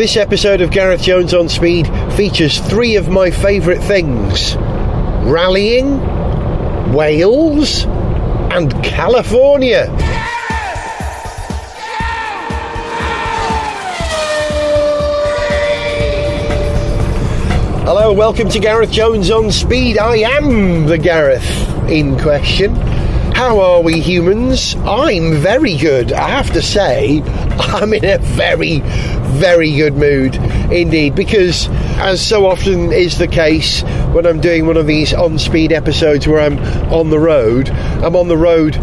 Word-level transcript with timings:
This 0.00 0.16
episode 0.16 0.62
of 0.62 0.70
Gareth 0.70 1.02
Jones 1.02 1.34
on 1.34 1.50
Speed 1.50 1.86
features 2.14 2.58
three 2.58 2.96
of 2.96 3.10
my 3.10 3.30
favourite 3.30 3.82
things 3.82 4.56
rallying, 5.26 6.00
Wales, 6.94 7.84
and 7.84 8.72
California. 8.82 9.88
Hello, 17.84 18.14
welcome 18.14 18.48
to 18.48 18.58
Gareth 18.58 18.90
Jones 18.90 19.30
on 19.30 19.52
Speed. 19.52 19.98
I 19.98 20.16
am 20.16 20.86
the 20.86 20.96
Gareth 20.96 21.90
in 21.90 22.18
question. 22.18 22.74
How 23.40 23.60
are 23.60 23.82
we 23.82 24.00
humans? 24.00 24.76
I'm 24.76 25.34
very 25.36 25.76
good. 25.76 26.12
I 26.12 26.28
have 26.28 26.52
to 26.52 26.62
say, 26.62 27.22
I'm 27.58 27.92
in 27.94 28.04
a 28.04 28.18
very, 28.18 28.80
very 29.30 29.74
good 29.74 29.94
mood 29.94 30.36
indeed 30.72 31.14
because, 31.14 31.68
as 31.98 32.24
so 32.24 32.46
often 32.46 32.92
is 32.92 33.18
the 33.18 33.28
case 33.28 33.82
when 34.12 34.26
I'm 34.26 34.40
doing 34.40 34.66
one 34.66 34.76
of 34.76 34.86
these 34.86 35.12
on 35.12 35.38
speed 35.38 35.72
episodes 35.72 36.26
where 36.26 36.40
I'm 36.40 36.58
on 36.92 37.10
the 37.10 37.18
road, 37.18 37.70
I'm 37.70 38.16
on 38.16 38.28
the 38.28 38.36
road 38.36 38.74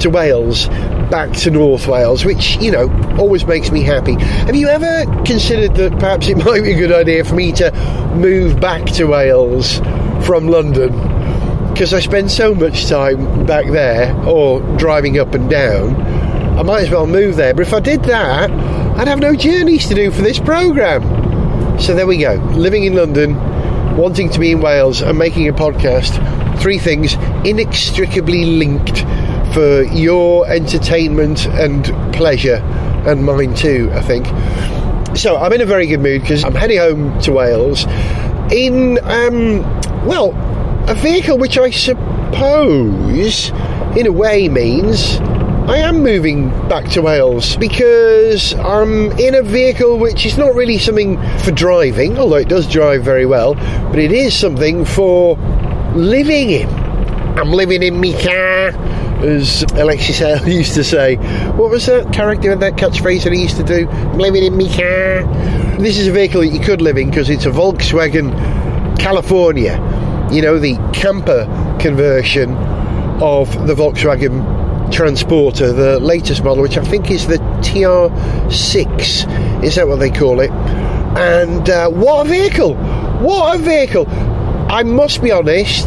to 0.00 0.10
Wales, 0.10 0.68
back 1.10 1.32
to 1.32 1.50
North 1.50 1.86
Wales, 1.86 2.24
which, 2.24 2.56
you 2.56 2.70
know, 2.70 2.88
always 3.18 3.46
makes 3.46 3.70
me 3.70 3.82
happy. 3.82 4.14
Have 4.14 4.56
you 4.56 4.68
ever 4.68 5.04
considered 5.24 5.74
that 5.76 5.92
perhaps 5.98 6.28
it 6.28 6.36
might 6.44 6.62
be 6.62 6.72
a 6.72 6.76
good 6.76 6.92
idea 6.92 7.24
for 7.24 7.34
me 7.34 7.52
to 7.52 7.72
move 8.14 8.60
back 8.60 8.84
to 8.92 9.06
Wales 9.06 9.78
from 10.26 10.48
London? 10.48 11.16
because 11.76 11.92
I 11.92 12.00
spend 12.00 12.30
so 12.30 12.54
much 12.54 12.86
time 12.86 13.44
back 13.44 13.66
there 13.66 14.16
or 14.26 14.62
driving 14.78 15.18
up 15.18 15.34
and 15.34 15.50
down, 15.50 15.94
I 16.58 16.62
might 16.62 16.84
as 16.84 16.90
well 16.90 17.06
move 17.06 17.36
there. 17.36 17.52
But 17.52 17.66
if 17.66 17.74
I 17.74 17.80
did 17.80 18.02
that, 18.04 18.50
I'd 18.96 19.08
have 19.08 19.20
no 19.20 19.34
journeys 19.34 19.86
to 19.88 19.94
do 19.94 20.10
for 20.10 20.22
this 20.22 20.38
programme. 20.38 21.02
So 21.78 21.94
there 21.94 22.06
we 22.06 22.16
go. 22.16 22.34
Living 22.54 22.84
in 22.84 22.94
London, 22.94 23.36
wanting 23.94 24.30
to 24.30 24.40
be 24.40 24.52
in 24.52 24.62
Wales, 24.62 25.02
and 25.02 25.18
making 25.18 25.48
a 25.48 25.52
podcast. 25.52 26.16
Three 26.60 26.78
things 26.78 27.12
inextricably 27.44 28.46
linked 28.46 29.00
for 29.52 29.82
your 29.82 30.48
entertainment 30.48 31.46
and 31.46 31.84
pleasure, 32.14 32.56
and 33.06 33.22
mine 33.22 33.54
too, 33.54 33.90
I 33.92 34.00
think. 34.00 34.26
So 35.14 35.36
I'm 35.36 35.52
in 35.52 35.60
a 35.60 35.66
very 35.66 35.86
good 35.86 36.00
mood 36.00 36.22
because 36.22 36.42
I'm 36.42 36.54
heading 36.54 36.78
home 36.78 37.20
to 37.20 37.32
Wales 37.32 37.84
in, 38.50 38.98
um, 39.02 39.62
well, 40.06 40.32
a 40.88 40.94
vehicle 40.94 41.36
which 41.36 41.58
I 41.58 41.68
suppose, 41.68 43.50
in 43.94 44.06
a 44.06 44.12
way, 44.12 44.48
means 44.48 45.18
I 45.68 45.78
am 45.78 46.02
moving 46.02 46.48
back 46.68 46.88
to 46.90 47.02
Wales 47.02 47.56
because 47.56 48.54
I'm 48.54 49.10
in 49.18 49.34
a 49.34 49.42
vehicle 49.42 49.98
which 49.98 50.24
is 50.24 50.38
not 50.38 50.54
really 50.54 50.78
something 50.78 51.16
for 51.40 51.50
driving, 51.50 52.18
although 52.18 52.36
it 52.36 52.48
does 52.48 52.70
drive 52.70 53.02
very 53.02 53.26
well, 53.26 53.54
but 53.54 53.98
it 53.98 54.12
is 54.12 54.38
something 54.38 54.84
for 54.84 55.36
living 55.94 56.50
in. 56.50 56.68
I'm 57.38 57.50
living 57.50 57.82
in 57.82 58.00
me 58.00 58.12
car, 58.12 58.68
as 59.24 59.64
Alexis 59.74 60.18
Hale 60.20 60.48
used 60.48 60.74
to 60.74 60.84
say. 60.84 61.16
What 61.56 61.70
was 61.70 61.86
that 61.86 62.12
character 62.12 62.52
in 62.52 62.60
that 62.60 62.74
catchphrase 62.74 63.24
that 63.24 63.32
he 63.32 63.42
used 63.42 63.56
to 63.56 63.64
do? 63.64 63.88
I'm 63.88 64.18
living 64.18 64.44
in 64.44 64.56
me 64.56 64.68
car. 64.68 65.24
This 65.78 65.98
is 65.98 66.06
a 66.06 66.12
vehicle 66.12 66.42
that 66.42 66.48
you 66.48 66.60
could 66.60 66.80
live 66.80 66.96
in 66.96 67.10
because 67.10 67.28
it's 67.28 67.44
a 67.44 67.50
Volkswagen 67.50 68.30
California 68.98 69.76
you 70.30 70.42
know, 70.42 70.58
the 70.58 70.76
camper 70.92 71.46
conversion 71.80 72.50
of 73.22 73.66
the 73.66 73.74
Volkswagen 73.74 74.55
Transporter, 74.90 75.72
the 75.72 75.98
latest 76.00 76.44
model, 76.44 76.62
which 76.62 76.78
I 76.78 76.84
think 76.84 77.10
is 77.10 77.26
the 77.26 77.38
TR6. 77.62 79.64
Is 79.64 79.74
that 79.76 79.88
what 79.88 79.96
they 79.96 80.10
call 80.10 80.40
it? 80.40 80.50
And 80.50 81.68
uh, 81.68 81.90
what 81.90 82.26
a 82.26 82.28
vehicle! 82.28 82.74
What 82.74 83.56
a 83.56 83.62
vehicle! 83.62 84.06
I 84.08 84.82
must 84.82 85.22
be 85.22 85.32
honest, 85.32 85.86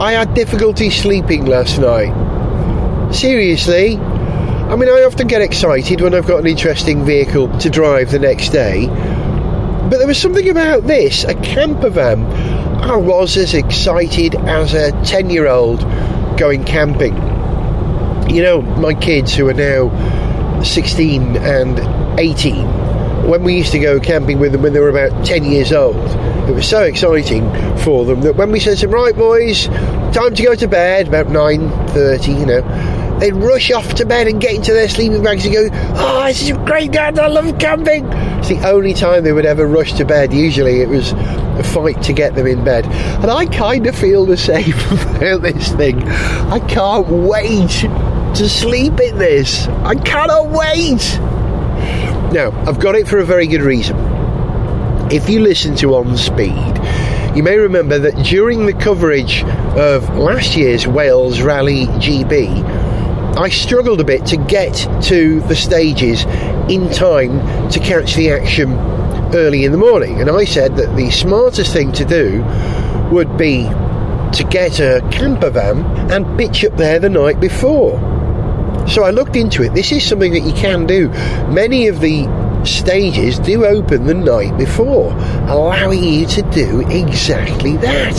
I 0.00 0.12
had 0.12 0.34
difficulty 0.34 0.90
sleeping 0.90 1.46
last 1.46 1.78
night. 1.78 3.12
Seriously. 3.12 3.96
I 3.96 4.76
mean, 4.76 4.88
I 4.88 5.02
often 5.02 5.26
get 5.26 5.42
excited 5.42 6.00
when 6.00 6.14
I've 6.14 6.26
got 6.26 6.40
an 6.40 6.46
interesting 6.46 7.04
vehicle 7.04 7.48
to 7.58 7.70
drive 7.70 8.10
the 8.10 8.18
next 8.18 8.50
day. 8.50 8.86
But 8.86 9.98
there 9.98 10.06
was 10.06 10.20
something 10.20 10.48
about 10.48 10.86
this, 10.86 11.24
a 11.24 11.34
camper 11.34 11.88
van 11.88 12.24
I 12.88 12.96
was 12.96 13.36
as 13.36 13.52
excited 13.52 14.34
as 14.34 14.72
a 14.72 14.92
10 15.04 15.28
year 15.28 15.46
old 15.46 15.80
going 16.38 16.64
camping. 16.64 17.14
You 18.28 18.42
know, 18.42 18.60
my 18.62 18.94
kids 18.94 19.34
who 19.34 19.48
are 19.48 19.54
now 19.54 20.62
16 20.62 21.36
and 21.36 22.20
18, 22.20 22.66
when 23.28 23.42
we 23.42 23.56
used 23.56 23.72
to 23.72 23.78
go 23.78 23.98
camping 23.98 24.38
with 24.38 24.52
them 24.52 24.62
when 24.62 24.72
they 24.72 24.80
were 24.80 24.90
about 24.90 25.24
10 25.24 25.44
years 25.44 25.72
old, 25.72 25.96
it 26.48 26.54
was 26.54 26.68
so 26.68 26.82
exciting 26.82 27.50
for 27.78 28.04
them 28.04 28.20
that 28.22 28.36
when 28.36 28.50
we 28.50 28.60
said 28.60 28.78
to 28.78 28.86
them, 28.86 28.94
right 28.94 29.14
boys, 29.14 29.66
time 30.14 30.34
to 30.34 30.42
go 30.42 30.54
to 30.54 30.68
bed, 30.68 31.08
about 31.08 31.26
9.30, 31.26 32.40
you 32.40 32.46
know, 32.46 33.18
they'd 33.18 33.34
rush 33.34 33.70
off 33.70 33.94
to 33.94 34.06
bed 34.06 34.26
and 34.28 34.40
get 34.40 34.54
into 34.54 34.72
their 34.72 34.88
sleeping 34.88 35.22
bags 35.22 35.44
and 35.44 35.54
go, 35.54 35.68
oh, 35.72 36.24
this 36.26 36.42
is 36.42 36.56
great, 36.58 36.92
Dad, 36.92 37.18
I 37.18 37.28
love 37.28 37.58
camping. 37.58 38.06
It's 38.38 38.48
the 38.48 38.66
only 38.68 38.94
time 38.94 39.24
they 39.24 39.32
would 39.32 39.46
ever 39.46 39.66
rush 39.66 39.92
to 39.94 40.04
bed. 40.04 40.32
Usually 40.32 40.80
it 40.80 40.88
was 40.88 41.12
a 41.12 41.64
fight 41.64 42.00
to 42.02 42.12
get 42.12 42.34
them 42.34 42.46
in 42.46 42.64
bed. 42.64 42.86
And 42.86 43.30
I 43.30 43.46
kind 43.46 43.86
of 43.86 43.96
feel 43.96 44.24
the 44.24 44.36
same 44.36 44.72
about 45.16 45.42
this 45.42 45.72
thing. 45.72 46.02
I 46.02 46.60
can't 46.60 47.08
wait 47.08 47.84
to 48.36 48.48
sleep 48.48 49.00
in 49.00 49.18
this. 49.18 49.66
I 49.66 49.94
cannot 49.94 50.48
wait. 50.50 51.18
Now, 52.32 52.50
I've 52.66 52.78
got 52.78 52.94
it 52.94 53.08
for 53.08 53.18
a 53.18 53.24
very 53.24 53.46
good 53.46 53.62
reason. 53.62 53.96
If 55.10 55.28
you 55.28 55.40
listen 55.40 55.74
to 55.76 55.94
On 55.94 56.16
Speed, 56.16 56.78
you 57.34 57.42
may 57.42 57.56
remember 57.56 57.98
that 57.98 58.24
during 58.24 58.66
the 58.66 58.74
coverage 58.74 59.42
of 59.44 60.08
last 60.16 60.56
year's 60.56 60.86
Wales 60.86 61.40
Rally 61.40 61.86
GB, 61.86 62.62
I 63.36 63.48
struggled 63.48 64.00
a 64.00 64.04
bit 64.04 64.26
to 64.26 64.36
get 64.36 64.74
to 65.04 65.40
the 65.42 65.56
stages 65.56 66.24
in 66.68 66.90
time 66.90 67.70
to 67.70 67.78
catch 67.80 68.14
the 68.14 68.30
action 68.30 68.72
early 69.34 69.64
in 69.64 69.72
the 69.72 69.78
morning. 69.78 70.20
And 70.20 70.28
I 70.28 70.44
said 70.44 70.76
that 70.76 70.96
the 70.96 71.10
smartest 71.10 71.72
thing 71.72 71.92
to 71.92 72.04
do 72.04 72.42
would 73.10 73.36
be 73.38 73.62
to 73.62 74.46
get 74.50 74.80
a 74.80 75.06
camper 75.10 75.50
van 75.50 75.84
and 76.10 76.38
pitch 76.38 76.64
up 76.64 76.76
there 76.76 76.98
the 76.98 77.08
night 77.08 77.40
before. 77.40 78.17
So 78.88 79.04
I 79.04 79.10
looked 79.10 79.36
into 79.36 79.62
it. 79.62 79.74
This 79.74 79.92
is 79.92 80.06
something 80.06 80.32
that 80.32 80.40
you 80.40 80.52
can 80.52 80.86
do. 80.86 81.08
Many 81.48 81.88
of 81.88 82.00
the 82.00 82.26
stages 82.64 83.38
do 83.38 83.64
open 83.64 84.06
the 84.06 84.14
night 84.14 84.56
before, 84.58 85.12
allowing 85.48 86.02
you 86.02 86.26
to 86.26 86.42
do 86.50 86.80
exactly 86.88 87.76
that. 87.78 88.16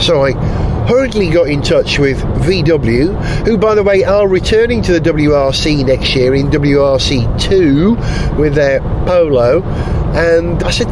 So 0.00 0.24
I 0.24 0.32
hurriedly 0.86 1.28
got 1.30 1.48
in 1.48 1.62
touch 1.62 1.98
with 1.98 2.18
VW, 2.18 3.14
who, 3.46 3.58
by 3.58 3.74
the 3.74 3.82
way, 3.82 4.02
are 4.02 4.26
returning 4.26 4.82
to 4.82 4.92
the 4.92 5.00
WRC 5.00 5.86
next 5.86 6.16
year 6.16 6.34
in 6.34 6.48
WRC2 6.48 8.36
with 8.38 8.54
their 8.54 8.80
Polo. 9.06 9.62
And 10.14 10.62
I 10.62 10.70
said, 10.70 10.88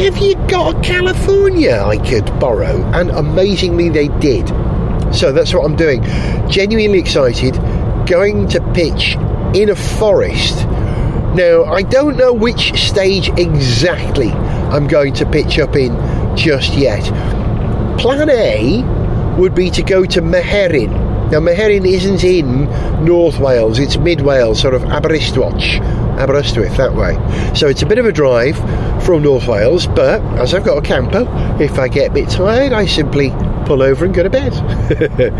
Have 0.00 0.16
you 0.18 0.36
got 0.46 0.76
a 0.76 0.80
California 0.80 1.82
I 1.84 1.98
could 1.98 2.26
borrow? 2.38 2.82
And 2.94 3.10
amazingly, 3.10 3.88
they 3.88 4.08
did. 4.20 4.48
So 5.12 5.32
that's 5.32 5.52
what 5.52 5.64
I'm 5.64 5.76
doing. 5.76 6.02
Genuinely 6.48 6.98
excited, 6.98 7.54
going 8.12 8.46
to 8.46 8.60
pitch 8.74 9.14
in 9.58 9.70
a 9.70 9.74
forest. 9.74 10.66
Now, 11.34 11.64
I 11.64 11.80
don't 11.80 12.18
know 12.18 12.34
which 12.34 12.78
stage 12.78 13.30
exactly 13.38 14.28
I'm 14.28 14.86
going 14.86 15.14
to 15.14 15.24
pitch 15.24 15.58
up 15.58 15.76
in 15.76 15.96
just 16.36 16.74
yet. 16.74 17.02
Plan 17.98 18.28
A 18.28 18.82
would 19.38 19.54
be 19.54 19.70
to 19.70 19.82
go 19.82 20.04
to 20.04 20.20
Myherin. 20.20 20.90
Now, 21.30 21.40
Myherin 21.40 21.86
isn't 21.86 22.22
in 22.22 22.66
North 23.02 23.38
Wales, 23.38 23.78
it's 23.78 23.96
mid 23.96 24.20
Wales, 24.20 24.60
sort 24.60 24.74
of 24.74 24.82
Aberystwyth, 24.82 25.80
Aberystwyth, 26.18 26.76
that 26.76 26.94
way. 26.94 27.14
So 27.54 27.68
it's 27.68 27.82
a 27.82 27.86
bit 27.86 27.98
of 27.98 28.06
a 28.06 28.12
drive 28.12 28.56
from 29.04 29.22
North 29.22 29.46
Wales, 29.46 29.86
but 29.86 30.22
as 30.38 30.54
I've 30.54 30.64
got 30.64 30.78
a 30.78 30.82
camper, 30.82 31.26
if 31.60 31.78
I 31.78 31.88
get 31.88 32.10
a 32.10 32.14
bit 32.14 32.28
tired, 32.28 32.72
I 32.72 32.86
simply 32.86 33.30
pull 33.66 33.82
over 33.82 34.04
and 34.04 34.14
go 34.14 34.22
to 34.22 34.30
bed. 34.30 34.52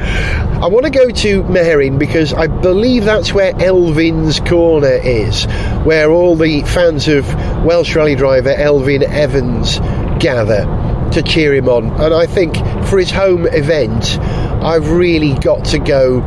I 0.63 0.67
want 0.67 0.85
to 0.85 0.91
go 0.91 1.11
to 1.11 1.43
Myherin 1.45 1.99
because 1.99 2.33
I 2.33 2.47
believe 2.47 3.05
that's 3.05 3.33
where 3.33 3.53
Elfyn's 3.55 4.41
Corner 4.41 5.01
is, 5.03 5.45
where 5.85 6.11
all 6.11 6.37
the 6.37 6.63
fans 6.63 7.09
of 7.09 7.27
Welsh 7.65 7.95
rally 7.95 8.15
driver 8.15 8.55
Elfyn 8.55 9.03
Evans 9.03 9.79
gather 10.23 10.65
to 11.13 11.23
cheer 11.23 11.55
him 11.55 11.69
on. 11.69 11.91
And 12.01 12.15
I 12.15 12.27
think 12.27 12.57
for 12.87 12.99
his 12.99 13.11
home 13.11 13.47
event, 13.47 14.19
I've 14.19 14.91
really 14.91 15.35
got 15.35 15.65
to 15.67 15.79
go 15.79 16.21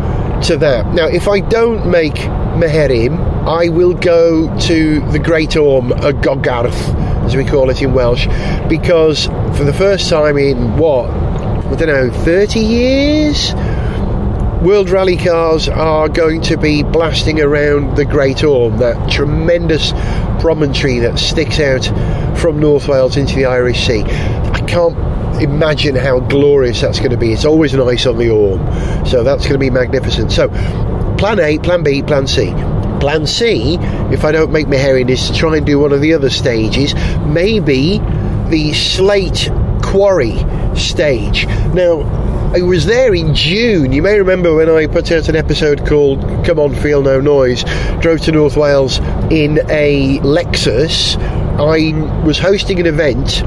to 0.44 0.58
that. 0.58 0.94
Now, 0.94 1.08
if 1.08 1.28
I 1.28 1.40
don't 1.40 1.90
make 1.90 2.14
Myherin, 2.14 3.35
I 3.46 3.70
will 3.70 3.94
go 3.94 4.58
to 4.62 5.12
the 5.12 5.20
Great 5.20 5.56
Orme, 5.56 5.90
Y 5.90 6.12
Gogarth, 6.14 6.96
as 7.26 7.36
we 7.36 7.46
call 7.46 7.70
it 7.70 7.80
in 7.80 7.94
Welsh, 7.94 8.26
because 8.68 9.28
for 9.56 9.64
the 9.64 9.74
first 9.74 10.10
time 10.10 10.36
in 10.40 10.78
what, 10.78 11.12
I 11.12 11.76
don't 11.76 11.88
know, 11.88 12.10
30 12.12 12.60
years, 12.60 13.54
World 14.64 14.90
Rally 14.90 15.16
cars 15.16 15.70
are 15.70 16.10
going 16.10 16.42
to 16.42 16.58
be 16.58 16.82
blasting 16.82 17.40
around 17.40 17.96
the 17.96 18.04
Great 18.04 18.44
Orme, 18.44 18.78
that 18.80 19.12
tremendous 19.12 19.92
promontory 20.42 20.98
that 21.00 21.20
sticks 21.20 21.60
out 21.60 21.86
from 22.40 22.60
North 22.60 22.88
Wales 22.88 23.16
into 23.16 23.36
the 23.36 23.46
Irish 23.46 23.86
Sea. 23.86 24.02
I 24.02 24.66
can't 24.68 24.98
imagine 25.40 25.96
how 25.96 26.20
glorious 26.20 26.82
that's 26.82 26.98
going 26.98 27.12
to 27.12 27.18
be. 27.18 27.32
It's 27.32 27.46
always 27.46 27.76
nice 27.76 28.08
on 28.08 28.18
the 28.18 28.32
Orme, 28.32 29.06
so 29.06 29.24
that's 29.24 29.44
going 29.44 29.54
to 29.54 29.60
be 29.60 29.70
magnificent. 29.70 30.32
So, 30.32 30.50
plan 31.20 31.40
A, 31.40 31.60
plan 31.60 31.84
B, 31.84 32.02
plan 32.02 32.26
C. 32.26 32.52
Plan 33.06 33.28
C, 33.28 33.78
if 34.12 34.26
I 34.26 34.32
don't 34.32 34.52
make 34.52 34.66
Myherin, 34.66 35.12
is 35.12 35.30
to 35.30 35.34
try 35.36 35.58
and 35.58 35.64
do 35.64 35.78
one 35.78 35.92
of 35.92 36.02
the 36.02 36.16
other 36.16 36.32
stages. 36.32 36.96
Maybe 37.28 38.00
the 38.50 38.74
Slate 38.74 39.52
Quarry 39.84 40.36
stage. 40.76 41.46
Now, 41.76 42.02
I 42.56 42.64
was 42.64 42.88
there 42.88 43.14
in 43.14 43.36
June. 43.36 43.92
You 43.92 44.02
may 44.02 44.18
remember 44.18 44.56
when 44.56 44.72
I 44.72 44.88
put 44.88 45.12
out 45.12 45.30
an 45.30 45.36
episode 45.36 45.86
called 45.86 46.22
Come 46.48 46.58
On 46.58 46.74
Feel 46.74 47.04
No 47.04 47.22
Noise, 47.22 47.64
drove 48.00 48.22
to 48.22 48.32
North 48.32 48.58
Wales 48.58 48.98
in 49.30 49.60
a 49.70 50.18
Lexus. 50.24 51.16
I 51.60 52.26
was 52.26 52.40
hosting 52.40 52.80
an 52.80 52.88
event 52.88 53.44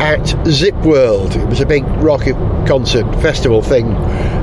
at 0.00 0.26
Zip 0.48 0.74
World. 0.84 1.34
It 1.34 1.46
was 1.46 1.60
a 1.60 1.66
big 1.66 1.84
rock 1.98 2.22
concert 2.66 3.10
festival 3.20 3.62
thing. 3.62 3.94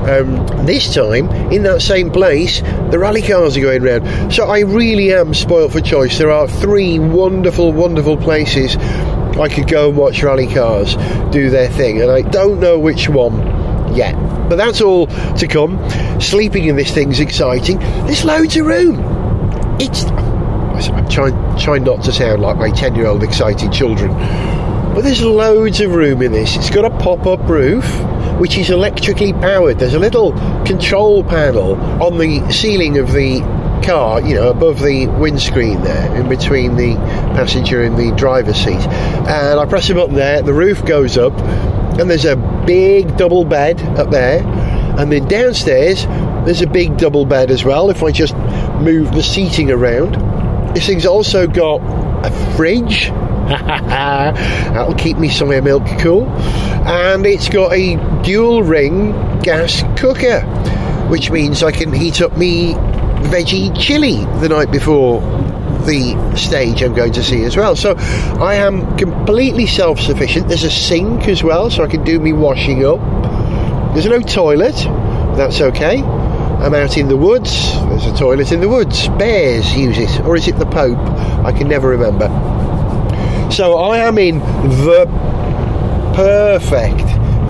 Um, 0.08 0.46
this 0.66 0.94
time, 0.94 1.30
in 1.50 1.62
that 1.62 1.80
same 1.82 2.10
place, 2.10 2.60
the 2.90 2.98
rally 2.98 3.22
cars 3.22 3.56
are 3.56 3.60
going 3.60 3.82
round. 3.82 4.32
So 4.32 4.46
I 4.46 4.60
really 4.60 5.12
am 5.12 5.32
spoilt 5.34 5.72
for 5.72 5.80
choice. 5.80 6.18
There 6.18 6.30
are 6.30 6.48
three 6.48 6.98
wonderful, 6.98 7.72
wonderful 7.72 8.16
places 8.16 8.76
I 8.76 9.48
could 9.48 9.68
go 9.68 9.88
and 9.88 9.98
watch 9.98 10.22
rally 10.22 10.46
cars 10.46 10.94
do 11.32 11.50
their 11.50 11.68
thing, 11.68 12.00
and 12.00 12.10
I 12.10 12.22
don't 12.22 12.60
know 12.60 12.78
which 12.78 13.08
one 13.08 13.36
yet. 13.96 14.14
But 14.48 14.56
that's 14.56 14.80
all 14.80 15.06
to 15.06 15.46
come. 15.48 15.78
Sleeping 16.20 16.66
in 16.66 16.76
this 16.76 16.92
thing's 16.92 17.20
exciting. 17.20 17.78
There's 17.78 18.24
loads 18.24 18.56
of 18.56 18.66
room. 18.66 18.98
It's. 19.80 20.04
I'm 20.04 21.08
trying, 21.08 21.58
trying 21.58 21.84
not 21.84 22.02
to 22.04 22.12
sound 22.12 22.42
like 22.42 22.56
my 22.56 22.70
10 22.70 22.94
year 22.94 23.06
old 23.06 23.22
excited 23.22 23.72
children. 23.72 24.10
But 24.94 25.02
there's 25.02 25.24
loads 25.24 25.80
of 25.80 25.92
room 25.92 26.22
in 26.22 26.30
this. 26.30 26.54
It's 26.54 26.70
got 26.70 26.84
a 26.84 26.98
pop 26.98 27.26
up 27.26 27.48
roof, 27.48 27.84
which 28.38 28.56
is 28.56 28.70
electrically 28.70 29.32
powered. 29.32 29.80
There's 29.80 29.94
a 29.94 29.98
little 29.98 30.30
control 30.64 31.24
panel 31.24 31.74
on 32.00 32.18
the 32.18 32.48
ceiling 32.52 32.98
of 32.98 33.10
the 33.10 33.40
car, 33.84 34.20
you 34.20 34.36
know, 34.36 34.50
above 34.50 34.80
the 34.80 35.08
windscreen 35.08 35.82
there, 35.82 36.14
in 36.14 36.28
between 36.28 36.76
the 36.76 36.94
passenger 37.34 37.82
and 37.82 37.98
the 37.98 38.14
driver's 38.16 38.56
seat. 38.56 38.80
And 39.26 39.58
I 39.58 39.66
press 39.66 39.90
a 39.90 39.94
button 39.94 40.14
there, 40.14 40.42
the 40.42 40.54
roof 40.54 40.84
goes 40.86 41.18
up, 41.18 41.36
and 41.98 42.08
there's 42.08 42.24
a 42.24 42.36
big 42.64 43.16
double 43.16 43.44
bed 43.44 43.82
up 43.98 44.10
there. 44.10 44.44
And 44.96 45.10
then 45.10 45.26
downstairs, 45.26 46.06
there's 46.46 46.62
a 46.62 46.68
big 46.68 46.98
double 46.98 47.26
bed 47.26 47.50
as 47.50 47.64
well, 47.64 47.90
if 47.90 48.04
I 48.04 48.12
just 48.12 48.36
move 48.80 49.12
the 49.12 49.24
seating 49.24 49.72
around. 49.72 50.14
This 50.74 50.86
thing's 50.86 51.04
also 51.04 51.48
got 51.48 51.80
a 52.24 52.30
fridge. 52.56 53.10
That'll 54.74 54.94
keep 54.94 55.18
me 55.18 55.28
some 55.28 55.44
somewhere 55.44 55.60
milk 55.60 55.84
cool. 56.00 56.26
And 56.86 57.26
it's 57.26 57.50
got 57.50 57.72
a 57.74 57.96
dual 58.22 58.62
ring 58.62 59.12
gas 59.40 59.82
cooker, 60.00 60.40
which 61.10 61.30
means 61.30 61.62
I 61.62 61.70
can 61.70 61.92
heat 61.92 62.22
up 62.22 62.36
me 62.36 62.72
veggie 63.24 63.78
chili 63.78 64.24
the 64.40 64.48
night 64.48 64.70
before 64.70 65.20
the 65.84 66.34
stage 66.34 66.82
I'm 66.82 66.94
going 66.94 67.12
to 67.12 67.22
see 67.22 67.44
as 67.44 67.56
well. 67.56 67.76
So 67.76 67.94
I 67.94 68.54
am 68.54 68.96
completely 68.96 69.66
self 69.66 70.00
sufficient. 70.00 70.48
There's 70.48 70.64
a 70.64 70.70
sink 70.70 71.28
as 71.28 71.42
well, 71.42 71.70
so 71.70 71.84
I 71.84 71.88
can 71.88 72.04
do 72.04 72.18
me 72.18 72.32
washing 72.32 72.86
up. 72.86 73.00
There's 73.92 74.06
no 74.06 74.20
toilet, 74.20 74.76
that's 75.36 75.60
okay. 75.60 76.02
I'm 76.02 76.74
out 76.74 76.96
in 76.96 77.08
the 77.08 77.16
woods, 77.16 77.74
there's 77.74 78.06
a 78.06 78.16
toilet 78.16 78.50
in 78.50 78.60
the 78.60 78.68
woods. 78.68 79.08
Bears 79.08 79.76
use 79.76 79.98
it, 79.98 80.20
or 80.24 80.36
is 80.36 80.48
it 80.48 80.58
the 80.58 80.66
Pope? 80.66 80.98
I 81.44 81.52
can 81.52 81.68
never 81.68 81.88
remember. 81.88 82.28
So 83.50 83.76
I 83.78 83.98
am 83.98 84.18
in 84.18 84.38
the 84.38 85.06
perfect 86.14 87.04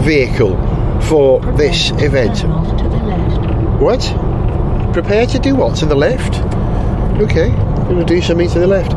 vehicle 0.05 0.57
for 1.03 1.41
this 1.57 1.91
event. 1.93 2.45
What? 3.81 4.01
Prepare 4.93 5.27
to 5.27 5.39
do 5.39 5.55
what? 5.55 5.77
To 5.79 5.87
the 5.87 5.95
left? 5.95 6.41
Okay, 7.21 7.51
I'm 7.51 7.85
going 7.87 7.99
to 7.99 8.05
do 8.05 8.21
something 8.21 8.49
to 8.51 8.59
the 8.59 8.67
left. 8.67 8.93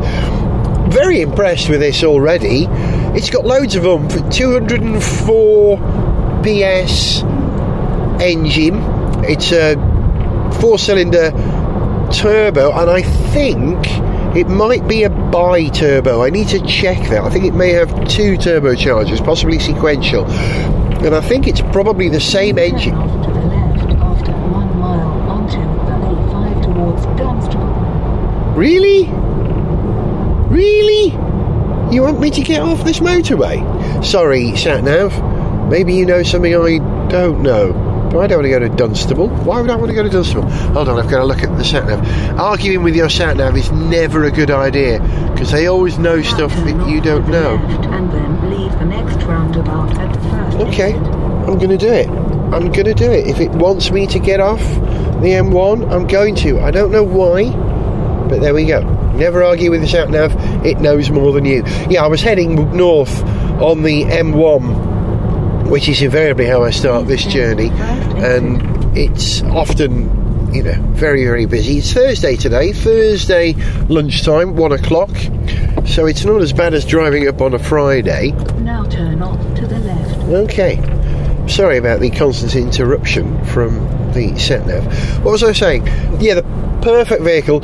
Very 0.92 1.20
impressed 1.20 1.68
with 1.68 1.80
this 1.80 2.02
already. 2.04 2.66
It's 3.16 3.30
got 3.30 3.44
loads 3.44 3.74
of 3.74 3.82
them. 3.82 4.08
204 4.30 5.76
PS 6.42 7.22
engine. 8.22 8.82
It's 9.24 9.52
a 9.52 9.76
four 10.60 10.78
cylinder 10.78 11.30
turbo, 12.12 12.72
and 12.72 12.90
I 12.90 13.02
think 13.02 13.86
it 14.36 14.48
might 14.48 14.86
be 14.86 15.04
a 15.04 15.10
bi 15.10 15.68
turbo. 15.68 16.22
I 16.22 16.30
need 16.30 16.48
to 16.48 16.60
check 16.66 16.98
that. 17.08 17.22
I 17.22 17.30
think 17.30 17.44
it 17.44 17.54
may 17.54 17.70
have 17.70 17.88
two 18.08 18.36
turbochargers, 18.36 19.24
possibly 19.24 19.58
sequential. 19.58 20.26
And 20.26 21.14
I 21.14 21.20
think 21.20 21.46
it's 21.46 21.60
probably 21.60 22.08
the 22.08 22.20
same 22.20 22.58
engine. 22.58 22.96
Really? 28.54 29.08
Really? 30.48 31.12
You 31.94 32.02
want 32.02 32.20
me 32.20 32.30
to 32.30 32.42
get 32.42 32.60
off 32.60 32.84
this 32.84 33.00
motorway? 33.00 34.04
Sorry, 34.04 34.52
Satnav. 34.52 35.68
Maybe 35.70 35.94
you 35.94 36.04
know 36.04 36.22
something 36.22 36.54
I 36.54 36.78
don't 37.08 37.42
know. 37.42 37.87
But 38.10 38.20
I 38.20 38.26
don't 38.26 38.38
want 38.38 38.46
to 38.46 38.50
go 38.50 38.58
to 38.60 38.68
Dunstable. 38.68 39.28
Why 39.28 39.60
would 39.60 39.70
I 39.70 39.76
want 39.76 39.90
to 39.90 39.94
go 39.94 40.02
to 40.02 40.08
Dunstable? 40.08 40.48
Hold 40.48 40.88
on, 40.88 40.98
I've 40.98 41.10
got 41.10 41.18
to 41.18 41.24
look 41.24 41.42
at 41.42 41.56
the 41.56 41.64
sat 41.64 41.86
nav. 41.86 42.38
Arguing 42.38 42.82
with 42.82 42.96
your 42.96 43.08
sat 43.08 43.36
nav 43.36 43.56
is 43.56 43.70
never 43.70 44.24
a 44.24 44.30
good 44.30 44.50
idea 44.50 45.00
because 45.32 45.50
they 45.52 45.66
always 45.66 45.98
know 45.98 46.22
stuff 46.22 46.52
that 46.54 46.88
you 46.88 47.00
don't 47.00 47.28
know. 47.28 47.56
And 47.56 48.10
then 48.10 48.50
leave 48.50 48.72
the 48.72 48.84
next 48.86 49.22
roundabout 49.24 49.96
at 49.98 50.14
first. 50.14 50.58
Okay. 50.68 50.94
I'm 51.48 51.56
going 51.58 51.70
to 51.70 51.78
do 51.78 51.88
it. 51.90 52.08
I'm 52.08 52.70
going 52.72 52.84
to 52.84 52.94
do 52.94 53.10
it. 53.10 53.26
If 53.26 53.40
it 53.40 53.50
wants 53.50 53.90
me 53.90 54.06
to 54.08 54.18
get 54.18 54.38
off 54.38 54.60
the 54.60 55.30
M1, 55.30 55.90
I'm 55.90 56.06
going 56.06 56.34
to. 56.36 56.60
I 56.60 56.70
don't 56.70 56.90
know 56.90 57.02
why, 57.02 57.50
but 58.28 58.40
there 58.40 58.52
we 58.54 58.66
go. 58.66 58.80
Never 59.14 59.42
argue 59.42 59.70
with 59.70 59.80
the 59.80 59.88
sat 59.88 60.10
nav, 60.10 60.34
it 60.64 60.78
knows 60.78 61.10
more 61.10 61.32
than 61.32 61.44
you. 61.44 61.62
Yeah, 61.88 62.04
I 62.04 62.06
was 62.06 62.20
heading 62.20 62.76
north 62.76 63.22
on 63.62 63.82
the 63.82 64.04
M1, 64.04 64.87
which 65.68 65.88
is 65.88 66.02
invariably 66.02 66.46
how 66.46 66.64
I 66.64 66.70
start 66.70 67.06
this 67.06 67.24
journey, 67.24 67.70
and 67.70 68.96
it's 68.96 69.42
often, 69.42 70.52
you 70.54 70.62
know, 70.62 70.80
very, 70.92 71.24
very 71.24 71.46
busy. 71.46 71.78
It's 71.78 71.92
Thursday 71.92 72.36
today, 72.36 72.72
Thursday 72.72 73.52
lunchtime, 73.88 74.56
one 74.56 74.72
o'clock, 74.72 75.10
so 75.86 76.06
it's 76.06 76.24
not 76.24 76.40
as 76.40 76.52
bad 76.52 76.74
as 76.74 76.84
driving 76.84 77.28
up 77.28 77.40
on 77.40 77.54
a 77.54 77.58
Friday. 77.58 78.32
Now 78.60 78.84
turn 78.84 79.22
off 79.22 79.40
to 79.56 79.66
the 79.66 79.78
left. 79.80 80.18
Okay. 80.50 80.76
Sorry 81.46 81.78
about 81.78 82.00
the 82.00 82.10
constant 82.10 82.54
interruption 82.54 83.42
from 83.46 83.78
the 84.12 84.36
sat 84.38 84.66
nav. 84.66 84.84
What 85.24 85.32
was 85.32 85.42
I 85.42 85.52
saying? 85.52 85.86
Yeah, 86.20 86.34
the 86.34 86.78
perfect 86.82 87.22
vehicle. 87.22 87.62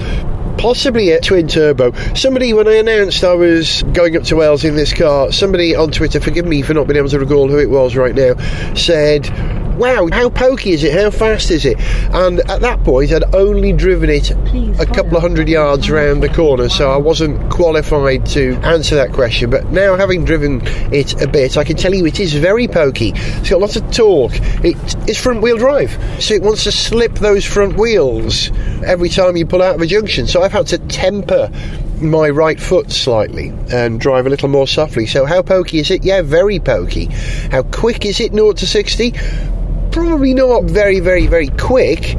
Possibly 0.65 1.11
a 1.11 1.21
twin 1.21 1.47
turbo. 1.47 1.93
Somebody, 2.15 2.55
when 2.55 2.67
I 2.67 2.77
announced 2.77 3.23
I 3.23 3.35
was 3.35 3.83
going 3.93 4.17
up 4.17 4.23
to 4.23 4.37
Wales 4.37 4.65
in 4.65 4.77
this 4.77 4.95
car, 4.95 5.31
somebody 5.31 5.77
on 5.77 5.91
Twitter, 5.91 6.21
forgive 6.21 6.47
me 6.47 6.63
for 6.63 6.73
not 6.73 6.87
being 6.87 6.97
able 6.97 7.11
to 7.11 7.19
recall 7.19 7.51
who 7.51 7.59
it 7.59 7.69
was 7.69 7.95
right 7.97 8.15
now, 8.15 8.35
said, 8.73 9.27
Wow, 9.77 10.09
how 10.13 10.31
pokey 10.31 10.71
is 10.71 10.85
it? 10.85 10.93
How 10.93 11.11
fast 11.11 11.51
is 11.51 11.65
it? 11.65 11.81
And 12.15 12.39
at 12.49 12.61
that 12.61 12.85
point, 12.85 13.13
I'd 13.13 13.35
only 13.35 13.73
driven 13.73 14.09
it 14.09 14.33
Please 14.47 14.79
a 14.79 14.87
couple 14.87 15.17
of 15.17 15.23
hundred 15.23 15.49
yards 15.49 15.91
round 15.91 16.23
the 16.23 16.29
corner, 16.29 16.69
so 16.69 16.93
I 16.93 16.97
wasn't 16.97 17.51
qualified 17.51 18.25
to 18.27 18.55
answer 18.63 18.95
that 18.95 19.13
question. 19.13 19.51
But 19.51 19.71
now, 19.73 19.97
having 19.97 20.25
driven 20.25 20.61
it 20.93 21.21
a 21.21 21.27
bit, 21.27 21.57
I 21.57 21.65
can 21.65 21.77
tell 21.77 21.93
you 21.93 22.07
it 22.07 22.21
is 22.21 22.35
very 22.35 22.69
pokey. 22.69 23.13
It's 23.15 23.51
got 23.51 23.61
lots 23.61 23.75
of 23.75 23.91
torque. 23.91 24.39
It 24.65 24.77
is 25.09 25.21
front 25.21 25.43
wheel 25.43 25.59
drive, 25.59 25.91
so 26.23 26.35
it 26.35 26.43
wants 26.43 26.65
to 26.65 26.73
slip 26.73 27.15
those 27.15 27.45
front 27.45 27.77
wheels 27.77 28.53
every 28.85 29.09
time 29.09 29.37
you 29.37 29.45
pull 29.45 29.61
out 29.61 29.75
of 29.75 29.81
a 29.81 29.87
junction. 29.87 30.29
So 30.29 30.43
I've 30.43 30.53
had 30.53 30.69
to 30.69 30.79
temper 30.79 31.51
my 32.01 32.29
right 32.29 32.61
foot 32.61 32.93
slightly 32.93 33.53
and 33.73 34.01
drive 34.01 34.27
a 34.27 34.31
little 34.31 34.49
more 34.49 34.67
softly. 34.69 35.07
So 35.07 35.25
how 35.25 35.43
pokey 35.43 35.79
is 35.79 35.91
it? 35.91 36.05
Yeah, 36.05 36.23
very 36.23 36.59
pokey. 36.61 37.07
How 37.51 37.63
quick 37.63 38.05
is 38.05 38.21
it 38.21 38.33
0 38.33 38.53
to 38.53 38.67
60? 38.67 39.15
Probably 39.95 40.35
not 40.35 40.65
very, 40.65 40.99
very, 40.99 41.29
very 41.29 41.51
quick. 41.51 42.17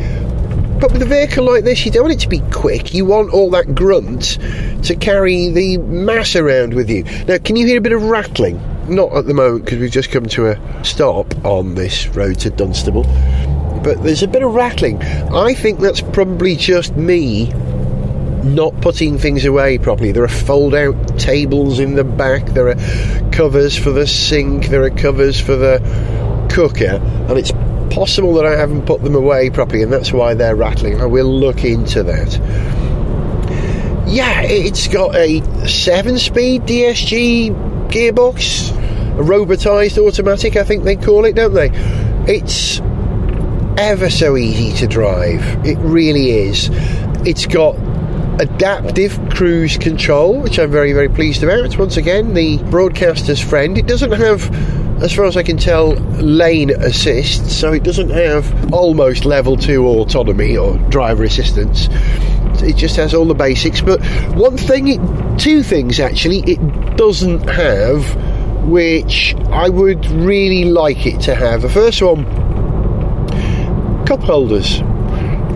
But 0.80 0.94
with 0.94 1.02
a 1.02 1.06
vehicle 1.06 1.44
like 1.44 1.66
this, 1.66 1.86
you 1.86 1.92
don't 1.92 2.04
want 2.04 2.14
it 2.14 2.22
to 2.22 2.30
be 2.30 2.40
quick. 2.54 2.94
You 2.94 3.04
want 3.04 3.34
all 3.34 3.50
that 3.50 3.76
grunt 3.76 4.40
to 4.86 4.96
carry 4.96 5.50
the 5.50 5.78
mass 5.80 6.38
around 6.38 6.74
with 6.74 6.90
you. 6.90 7.04
Now, 7.26 7.38
can 7.38 7.58
you 7.58 7.68
hear 7.68 7.80
a 7.80 7.82
bit 7.82 7.92
of 7.92 8.02
rattling? 8.04 8.62
Not 8.88 9.14
at 9.14 9.26
the 9.26 9.34
moment 9.34 9.66
because 9.66 9.80
we've 9.80 9.92
just 9.92 10.10
come 10.10 10.26
to 10.28 10.52
a 10.52 10.84
stop 10.86 11.36
on 11.44 11.76
this 11.76 12.08
road 12.08 12.40
to 12.40 12.50
Dunstable. 12.50 13.04
But 13.84 14.02
there's 14.04 14.24
a 14.24 14.28
bit 14.30 14.42
of 14.42 14.54
rattling. 14.54 15.04
I 15.04 15.54
think 15.54 15.82
that's 15.82 16.00
probably 16.00 16.56
just 16.56 16.96
me 16.96 17.52
not 18.46 18.80
putting 18.80 19.18
things 19.18 19.44
away 19.44 19.80
properly. 19.80 20.14
There 20.14 20.24
are 20.24 20.30
fold 20.30 20.74
out 20.76 21.20
tables 21.20 21.80
in 21.80 21.96
the 21.96 22.06
back, 22.06 22.46
there 22.46 22.70
are 22.70 23.32
covers 23.32 23.78
for 23.78 23.92
the 23.92 24.08
sink, 24.08 24.68
there 24.68 24.84
are 24.84 24.92
covers 24.92 25.42
for 25.42 25.58
the 25.58 25.80
cooker, 26.50 27.02
and 27.30 27.38
it's 27.38 27.52
possible 27.94 28.34
that 28.36 28.46
I 28.46 28.56
haven't 28.58 28.86
put 28.86 29.04
them 29.04 29.16
away 29.16 29.50
properly, 29.50 29.84
and 29.84 29.92
that's 29.92 30.12
why 30.12 30.34
they're 30.34 30.56
rattling. 30.56 31.02
I 31.02 31.06
will 31.06 31.32
look 31.32 31.64
into 31.64 32.04
that. 32.04 32.34
Yeah, 34.08 34.42
it's 34.42 34.88
got 34.88 35.16
a 35.16 35.42
seven-speed 35.68 36.64
DSG 36.64 37.90
gearbox, 37.90 38.72
a 39.18 39.24
robotized 39.24 39.98
automatic, 39.98 40.56
I 40.56 40.64
think 40.64 40.84
they 40.84 40.96
call 40.96 41.26
it, 41.26 41.36
don't 41.36 41.54
they? 41.54 41.72
It's 42.32 42.82
ever 43.78 44.10
so 44.10 44.38
easy 44.38 44.78
to 44.78 44.88
drive. 44.88 45.42
It 45.66 45.78
really 45.80 46.32
is. 46.32 46.70
It's 47.26 47.46
got 47.46 47.76
adaptive 48.42 49.20
cruise 49.32 49.78
control, 49.78 50.42
which 50.42 50.60
I'm 50.60 50.72
very, 50.72 50.94
very 50.94 51.10
pleased 51.10 51.44
about. 51.44 51.78
Once 51.78 51.98
again, 51.98 52.34
the 52.34 52.58
broadcaster's 52.70 53.40
friend. 53.42 53.78
It 53.78 53.88
doesn't 53.88 54.12
have, 54.12 54.44
as 55.02 55.14
far 55.14 55.26
as 55.26 55.36
I 55.36 55.44
can 55.44 55.58
tell, 55.58 55.94
lane 55.94 56.70
assist, 56.70 57.50
so 57.50 57.74
it 57.74 57.84
doesn't 57.84 58.10
have 58.10 58.74
almost 58.74 59.26
level 59.26 59.58
2 59.58 59.86
autonomy 59.86 60.56
or 60.58 60.78
driver 60.90 61.24
assistance. 61.24 61.88
It 62.62 62.78
just 62.78 62.96
has 62.96 63.14
all 63.14 63.26
the 63.26 63.34
basics. 63.34 63.82
But 63.82 64.02
one 64.36 64.58
thing, 64.58 64.88
it, 64.88 65.40
two 65.40 65.64
things 65.64 66.00
actually, 66.00 66.40
it 66.40 66.96
doesn't 66.96 67.48
have, 67.50 68.16
which 68.66 69.36
I 69.52 69.70
would 69.70 70.06
really 70.08 70.66
like 70.66 71.06
it 71.06 71.20
to 71.22 71.36
have. 71.36 71.62
The 71.62 71.70
first 71.70 72.02
one, 72.02 72.26
cup 74.06 74.22
holders. 74.22 74.80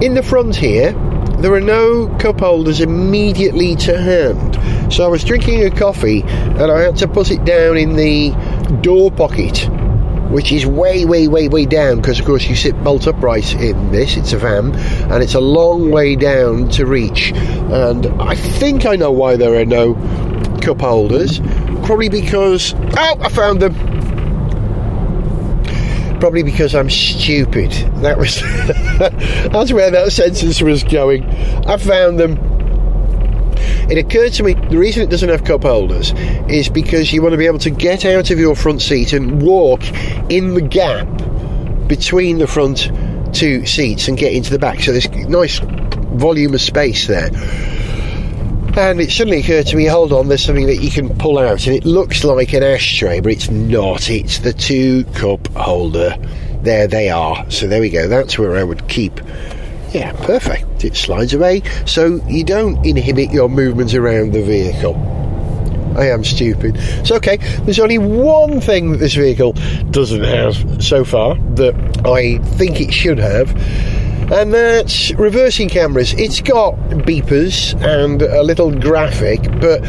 In 0.01 0.13
the 0.13 0.23
front 0.23 0.55
here, 0.55 0.91
there 1.39 1.53
are 1.53 1.61
no 1.61 2.07
cup 2.19 2.41
holders 2.41 2.81
immediately 2.81 3.75
to 3.77 3.97
hand. 3.97 4.93
So 4.93 5.05
I 5.05 5.07
was 5.07 5.23
drinking 5.23 5.63
a 5.63 5.71
coffee 5.71 6.23
and 6.23 6.71
I 6.71 6.81
had 6.81 6.97
to 6.97 7.07
put 7.07 7.31
it 7.31 7.45
down 7.45 7.77
in 7.77 7.95
the 7.95 8.31
door 8.81 9.11
pocket, 9.11 9.67
which 10.31 10.51
is 10.51 10.65
way, 10.65 11.05
way, 11.05 11.27
way, 11.27 11.47
way 11.47 11.65
down 11.65 11.97
because, 11.97 12.19
of 12.19 12.25
course, 12.25 12.47
you 12.47 12.55
sit 12.55 12.81
bolt 12.83 13.07
upright 13.07 13.53
in 13.55 13.91
this. 13.91 14.17
It's 14.17 14.33
a 14.33 14.37
van 14.37 14.75
and 15.11 15.23
it's 15.23 15.33
a 15.33 15.39
long 15.39 15.91
way 15.91 16.15
down 16.15 16.69
to 16.69 16.85
reach. 16.85 17.31
And 17.33 18.07
I 18.21 18.35
think 18.35 18.85
I 18.85 18.95
know 18.95 19.11
why 19.11 19.35
there 19.35 19.59
are 19.59 19.65
no 19.65 19.95
cup 20.61 20.81
holders. 20.81 21.39
Probably 21.83 22.09
because. 22.09 22.73
Oh, 22.97 23.17
I 23.21 23.29
found 23.29 23.61
them! 23.61 23.99
probably 26.19 26.43
because 26.43 26.75
I'm 26.75 26.89
stupid. 26.89 27.71
That 28.01 28.17
was 28.17 28.41
that's 29.51 29.71
where 29.71 29.89
that 29.89 30.11
sentence 30.11 30.61
was 30.61 30.83
going. 30.83 31.23
I 31.65 31.77
found 31.77 32.19
them. 32.19 32.48
It 33.89 33.97
occurred 33.97 34.33
to 34.33 34.43
me 34.43 34.53
the 34.53 34.77
reason 34.77 35.01
it 35.01 35.09
doesn't 35.09 35.29
have 35.29 35.43
cup 35.43 35.63
holders 35.63 36.13
is 36.47 36.69
because 36.69 37.11
you 37.11 37.21
want 37.21 37.33
to 37.33 37.37
be 37.37 37.47
able 37.47 37.59
to 37.59 37.71
get 37.71 38.05
out 38.05 38.29
of 38.29 38.39
your 38.39 38.55
front 38.55 38.81
seat 38.81 39.13
and 39.13 39.41
walk 39.41 39.81
in 40.29 40.53
the 40.53 40.61
gap 40.61 41.07
between 41.87 42.37
the 42.37 42.47
front 42.47 42.91
two 43.33 43.65
seats 43.65 44.07
and 44.07 44.17
get 44.17 44.33
into 44.33 44.51
the 44.51 44.59
back. 44.59 44.81
So 44.81 44.91
there's 44.91 45.09
nice 45.09 45.59
volume 45.59 46.53
of 46.53 46.61
space 46.61 47.07
there. 47.07 47.29
And 48.77 49.01
it 49.01 49.11
suddenly 49.11 49.39
occurred 49.39 49.65
to 49.67 49.75
me, 49.75 49.85
hold 49.85 50.13
on, 50.13 50.27
there's 50.27 50.45
something 50.45 50.67
that 50.67 50.77
you 50.77 50.91
can 50.91 51.09
pull 51.17 51.39
out, 51.39 51.65
and 51.65 51.75
it 51.75 51.85
looks 51.85 52.23
like 52.23 52.53
an 52.53 52.63
ashtray, 52.63 53.19
but 53.19 53.31
it's 53.31 53.49
not. 53.49 54.09
It's 54.09 54.39
the 54.39 54.53
two 54.53 55.03
cup 55.15 55.47
holder. 55.49 56.15
There 56.61 56.87
they 56.87 57.09
are. 57.09 57.49
So 57.49 57.67
there 57.67 57.81
we 57.81 57.89
go. 57.89 58.07
That's 58.07 58.37
where 58.37 58.55
I 58.55 58.63
would 58.63 58.87
keep. 58.87 59.19
Yeah, 59.91 60.11
perfect. 60.23 60.85
It 60.85 60.95
slides 60.95 61.33
away, 61.33 61.63
so 61.85 62.21
you 62.27 62.43
don't 62.43 62.85
inhibit 62.85 63.31
your 63.31 63.49
movements 63.49 63.93
around 63.93 64.33
the 64.33 64.41
vehicle. 64.41 64.95
I 65.97 66.09
am 66.09 66.23
stupid. 66.23 66.79
So, 67.05 67.15
okay, 67.15 67.37
there's 67.63 67.79
only 67.79 67.97
one 67.97 68.61
thing 68.61 68.91
that 68.91 68.97
this 68.97 69.15
vehicle 69.15 69.53
doesn't 69.91 70.23
have 70.23 70.83
so 70.83 71.03
far 71.03 71.35
that 71.55 71.75
I 72.05 72.37
think 72.55 72.79
it 72.79 72.93
should 72.93 73.17
have 73.17 73.55
and 74.31 74.53
that's 74.53 75.11
reversing 75.15 75.69
cameras. 75.69 76.13
It's 76.13 76.39
got 76.39 76.75
beepers 76.75 77.73
and 77.81 78.21
a 78.21 78.43
little 78.43 78.71
graphic, 78.71 79.41
but 79.59 79.81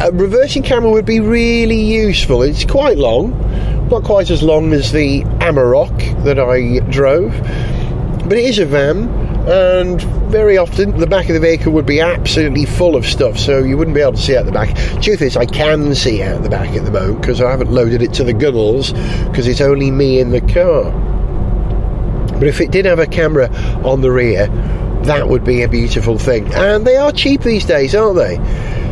a 0.00 0.10
reversing 0.12 0.64
camera 0.64 0.90
would 0.90 1.06
be 1.06 1.20
really 1.20 1.80
useful. 1.80 2.42
It's 2.42 2.64
quite 2.64 2.98
long, 2.98 3.30
not 3.88 4.02
quite 4.02 4.30
as 4.30 4.42
long 4.42 4.72
as 4.72 4.90
the 4.90 5.22
Amarok 5.40 6.24
that 6.24 6.40
I 6.40 6.80
drove, 6.90 7.32
but 8.30 8.38
it 8.38 8.44
is 8.44 8.60
a 8.60 8.64
van, 8.64 9.08
and 9.48 10.00
very 10.30 10.56
often 10.56 10.96
the 11.00 11.06
back 11.08 11.28
of 11.28 11.34
the 11.34 11.40
vehicle 11.40 11.72
would 11.72 11.84
be 11.84 12.00
absolutely 12.00 12.64
full 12.64 12.94
of 12.94 13.04
stuff, 13.04 13.36
so 13.36 13.58
you 13.58 13.76
wouldn't 13.76 13.92
be 13.96 14.00
able 14.00 14.12
to 14.12 14.18
see 14.18 14.36
out 14.36 14.46
the 14.46 14.52
back. 14.52 14.72
Truth 15.02 15.20
is, 15.20 15.36
I 15.36 15.46
can 15.46 15.96
see 15.96 16.22
out 16.22 16.44
the 16.44 16.48
back 16.48 16.68
at 16.76 16.84
the 16.84 16.92
moment 16.92 17.22
because 17.22 17.40
I 17.40 17.50
haven't 17.50 17.72
loaded 17.72 18.02
it 18.02 18.14
to 18.14 18.22
the 18.22 18.32
gunnels 18.32 18.92
because 18.92 19.48
it's 19.48 19.60
only 19.60 19.90
me 19.90 20.20
in 20.20 20.30
the 20.30 20.40
car. 20.42 20.92
But 22.38 22.46
if 22.46 22.60
it 22.60 22.70
did 22.70 22.84
have 22.84 23.00
a 23.00 23.06
camera 23.08 23.48
on 23.84 24.00
the 24.00 24.12
rear, 24.12 24.46
that 25.06 25.26
would 25.28 25.42
be 25.42 25.62
a 25.62 25.68
beautiful 25.68 26.16
thing. 26.16 26.54
And 26.54 26.86
they 26.86 26.98
are 26.98 27.10
cheap 27.10 27.42
these 27.42 27.64
days, 27.64 27.96
aren't 27.96 28.14
they? 28.14 28.36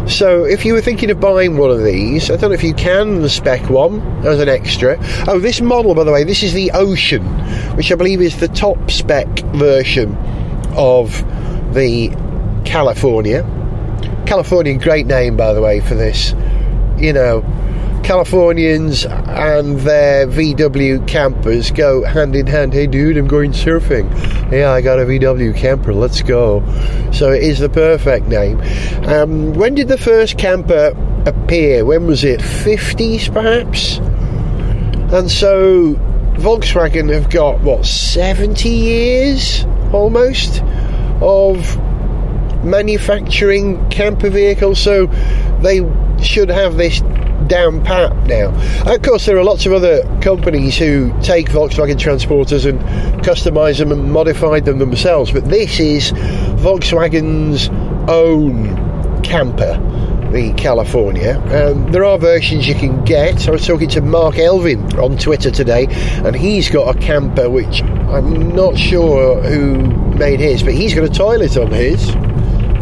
So 0.08 0.44
if 0.44 0.64
you 0.64 0.72
were 0.72 0.80
thinking 0.80 1.10
of 1.10 1.20
buying 1.20 1.58
one 1.58 1.70
of 1.70 1.84
these, 1.84 2.30
I 2.30 2.36
don't 2.36 2.50
know 2.50 2.54
if 2.54 2.64
you 2.64 2.74
can 2.74 3.28
spec 3.28 3.68
one 3.68 4.00
as 4.26 4.40
an 4.40 4.48
extra. 4.48 4.96
Oh, 5.28 5.38
this 5.38 5.60
model, 5.60 5.94
by 5.94 6.04
the 6.04 6.10
way, 6.10 6.24
this 6.24 6.42
is 6.42 6.54
the 6.54 6.70
Ocean, 6.72 7.22
which 7.76 7.92
I 7.92 7.94
believe 7.94 8.22
is 8.22 8.40
the 8.40 8.48
top 8.48 8.90
spec 8.90 9.28
version 9.54 10.16
of 10.76 11.12
the 11.74 12.08
California. 12.64 13.42
California, 14.26 14.78
great 14.78 15.06
name, 15.06 15.36
by 15.36 15.52
the 15.52 15.60
way, 15.60 15.80
for 15.80 15.94
this. 15.94 16.34
You 16.96 17.12
know, 17.12 17.42
Californians 18.08 19.04
and 19.04 19.80
their 19.80 20.26
VW 20.26 21.06
campers 21.06 21.70
go 21.70 22.02
hand 22.04 22.34
in 22.34 22.46
hand. 22.46 22.72
Hey, 22.72 22.86
dude, 22.86 23.18
I'm 23.18 23.28
going 23.28 23.52
surfing. 23.52 24.10
Yeah, 24.50 24.72
I 24.72 24.80
got 24.80 24.98
a 24.98 25.02
VW 25.02 25.54
camper. 25.54 25.92
Let's 25.92 26.22
go. 26.22 26.64
So 27.12 27.32
it 27.32 27.42
is 27.42 27.58
the 27.58 27.68
perfect 27.68 28.26
name. 28.28 28.62
Um, 29.04 29.52
when 29.52 29.74
did 29.74 29.88
the 29.88 29.98
first 29.98 30.38
camper 30.38 30.94
appear? 31.26 31.84
When 31.84 32.06
was 32.06 32.24
it? 32.24 32.40
50s, 32.40 33.30
perhaps? 33.30 33.98
And 35.12 35.30
so 35.30 35.92
Volkswagen 36.38 37.12
have 37.12 37.28
got, 37.28 37.60
what, 37.60 37.84
70 37.84 38.70
years 38.70 39.66
almost 39.92 40.62
of 41.20 41.76
manufacturing 42.64 43.86
camper 43.90 44.30
vehicles. 44.30 44.80
So 44.80 45.08
they 45.60 45.82
should 46.22 46.48
have 46.48 46.78
this 46.78 47.02
down 47.48 47.82
pat 47.82 48.14
now. 48.26 48.50
Of 48.86 49.02
course, 49.02 49.26
there 49.26 49.38
are 49.38 49.44
lots 49.44 49.66
of 49.66 49.72
other 49.72 50.02
companies 50.20 50.76
who 50.78 51.12
take 51.22 51.48
Volkswagen 51.48 51.96
transporters 51.96 52.68
and 52.68 52.78
customise 53.24 53.78
them 53.78 53.90
and 53.90 54.12
modify 54.12 54.60
them 54.60 54.78
themselves, 54.78 55.32
but 55.32 55.46
this 55.46 55.80
is 55.80 56.12
Volkswagen's 56.62 57.68
own 58.08 59.22
camper. 59.22 59.84
The 60.30 60.52
California. 60.58 61.38
Um, 61.54 61.90
there 61.90 62.04
are 62.04 62.18
versions 62.18 62.68
you 62.68 62.74
can 62.74 63.02
get. 63.06 63.48
I 63.48 63.50
was 63.50 63.66
talking 63.66 63.88
to 63.88 64.02
Mark 64.02 64.36
Elvin 64.38 64.98
on 64.98 65.16
Twitter 65.16 65.50
today, 65.50 65.86
and 66.22 66.36
he's 66.36 66.68
got 66.68 66.94
a 66.94 66.98
camper 66.98 67.48
which 67.48 67.82
I'm 67.82 68.54
not 68.54 68.76
sure 68.76 69.40
who 69.42 69.78
made 70.18 70.40
his, 70.40 70.62
but 70.62 70.74
he's 70.74 70.94
got 70.94 71.04
a 71.04 71.08
toilet 71.08 71.56
on 71.56 71.70
his. 71.70 72.10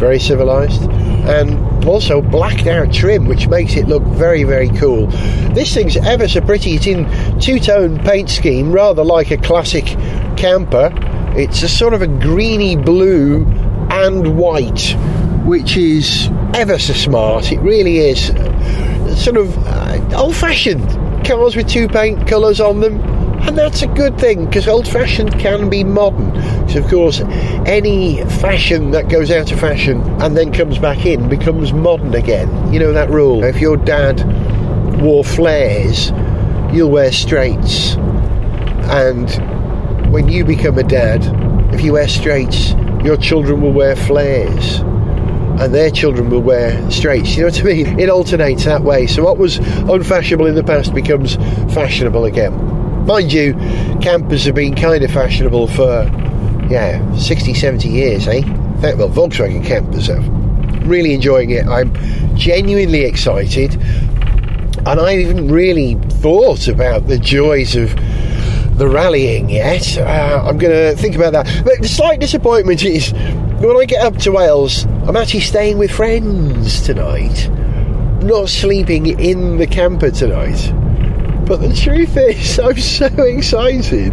Very 0.01 0.19
civilised 0.19 0.91
and 1.27 1.85
also 1.85 2.21
blacked 2.21 2.67
out 2.67 2.93
trim, 2.93 3.27
which 3.27 3.49
makes 3.49 3.77
it 3.77 3.87
look 3.87 4.03
very, 4.03 4.45
very 4.45 4.69
cool. 4.71 5.07
This 5.55 5.75
thing's 5.75 5.97
ever 5.97 6.29
so 6.29 6.41
pretty. 6.41 6.75
It's 6.75 6.87
in 6.87 7.07
two 7.41 7.59
tone 7.59 7.99
paint 8.01 8.31
scheme, 8.31 8.73
rather 8.73 9.05
like 9.05 9.31
a 9.31 9.37
classic 9.37 9.85
camper. 10.37 10.91
It's 11.37 11.63
a 11.63 11.69
sort 11.69 11.95
of 11.95 12.03
a 12.03 12.07
greeny 12.07 12.77
blue 12.77 13.45
and 13.91 14.37
white, 14.37 14.95
which 15.45 15.77
is 15.77 16.29
ever 16.55 16.79
so 16.79 16.93
smart. 16.93 17.53
It 17.53 17.61
really 17.61 17.99
is. 17.99 18.27
Sort 19.23 19.37
of 19.37 19.57
uh, 19.67 20.17
old 20.17 20.37
fashioned 20.37 20.89
cars 21.27 21.57
with 21.57 21.69
two 21.69 21.89
paint 21.89 22.29
colours 22.29 22.61
on 22.61 22.81
them 22.81 23.16
and 23.43 23.57
that's 23.57 23.83
a 23.83 23.87
good 23.87 24.19
thing 24.19 24.47
because 24.47 24.67
old 24.69 24.89
fashioned 24.89 25.39
can 25.39 25.69
be 25.69 25.85
modern. 25.85 26.35
So, 26.69 26.83
of 26.83 26.91
course, 26.91 27.21
any 27.67 28.25
fashion 28.41 28.91
that 28.91 29.09
goes 29.09 29.31
out 29.31 29.51
of 29.53 29.61
fashion 29.61 30.01
and 30.21 30.37
then 30.37 30.53
comes 30.53 30.79
back 30.79 31.07
in 31.07 31.29
becomes 31.29 31.73
modern 31.73 32.15
again. 32.15 32.73
You 32.73 32.81
know 32.81 32.93
that 32.93 33.11
rule. 33.11 33.45
If 33.45 33.61
your 33.61 33.77
dad 33.77 34.23
wore 35.01 35.25
flares, 35.25 36.11
you'll 36.73 36.91
wear 36.91 37.13
straights. 37.13 37.97
And 38.89 39.31
when 40.13 40.29
you 40.29 40.45
become 40.45 40.79
a 40.79 40.83
dad, 40.83 41.23
if 41.75 41.83
you 41.83 41.93
wear 41.95 42.09
straights, 42.09 42.73
your 43.05 43.17
children 43.17 43.61
will 43.61 43.73
wear 43.73 43.97
flares 43.97 44.81
and 45.59 45.75
their 45.75 45.91
children 45.91 46.29
will 46.29 46.43
wear 46.43 46.91
straights. 46.91 47.37
You 47.37 47.43
know 47.43 47.49
what 47.49 47.61
I 47.61 47.65
mean? 47.65 47.99
It 47.99 48.11
alternates 48.11 48.65
that 48.65 48.83
way. 48.83 49.07
So 49.07 49.25
what 49.25 49.39
was 49.39 49.57
unfashionable 49.59 50.47
in 50.47 50.55
the 50.55 50.65
past 50.65 50.95
becomes 50.95 51.37
fashionable 51.73 52.25
again. 52.25 52.76
Mind 53.07 53.33
you, 53.33 53.55
campers 54.03 54.45
have 54.47 54.57
been 54.57 54.75
kind 54.75 55.05
of 55.05 55.13
fashionable 55.13 55.69
for, 55.69 56.03
yeah, 56.69 57.15
60, 57.15 57.55
70 57.55 57.89
years, 57.89 58.27
eh? 58.27 58.43
Well, 58.83 59.09
Volkswagen 59.09 59.65
campers 59.65 60.09
have. 60.09 60.27
Really 60.85 61.15
enjoying 61.15 61.51
it. 61.51 61.67
I'm 61.67 61.95
genuinely 62.37 63.05
excited. 63.05 63.75
And 64.87 65.01
I 65.01 65.21
haven't 65.21 65.53
really 65.53 65.95
thought 66.21 66.67
about 66.67 67.07
the 67.07 67.17
joys 67.17 67.77
of 67.77 67.95
the 68.77 68.89
rallying 68.89 69.51
yet. 69.51 69.97
Uh, 69.99 70.45
I'm 70.45 70.59
going 70.59 70.73
to 70.73 71.01
think 71.01 71.15
about 71.15 71.33
that. 71.33 71.63
But 71.65 71.83
the 71.83 71.89
slight 71.89 72.19
disappointment 72.19 72.85
is 72.85 73.13
when 73.61 73.77
I 73.77 73.85
get 73.85 74.05
up 74.05 74.17
to 74.19 74.33
Wales, 74.33 74.85
I'm 75.07 75.17
actually 75.17 75.41
staying 75.41 75.79
with 75.79 75.93
friends 75.93 76.83
tonight, 76.83 77.49
not 78.25 78.49
sleeping 78.49 79.07
in 79.21 79.59
the 79.59 79.67
camper 79.69 80.11
tonight. 80.11 80.73
But 81.47 81.61
the 81.61 81.73
truth 81.73 82.17
is, 82.17 82.59
I'm 82.63 82.77
so 82.77 83.07
excited. 83.07 84.13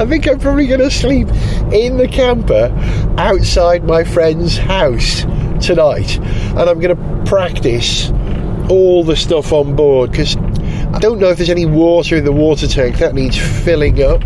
I 0.00 0.06
think 0.06 0.26
I'm 0.26 0.38
probably 0.38 0.66
going 0.66 0.80
to 0.80 0.90
sleep 0.90 1.28
in 1.70 1.98
the 1.98 2.08
camper 2.08 2.74
outside 3.18 3.84
my 3.84 4.04
friend's 4.04 4.56
house 4.56 5.22
tonight, 5.60 6.18
and 6.18 6.60
I'm 6.60 6.80
going 6.80 6.96
to 6.96 7.30
practice 7.30 8.10
all 8.70 9.04
the 9.04 9.16
stuff 9.16 9.52
on 9.52 9.76
board 9.76 10.12
because 10.12 10.34
I 10.92 10.98
don't 10.98 11.18
know 11.18 11.28
if 11.28 11.38
there's 11.38 11.50
any 11.50 11.66
water 11.66 12.16
in 12.16 12.24
the 12.24 12.32
water 12.32 12.66
tank 12.66 12.98
that 12.98 13.14
needs 13.14 13.38
filling 13.38 14.02
up. 14.02 14.22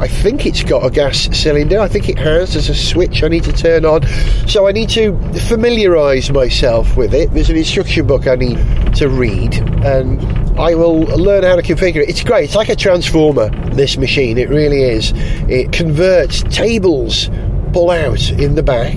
I 0.00 0.08
think 0.08 0.46
it's 0.46 0.64
got 0.64 0.84
a 0.84 0.90
gas 0.90 1.28
cylinder. 1.36 1.78
I 1.78 1.86
think 1.86 2.08
it 2.08 2.18
has. 2.18 2.54
There's 2.54 2.68
a 2.68 2.74
switch 2.74 3.22
I 3.22 3.28
need 3.28 3.44
to 3.44 3.52
turn 3.52 3.84
on. 3.84 4.06
So 4.48 4.66
I 4.66 4.72
need 4.72 4.88
to 4.90 5.16
familiarise 5.48 6.30
myself 6.30 6.96
with 6.96 7.12
it. 7.12 7.32
There's 7.32 7.50
an 7.50 7.56
instruction 7.56 8.06
book 8.06 8.26
I 8.26 8.36
need 8.36 8.58
to 8.96 9.08
read, 9.08 9.54
and 9.84 10.20
I 10.58 10.74
will 10.74 11.00
learn 11.00 11.44
how 11.44 11.56
to 11.56 11.62
configure 11.62 12.02
it. 12.02 12.08
It's 12.08 12.24
great. 12.24 12.44
It's 12.44 12.56
like 12.56 12.68
a 12.70 12.76
transformer, 12.76 13.50
this 13.74 13.96
machine. 13.96 14.38
It 14.38 14.48
really 14.48 14.82
is. 14.82 15.12
It 15.48 15.72
converts 15.72 16.42
tables 16.44 17.28
pull 17.72 17.90
out 17.90 18.30
in 18.30 18.54
the 18.54 18.62
back. 18.62 18.96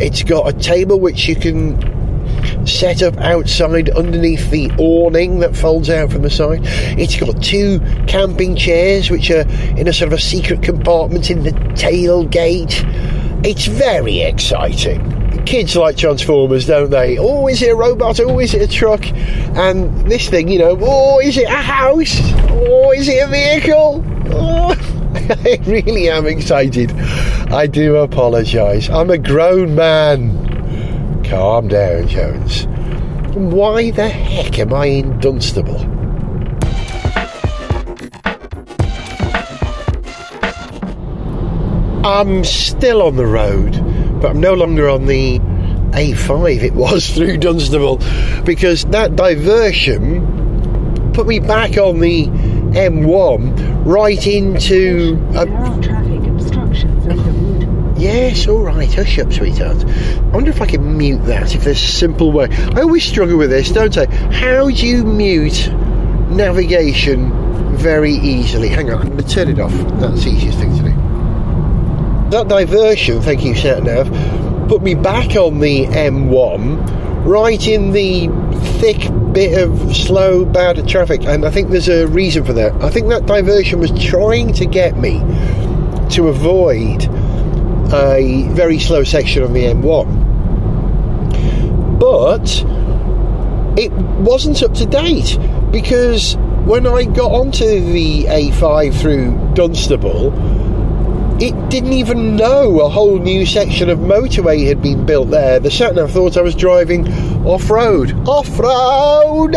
It's 0.00 0.22
got 0.22 0.48
a 0.48 0.58
table 0.58 1.00
which 1.00 1.26
you 1.26 1.36
can 1.36 1.99
set 2.66 3.02
up 3.02 3.16
outside 3.18 3.90
underneath 3.90 4.50
the 4.50 4.70
awning 4.78 5.40
that 5.40 5.56
folds 5.56 5.90
out 5.90 6.12
from 6.12 6.22
the 6.22 6.30
side. 6.30 6.60
It's 6.98 7.18
got 7.18 7.42
two 7.42 7.80
camping 8.06 8.56
chairs 8.56 9.10
which 9.10 9.30
are 9.30 9.48
in 9.76 9.88
a 9.88 9.92
sort 9.92 10.12
of 10.12 10.18
a 10.18 10.22
secret 10.22 10.62
compartment 10.62 11.30
in 11.30 11.42
the 11.42 11.52
tailgate. 11.52 12.84
It's 13.44 13.66
very 13.66 14.20
exciting. 14.20 15.44
Kids 15.46 15.74
like 15.74 15.96
Transformers, 15.96 16.66
don't 16.66 16.90
they? 16.90 17.18
Oh, 17.18 17.46
is 17.46 17.62
it 17.62 17.70
a 17.70 17.74
robot? 17.74 18.20
Oh, 18.20 18.38
is 18.38 18.54
it 18.54 18.62
a 18.62 18.68
truck? 18.68 19.04
And 19.56 20.10
this 20.10 20.28
thing, 20.28 20.48
you 20.48 20.58
know, 20.58 20.78
oh, 20.80 21.20
is 21.20 21.38
it 21.38 21.48
a 21.48 21.50
house? 21.50 22.18
Oh, 22.50 22.92
is 22.92 23.08
it 23.08 23.24
a 23.24 23.28
vehicle? 23.28 24.04
Oh. 24.32 24.76
I 25.30 25.58
really 25.66 26.08
am 26.08 26.26
excited. 26.26 26.92
I 27.52 27.66
do 27.66 27.96
apologise. 27.96 28.88
I'm 28.90 29.10
a 29.10 29.18
grown 29.18 29.74
man. 29.74 30.49
Calm 31.30 31.68
down, 31.68 32.08
Jones. 32.08 32.66
Why 33.36 33.92
the 33.92 34.08
heck 34.08 34.58
am 34.58 34.74
I 34.74 34.86
in 34.86 35.20
Dunstable? 35.20 35.78
I'm 42.04 42.42
still 42.42 43.00
on 43.02 43.14
the 43.14 43.26
road, 43.26 43.74
but 44.20 44.32
I'm 44.32 44.40
no 44.40 44.54
longer 44.54 44.88
on 44.88 45.06
the 45.06 45.38
A5 45.92 46.62
it 46.64 46.74
was 46.74 47.08
through 47.14 47.36
Dunstable 47.36 48.00
because 48.44 48.84
that 48.86 49.14
diversion 49.14 51.12
put 51.12 51.28
me 51.28 51.38
back 51.38 51.78
on 51.78 52.00
the 52.00 52.26
M1 52.26 53.86
right 53.86 54.26
into. 54.26 55.14
There 55.30 55.48
are 55.48 55.80
traffic 55.80 56.26
obstructions 56.26 57.06
over 57.06 57.30
wood. 57.30 57.89
Yes, 58.00 58.48
all 58.48 58.62
right. 58.62 58.90
Hush 58.90 59.18
up, 59.18 59.30
sweetheart. 59.30 59.84
I 59.84 60.20
wonder 60.32 60.48
if 60.48 60.62
I 60.62 60.66
can 60.66 60.96
mute 60.96 61.22
that. 61.26 61.54
If 61.54 61.64
there's 61.64 61.82
a 61.82 61.86
simple 61.86 62.32
way. 62.32 62.48
I 62.50 62.80
always 62.80 63.04
struggle 63.04 63.36
with 63.36 63.50
this, 63.50 63.70
don't 63.70 63.94
I? 63.98 64.06
How 64.06 64.70
do 64.70 64.86
you 64.86 65.04
mute 65.04 65.68
navigation 66.30 67.76
very 67.76 68.14
easily? 68.14 68.68
Hang 68.68 68.90
on, 68.90 69.02
I'm 69.02 69.08
going 69.08 69.22
to 69.22 69.28
turn 69.28 69.48
it 69.48 69.60
off. 69.60 69.72
That's 70.00 70.24
the 70.24 70.30
easiest 70.30 70.58
thing 70.58 70.74
to 70.78 70.82
do. 70.82 70.90
That 72.30 72.48
diversion, 72.48 73.20
thank 73.20 73.44
you, 73.44 73.52
SatNav, 73.52 74.68
put 74.70 74.80
me 74.80 74.94
back 74.94 75.36
on 75.36 75.58
the 75.58 75.84
M1, 75.84 77.26
right 77.26 77.66
in 77.68 77.92
the 77.92 78.28
thick 78.78 79.10
bit 79.34 79.60
of 79.62 79.94
slow, 79.94 80.46
bad 80.46 80.88
traffic, 80.88 81.24
and 81.26 81.44
I 81.44 81.50
think 81.50 81.68
there's 81.68 81.90
a 81.90 82.06
reason 82.06 82.44
for 82.44 82.54
that. 82.54 82.72
I 82.82 82.88
think 82.88 83.08
that 83.08 83.26
diversion 83.26 83.78
was 83.78 83.92
trying 84.02 84.54
to 84.54 84.64
get 84.64 84.96
me 84.96 85.18
to 86.10 86.28
avoid 86.28 87.08
a 87.92 88.48
very 88.52 88.78
slow 88.78 89.04
section 89.04 89.42
on 89.42 89.52
the 89.52 89.64
M1, 89.64 90.30
but 91.98 92.64
it 93.78 93.92
wasn't 94.20 94.62
up 94.62 94.74
to 94.74 94.86
date 94.86 95.38
because 95.70 96.36
when 96.64 96.86
I 96.86 97.04
got 97.04 97.32
onto 97.32 97.80
the 97.92 98.24
A5 98.24 99.00
through 99.00 99.54
Dunstable, 99.54 100.32
it 101.42 101.70
didn't 101.70 101.94
even 101.94 102.36
know 102.36 102.80
a 102.80 102.88
whole 102.90 103.18
new 103.18 103.46
section 103.46 103.88
of 103.88 103.98
motorway 103.98 104.66
had 104.66 104.82
been 104.82 105.06
built 105.06 105.30
there. 105.30 105.58
The 105.58 105.70
sat 105.70 105.94
nav 105.94 106.10
thought 106.10 106.36
I 106.36 106.42
was 106.42 106.54
driving 106.54 107.08
off 107.46 107.70
road. 107.70 108.12
Off 108.28 108.58
road! 108.58 109.52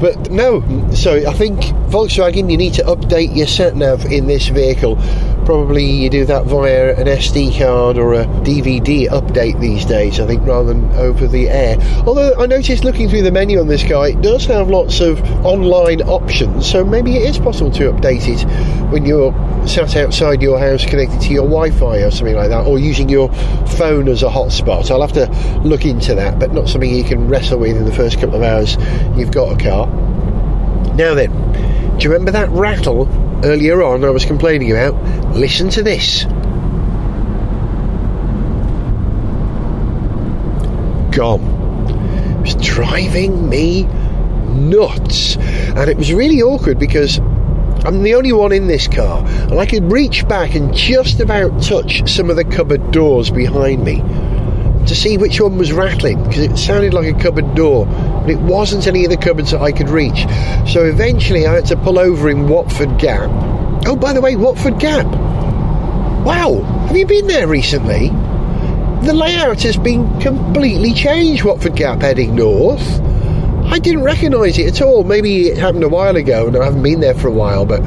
But 0.00 0.30
no, 0.30 0.62
so 0.92 1.28
I 1.28 1.34
think 1.34 1.60
Volkswagen, 1.90 2.50
you 2.50 2.56
need 2.56 2.74
to 2.74 2.82
update 2.84 3.36
your 3.36 3.46
sat 3.46 3.76
nav 3.76 4.06
in 4.06 4.26
this 4.26 4.48
vehicle. 4.48 4.96
Probably 5.44 5.84
you 5.84 6.08
do 6.08 6.24
that 6.24 6.46
via 6.46 6.94
an 6.96 7.06
SD 7.06 7.58
card 7.58 7.98
or 7.98 8.14
a 8.14 8.24
DVD 8.24 9.08
update 9.08 9.60
these 9.60 9.84
days, 9.84 10.18
I 10.18 10.26
think, 10.26 10.46
rather 10.46 10.72
than 10.72 10.90
over 10.92 11.26
the 11.26 11.50
air. 11.50 11.76
Although 12.06 12.34
I 12.38 12.46
noticed 12.46 12.82
looking 12.82 13.10
through 13.10 13.22
the 13.22 13.30
menu 13.30 13.60
on 13.60 13.68
this 13.68 13.84
guy, 13.84 14.08
it 14.08 14.22
does 14.22 14.46
have 14.46 14.70
lots 14.70 15.00
of 15.00 15.20
online 15.44 16.00
options, 16.00 16.66
so 16.66 16.82
maybe 16.82 17.16
it 17.16 17.28
is 17.28 17.38
possible 17.38 17.70
to 17.72 17.92
update 17.92 18.26
it 18.26 18.42
when 18.90 19.04
you're 19.04 19.32
sat 19.68 19.96
outside 19.96 20.42
your 20.42 20.58
house 20.58 20.84
connected 20.84 21.20
to 21.20 21.32
your 21.32 21.44
Wi-Fi 21.44 21.98
or 21.98 22.10
something 22.10 22.36
like 22.36 22.48
that, 22.48 22.66
or 22.66 22.78
using 22.78 23.08
your 23.08 23.30
phone 23.76 24.08
as 24.08 24.22
a 24.22 24.28
hotspot. 24.28 24.90
I'll 24.90 25.02
have 25.02 25.12
to 25.12 25.26
look 25.60 25.84
into 25.84 26.14
that, 26.14 26.38
but 26.38 26.52
not 26.52 26.68
something 26.68 26.94
you 26.94 27.04
can 27.04 27.28
wrestle 27.28 27.58
with 27.58 27.76
in 27.76 27.84
the 27.84 27.92
first 27.92 28.18
couple 28.18 28.36
of 28.36 28.42
hours 28.42 28.76
you've 29.16 29.32
got 29.32 29.52
a 29.52 29.62
car. 29.62 29.86
Now 30.94 31.14
then, 31.14 31.30
do 31.98 32.04
you 32.04 32.10
remember 32.10 32.30
that 32.32 32.48
rattle 32.50 33.06
earlier 33.44 33.82
on 33.82 34.04
I 34.04 34.10
was 34.10 34.24
complaining 34.24 34.70
about? 34.70 34.94
Listen 35.34 35.68
to 35.70 35.82
this. 35.82 36.24
Gone. 41.14 41.42
It 42.38 42.40
was 42.40 42.54
driving 42.56 43.48
me 43.48 43.84
nuts. 43.84 45.36
And 45.36 45.90
it 45.90 45.96
was 45.96 46.12
really 46.12 46.42
awkward 46.42 46.78
because 46.78 47.18
I'm 47.18 48.02
the 48.02 48.14
only 48.14 48.32
one 48.32 48.52
in 48.52 48.66
this 48.66 48.88
car, 48.88 49.24
and 49.26 49.60
I 49.60 49.66
could 49.66 49.92
reach 49.92 50.26
back 50.26 50.54
and 50.54 50.74
just 50.74 51.20
about 51.20 51.62
touch 51.62 52.10
some 52.10 52.30
of 52.30 52.36
the 52.36 52.44
cupboard 52.44 52.92
doors 52.92 53.30
behind 53.30 53.84
me 53.84 54.02
to 54.86 54.94
see 54.94 55.16
which 55.16 55.40
one 55.40 55.56
was 55.56 55.72
rattling 55.72 56.22
because 56.24 56.40
it 56.40 56.56
sounded 56.56 56.94
like 56.94 57.06
a 57.06 57.18
cupboard 57.18 57.54
door, 57.54 57.86
but 57.86 58.30
it 58.30 58.40
wasn't 58.40 58.86
any 58.86 59.04
of 59.04 59.10
the 59.10 59.16
cupboards 59.16 59.50
that 59.52 59.60
I 59.60 59.72
could 59.72 59.88
reach. 59.88 60.26
So 60.70 60.84
eventually, 60.84 61.46
I 61.46 61.54
had 61.54 61.66
to 61.66 61.76
pull 61.76 61.98
over 61.98 62.28
in 62.30 62.48
Watford 62.48 62.98
Gap. 62.98 63.30
Oh, 63.86 63.96
by 63.96 64.12
the 64.12 64.20
way, 64.20 64.36
Watford 64.36 64.78
Gap. 64.78 65.06
Wow, 66.24 66.62
have 66.88 66.96
you 66.96 67.06
been 67.06 67.26
there 67.26 67.46
recently? 67.46 68.08
The 69.06 69.12
layout 69.12 69.62
has 69.62 69.76
been 69.76 70.20
completely 70.20 70.94
changed. 70.94 71.44
Watford 71.44 71.76
Gap 71.76 72.00
heading 72.00 72.34
north. 72.34 73.00
I 73.66 73.78
didn't 73.78 74.02
recognise 74.02 74.58
it 74.58 74.66
at 74.68 74.82
all. 74.82 75.04
Maybe 75.04 75.48
it 75.48 75.58
happened 75.58 75.84
a 75.84 75.88
while 75.88 76.16
ago 76.16 76.46
and 76.46 76.56
I 76.56 76.64
haven't 76.64 76.82
been 76.82 77.00
there 77.00 77.14
for 77.14 77.28
a 77.28 77.32
while, 77.32 77.66
but 77.66 77.82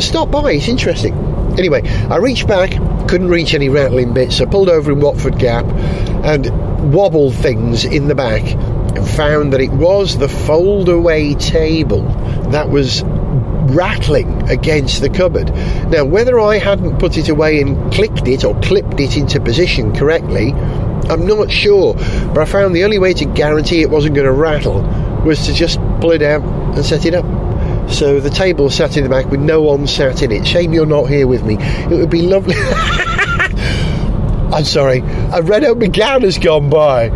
stop 0.00 0.30
by, 0.30 0.52
it's 0.52 0.68
interesting. 0.68 1.14
Anyway, 1.58 1.82
I 2.08 2.16
reached 2.16 2.48
back, 2.48 2.72
couldn't 3.08 3.28
reach 3.28 3.54
any 3.54 3.68
rattling 3.68 4.12
bits, 4.12 4.38
so 4.38 4.44
I 4.44 4.48
pulled 4.48 4.68
over 4.68 4.92
in 4.92 5.00
Watford 5.00 5.38
Gap 5.38 5.64
and 6.24 6.92
wobbled 6.92 7.34
things 7.34 7.84
in 7.84 8.08
the 8.08 8.14
back 8.14 8.42
and 8.42 9.08
found 9.08 9.52
that 9.52 9.60
it 9.60 9.70
was 9.70 10.18
the 10.18 10.28
fold 10.28 10.88
away 10.88 11.34
table 11.34 12.02
that 12.50 12.68
was 12.68 13.02
rattling 13.72 14.50
against 14.50 15.00
the 15.00 15.08
cupboard. 15.08 15.48
Now, 15.90 16.04
whether 16.04 16.38
I 16.38 16.58
hadn't 16.58 16.98
put 16.98 17.16
it 17.16 17.28
away 17.28 17.60
and 17.60 17.92
clicked 17.92 18.28
it 18.28 18.44
or 18.44 18.58
clipped 18.60 19.00
it 19.00 19.16
into 19.16 19.40
position 19.40 19.94
correctly, 19.94 20.52
I'm 20.52 21.26
not 21.26 21.50
sure, 21.50 21.94
but 21.94 22.38
I 22.38 22.44
found 22.44 22.74
the 22.74 22.84
only 22.84 22.98
way 22.98 23.12
to 23.14 23.24
guarantee 23.24 23.82
it 23.82 23.90
wasn't 23.90 24.14
going 24.14 24.26
to 24.26 24.32
rattle 24.32 24.82
was 25.24 25.46
to 25.46 25.52
just 25.52 25.78
pull 26.00 26.12
it 26.12 26.22
out 26.22 26.42
and 26.42 26.84
set 26.84 27.06
it 27.06 27.14
up. 27.14 27.24
So 27.88 28.20
the 28.20 28.30
table 28.30 28.70
sat 28.70 28.96
in 28.96 29.04
the 29.04 29.10
back 29.10 29.26
with 29.26 29.40
no 29.40 29.62
one 29.62 29.86
sat 29.86 30.22
in 30.22 30.32
it. 30.32 30.46
Shame 30.46 30.72
you're 30.72 30.86
not 30.86 31.04
here 31.04 31.26
with 31.26 31.44
me. 31.44 31.56
It 31.58 31.90
would 31.90 32.10
be 32.10 32.22
lovely. 32.22 32.54
I'm 34.52 34.64
sorry. 34.64 34.98
A 35.32 35.42
red 35.42 35.62
Renault 35.62 35.76
Megane 35.76 36.22
has 36.22 36.38
gone 36.38 36.68
by 36.68 37.08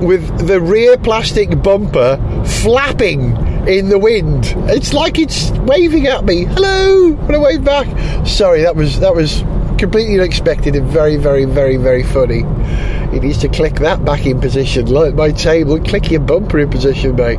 with 0.00 0.46
the 0.46 0.60
rear 0.60 0.96
plastic 0.98 1.62
bumper 1.62 2.16
flapping 2.62 3.36
in 3.68 3.88
the 3.88 3.98
wind. 3.98 4.52
It's 4.68 4.92
like 4.92 5.18
it's 5.18 5.50
waving 5.50 6.06
at 6.06 6.24
me. 6.24 6.44
Hello, 6.44 7.14
and 7.14 7.32
I 7.32 7.38
wave 7.38 7.64
back. 7.64 7.86
Sorry, 8.26 8.62
that 8.62 8.76
was 8.76 9.00
that 9.00 9.14
was 9.14 9.42
completely 9.78 10.14
unexpected 10.18 10.76
and 10.76 10.86
very, 10.86 11.16
very, 11.16 11.44
very, 11.44 11.76
very 11.76 12.02
funny. 12.02 12.42
It 13.14 13.22
needs 13.22 13.38
to 13.38 13.48
click 13.48 13.74
that 13.76 14.04
back 14.04 14.26
in 14.26 14.40
position, 14.40 14.86
like 14.86 15.14
my 15.14 15.30
table. 15.30 15.78
Click 15.80 16.10
your 16.10 16.20
bumper 16.20 16.58
in 16.58 16.68
position, 16.70 17.14
mate. 17.16 17.38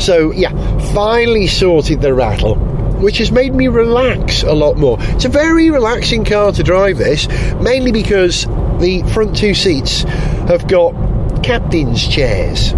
So 0.00 0.30
yeah, 0.32 0.52
finally 0.92 1.46
sorted 1.46 2.00
the 2.02 2.14
rattle. 2.14 2.56
which 3.00 3.18
has 3.18 3.32
made 3.32 3.54
me 3.54 3.68
relax 3.68 4.42
a 4.42 4.52
lot 4.52 4.76
more. 4.76 4.98
It's 5.00 5.24
a 5.24 5.30
very 5.30 5.70
relaxing 5.70 6.24
car 6.24 6.52
to 6.52 6.62
drive 6.62 6.98
this, 6.98 7.26
mainly 7.60 7.92
because 7.92 8.44
the 8.78 9.02
front 9.14 9.36
two 9.36 9.54
seats 9.54 10.02
have 10.02 10.68
got 10.68 10.92
captain's 11.42 12.06
chairs. 12.06 12.72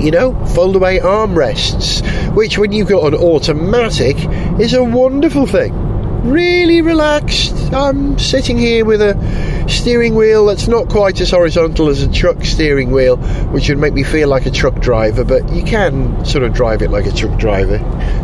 You 0.00 0.10
know, 0.10 0.44
fold 0.46 0.76
away 0.76 0.98
armrests, 0.98 2.02
which 2.34 2.58
when 2.58 2.72
you've 2.72 2.88
got 2.88 3.12
an 3.12 3.14
automatic 3.14 4.16
is 4.60 4.74
a 4.74 4.84
wonderful 4.84 5.46
thing. 5.46 5.87
Really 6.24 6.82
relaxed. 6.82 7.54
I'm 7.72 8.18
sitting 8.18 8.58
here 8.58 8.84
with 8.84 9.00
a 9.00 9.68
steering 9.68 10.14
wheel 10.14 10.46
that's 10.46 10.66
not 10.66 10.88
quite 10.88 11.20
as 11.20 11.30
horizontal 11.30 11.88
as 11.88 12.02
a 12.02 12.10
truck 12.10 12.44
steering 12.44 12.90
wheel, 12.90 13.18
which 13.48 13.68
would 13.68 13.78
make 13.78 13.94
me 13.94 14.02
feel 14.02 14.28
like 14.28 14.44
a 14.46 14.50
truck 14.50 14.80
driver, 14.80 15.24
but 15.24 15.48
you 15.52 15.62
can 15.62 16.24
sort 16.24 16.44
of 16.44 16.52
drive 16.52 16.82
it 16.82 16.90
like 16.90 17.06
a 17.06 17.12
truck 17.12 17.38
driver. 17.38 17.78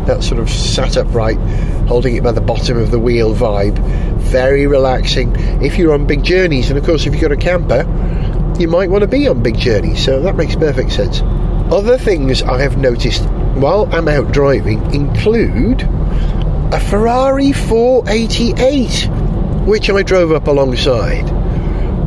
That 0.07 0.23
sort 0.23 0.39
of 0.39 0.49
sat 0.49 0.97
upright, 0.97 1.37
holding 1.87 2.15
it 2.15 2.23
by 2.23 2.31
the 2.31 2.41
bottom 2.41 2.77
of 2.77 2.91
the 2.91 2.99
wheel 2.99 3.33
vibe. 3.33 3.79
Very 4.17 4.67
relaxing 4.67 5.33
if 5.63 5.77
you're 5.77 5.93
on 5.93 6.05
big 6.05 6.23
journeys, 6.23 6.69
and 6.69 6.77
of 6.77 6.85
course, 6.85 7.05
if 7.05 7.13
you've 7.13 7.21
got 7.21 7.31
a 7.31 7.37
camper, 7.37 7.83
you 8.59 8.67
might 8.67 8.89
want 8.89 9.03
to 9.03 9.07
be 9.07 9.27
on 9.27 9.41
big 9.41 9.57
journeys, 9.57 10.03
so 10.03 10.21
that 10.21 10.35
makes 10.35 10.55
perfect 10.55 10.91
sense. 10.91 11.21
Other 11.71 11.97
things 11.97 12.43
I 12.43 12.61
have 12.61 12.77
noticed 12.77 13.23
while 13.55 13.87
I'm 13.93 14.07
out 14.07 14.31
driving 14.31 14.93
include 14.93 15.87
a 16.71 16.79
Ferrari 16.79 17.51
488, 17.51 19.07
which 19.67 19.89
I 19.89 20.01
drove 20.01 20.31
up 20.31 20.47
alongside. 20.47 21.29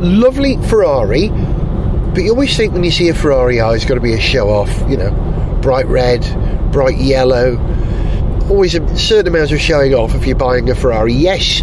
Lovely 0.01 0.57
Ferrari, 0.67 1.29
but 1.29 2.23
you 2.23 2.31
always 2.31 2.55
think 2.57 2.73
when 2.73 2.83
you 2.83 2.91
see 2.91 3.07
a 3.09 3.13
Ferrari, 3.13 3.61
oh, 3.61 3.71
it's 3.71 3.85
got 3.85 3.95
to 3.95 4.01
be 4.01 4.13
a 4.13 4.19
show 4.19 4.49
off, 4.49 4.69
you 4.89 4.97
know, 4.97 5.11
bright 5.61 5.85
red, 5.87 6.21
bright 6.71 6.97
yellow. 6.97 7.57
Always 8.49 8.75
a 8.75 8.97
certain 8.97 9.33
amount 9.33 9.51
of 9.51 9.61
showing 9.61 9.93
off 9.93 10.13
if 10.13 10.25
you're 10.25 10.35
buying 10.35 10.69
a 10.69 10.75
Ferrari. 10.75 11.13
Yes, 11.13 11.61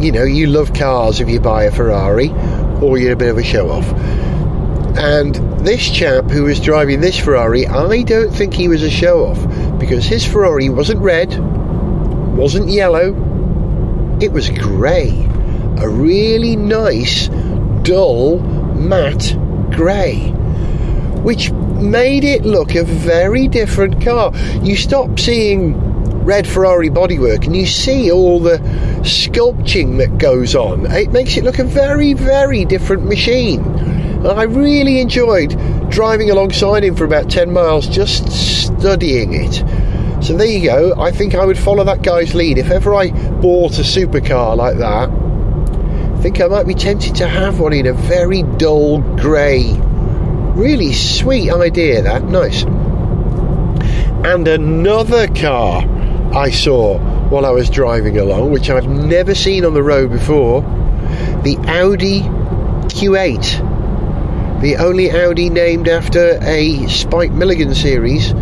you 0.00 0.10
know, 0.10 0.24
you 0.24 0.48
love 0.48 0.72
cars 0.74 1.20
if 1.20 1.28
you 1.28 1.38
buy 1.40 1.64
a 1.64 1.70
Ferrari, 1.70 2.30
or 2.82 2.98
you're 2.98 3.12
a 3.12 3.16
bit 3.16 3.28
of 3.28 3.38
a 3.38 3.44
show 3.44 3.70
off. 3.70 3.86
And 4.98 5.34
this 5.64 5.88
chap 5.88 6.24
who 6.24 6.44
was 6.44 6.58
driving 6.58 7.00
this 7.00 7.18
Ferrari, 7.18 7.66
I 7.66 8.02
don't 8.02 8.32
think 8.32 8.54
he 8.54 8.66
was 8.66 8.82
a 8.82 8.90
show 8.90 9.26
off 9.26 9.78
because 9.78 10.04
his 10.04 10.24
Ferrari 10.24 10.68
wasn't 10.68 11.00
red, 11.00 11.32
wasn't 12.38 12.68
yellow, 12.68 13.08
it 14.20 14.30
was 14.30 14.48
grey. 14.48 15.10
A 15.78 15.88
really 15.88 16.54
nice, 16.54 17.28
dull, 17.82 18.38
matte 18.38 19.36
grey. 19.72 20.30
Which 21.22 21.50
made 21.50 22.24
it 22.24 22.44
look 22.44 22.76
a 22.76 22.84
very 22.84 23.48
different 23.48 24.02
car. 24.02 24.32
You 24.62 24.76
stop 24.76 25.18
seeing 25.18 25.76
red 26.24 26.46
Ferrari 26.46 26.90
bodywork 26.90 27.44
and 27.44 27.56
you 27.56 27.66
see 27.66 28.12
all 28.12 28.38
the 28.38 28.58
sculpting 29.02 29.98
that 29.98 30.18
goes 30.18 30.54
on. 30.54 30.86
It 30.86 31.10
makes 31.10 31.36
it 31.36 31.44
look 31.44 31.58
a 31.58 31.64
very, 31.64 32.12
very 32.12 32.64
different 32.64 33.04
machine. 33.04 33.64
And 33.64 34.28
I 34.28 34.44
really 34.44 35.00
enjoyed 35.00 35.58
driving 35.90 36.30
alongside 36.30 36.84
him 36.84 36.94
for 36.94 37.04
about 37.04 37.30
10 37.30 37.52
miles 37.52 37.88
just 37.88 38.30
studying 38.30 39.34
it. 39.34 39.62
So 40.20 40.36
there 40.36 40.46
you 40.46 40.62
go. 40.64 40.94
I 41.00 41.10
think 41.10 41.34
I 41.34 41.44
would 41.44 41.58
follow 41.58 41.84
that 41.84 42.02
guy's 42.02 42.34
lead. 42.34 42.58
If 42.58 42.70
ever 42.70 42.94
I 42.94 43.10
bought 43.40 43.78
a 43.78 43.82
supercar 43.82 44.56
like 44.56 44.78
that, 44.78 45.08
I 45.08 46.20
think 46.20 46.40
I 46.40 46.48
might 46.48 46.66
be 46.66 46.74
tempted 46.74 47.14
to 47.16 47.28
have 47.28 47.60
one 47.60 47.72
in 47.72 47.86
a 47.86 47.92
very 47.92 48.42
dull 48.42 49.00
grey. 49.16 49.72
Really 50.54 50.92
sweet 50.92 51.50
idea, 51.50 52.02
that. 52.02 52.24
Nice. 52.24 52.64
And 54.24 54.48
another 54.48 55.28
car 55.28 55.84
I 56.34 56.50
saw 56.50 56.98
while 57.28 57.46
I 57.46 57.50
was 57.50 57.70
driving 57.70 58.18
along, 58.18 58.50
which 58.50 58.68
I've 58.68 58.88
never 58.88 59.34
seen 59.34 59.64
on 59.64 59.74
the 59.74 59.82
road 59.82 60.10
before 60.10 60.62
the 61.42 61.56
Audi 61.68 62.22
Q8 62.22 63.68
the 64.60 64.76
only 64.78 65.08
Audi 65.12 65.50
named 65.50 65.86
after 65.86 66.36
a 66.42 66.88
Spike 66.88 67.30
Milligan 67.30 67.76
series. 67.76 68.32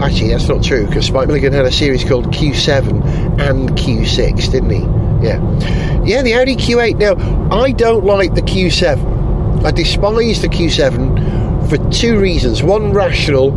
Actually, 0.00 0.30
that's 0.30 0.48
not 0.48 0.62
true 0.62 0.86
because 0.86 1.06
Spike 1.06 1.28
Milligan 1.28 1.52
had 1.52 1.66
a 1.66 1.72
series 1.72 2.04
called 2.04 2.26
Q7 2.28 3.38
and 3.40 3.70
Q6, 3.70 4.50
didn't 4.50 4.70
he? 4.70 4.80
Yeah. 5.26 6.04
Yeah, 6.04 6.22
the 6.22 6.34
Audi 6.34 6.56
Q8. 6.56 6.98
Now, 6.98 7.54
I 7.54 7.72
don't 7.72 8.04
like 8.04 8.34
the 8.34 8.42
Q7. 8.42 9.64
I 9.64 9.70
despise 9.70 10.40
the 10.40 10.48
Q7 10.48 11.68
for 11.68 11.76
two 11.90 12.18
reasons. 12.18 12.62
One 12.62 12.92
rational, 12.92 13.50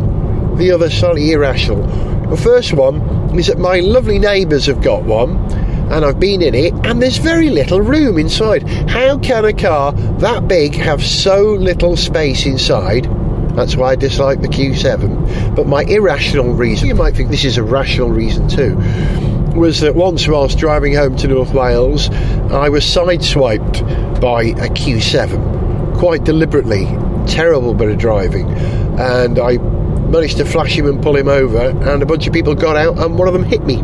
the 0.56 0.70
other 0.70 0.90
slightly 0.90 1.32
irrational. 1.32 1.82
The 2.28 2.36
first 2.36 2.74
one 2.74 3.00
is 3.38 3.46
that 3.46 3.58
my 3.58 3.80
lovely 3.80 4.18
neighbours 4.18 4.66
have 4.66 4.82
got 4.82 5.02
one 5.02 5.36
and 5.90 6.04
I've 6.04 6.18
been 6.18 6.42
in 6.42 6.54
it, 6.54 6.72
and 6.86 7.00
there's 7.00 7.18
very 7.18 7.50
little 7.50 7.80
room 7.80 8.18
inside. 8.18 8.66
How 8.88 9.18
can 9.18 9.44
a 9.44 9.52
car 9.52 9.92
that 9.92 10.48
big 10.48 10.74
have 10.74 11.04
so 11.04 11.42
little 11.42 11.96
space 11.96 12.46
inside? 12.46 13.06
That's 13.54 13.76
why 13.76 13.92
I 13.92 13.96
dislike 13.96 14.40
the 14.40 14.48
Q7. 14.48 15.54
But 15.54 15.66
my 15.66 15.82
irrational 15.84 16.54
reason, 16.54 16.88
you 16.88 16.94
might 16.94 17.14
think 17.14 17.30
this 17.30 17.44
is 17.44 17.56
a 17.56 17.62
rational 17.62 18.10
reason 18.10 18.48
too, 18.48 18.74
was 19.54 19.80
that 19.80 19.94
once 19.94 20.26
whilst 20.26 20.58
driving 20.58 20.94
home 20.94 21.16
to 21.16 21.28
North 21.28 21.52
Wales, 21.52 22.10
I 22.50 22.68
was 22.68 22.84
sideswiped 22.84 24.20
by 24.20 24.42
a 24.42 24.68
Q7 24.68 25.98
quite 25.98 26.24
deliberately. 26.24 26.86
Terrible 27.26 27.72
bit 27.74 27.88
of 27.90 27.98
driving, 27.98 28.50
and 28.98 29.38
I 29.38 29.56
managed 29.56 30.36
to 30.38 30.44
flash 30.44 30.76
him 30.76 30.86
and 30.86 31.02
pull 31.02 31.16
him 31.16 31.28
over, 31.28 31.70
and 31.70 32.02
a 32.02 32.06
bunch 32.06 32.26
of 32.26 32.32
people 32.32 32.54
got 32.54 32.76
out, 32.76 32.98
and 32.98 33.18
one 33.18 33.28
of 33.28 33.34
them 33.34 33.44
hit 33.44 33.64
me. 33.64 33.76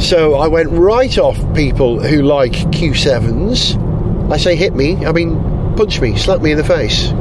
So 0.00 0.34
I 0.34 0.48
went 0.48 0.70
right 0.70 1.18
off 1.18 1.36
people 1.54 2.00
who 2.00 2.22
like 2.22 2.52
Q7s. 2.52 4.30
I 4.32 4.38
say 4.38 4.56
hit 4.56 4.74
me, 4.74 5.04
I 5.04 5.12
mean 5.12 5.36
punch 5.76 6.00
me, 6.00 6.16
slap 6.16 6.40
me 6.40 6.52
in 6.52 6.56
the 6.56 6.64
face. 6.64 7.12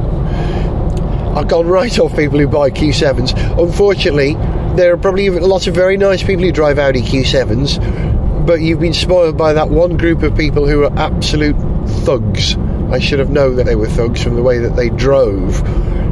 I've 1.39 1.47
gone 1.47 1.67
right 1.67 1.97
off 1.99 2.17
people 2.17 2.37
who 2.37 2.49
buy 2.49 2.69
Q7s. 2.69 3.57
Unfortunately, 3.57 4.33
there 4.75 4.91
are 4.91 4.97
probably 4.97 5.27
a 5.27 5.39
lot 5.39 5.67
of 5.67 5.73
very 5.73 5.95
nice 5.95 6.21
people 6.21 6.43
who 6.43 6.51
drive 6.51 6.77
Audi 6.77 7.01
Q7s, 7.01 8.45
but 8.45 8.59
you've 8.59 8.81
been 8.81 8.93
spoiled 8.93 9.37
by 9.37 9.53
that 9.53 9.69
one 9.69 9.95
group 9.95 10.21
of 10.21 10.35
people 10.35 10.67
who 10.67 10.83
are 10.83 10.91
absolute 10.99 11.55
thugs. 12.03 12.57
I 12.91 12.99
should 12.99 13.19
have 13.19 13.29
known 13.29 13.55
that 13.55 13.67
they 13.67 13.77
were 13.77 13.87
thugs 13.87 14.21
from 14.21 14.35
the 14.35 14.43
way 14.43 14.57
that 14.57 14.75
they 14.75 14.89
drove 14.89 15.63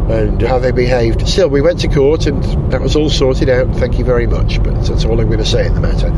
and 0.09 0.41
how 0.41 0.59
they 0.59 0.71
behaved. 0.71 1.27
Still, 1.27 1.49
we 1.49 1.59
went 1.59 1.81
to 1.81 1.89
court 1.89 2.25
and 2.25 2.41
that 2.71 2.79
was 2.79 2.95
all 2.95 3.09
sorted 3.09 3.49
out. 3.49 3.69
Thank 3.75 3.99
you 3.99 4.05
very 4.05 4.27
much. 4.27 4.63
But 4.63 4.75
that's 4.85 5.03
all 5.03 5.19
I'm 5.19 5.27
going 5.27 5.39
to 5.39 5.45
say 5.45 5.67
in 5.67 5.73
the 5.73 5.81
matter. 5.81 6.09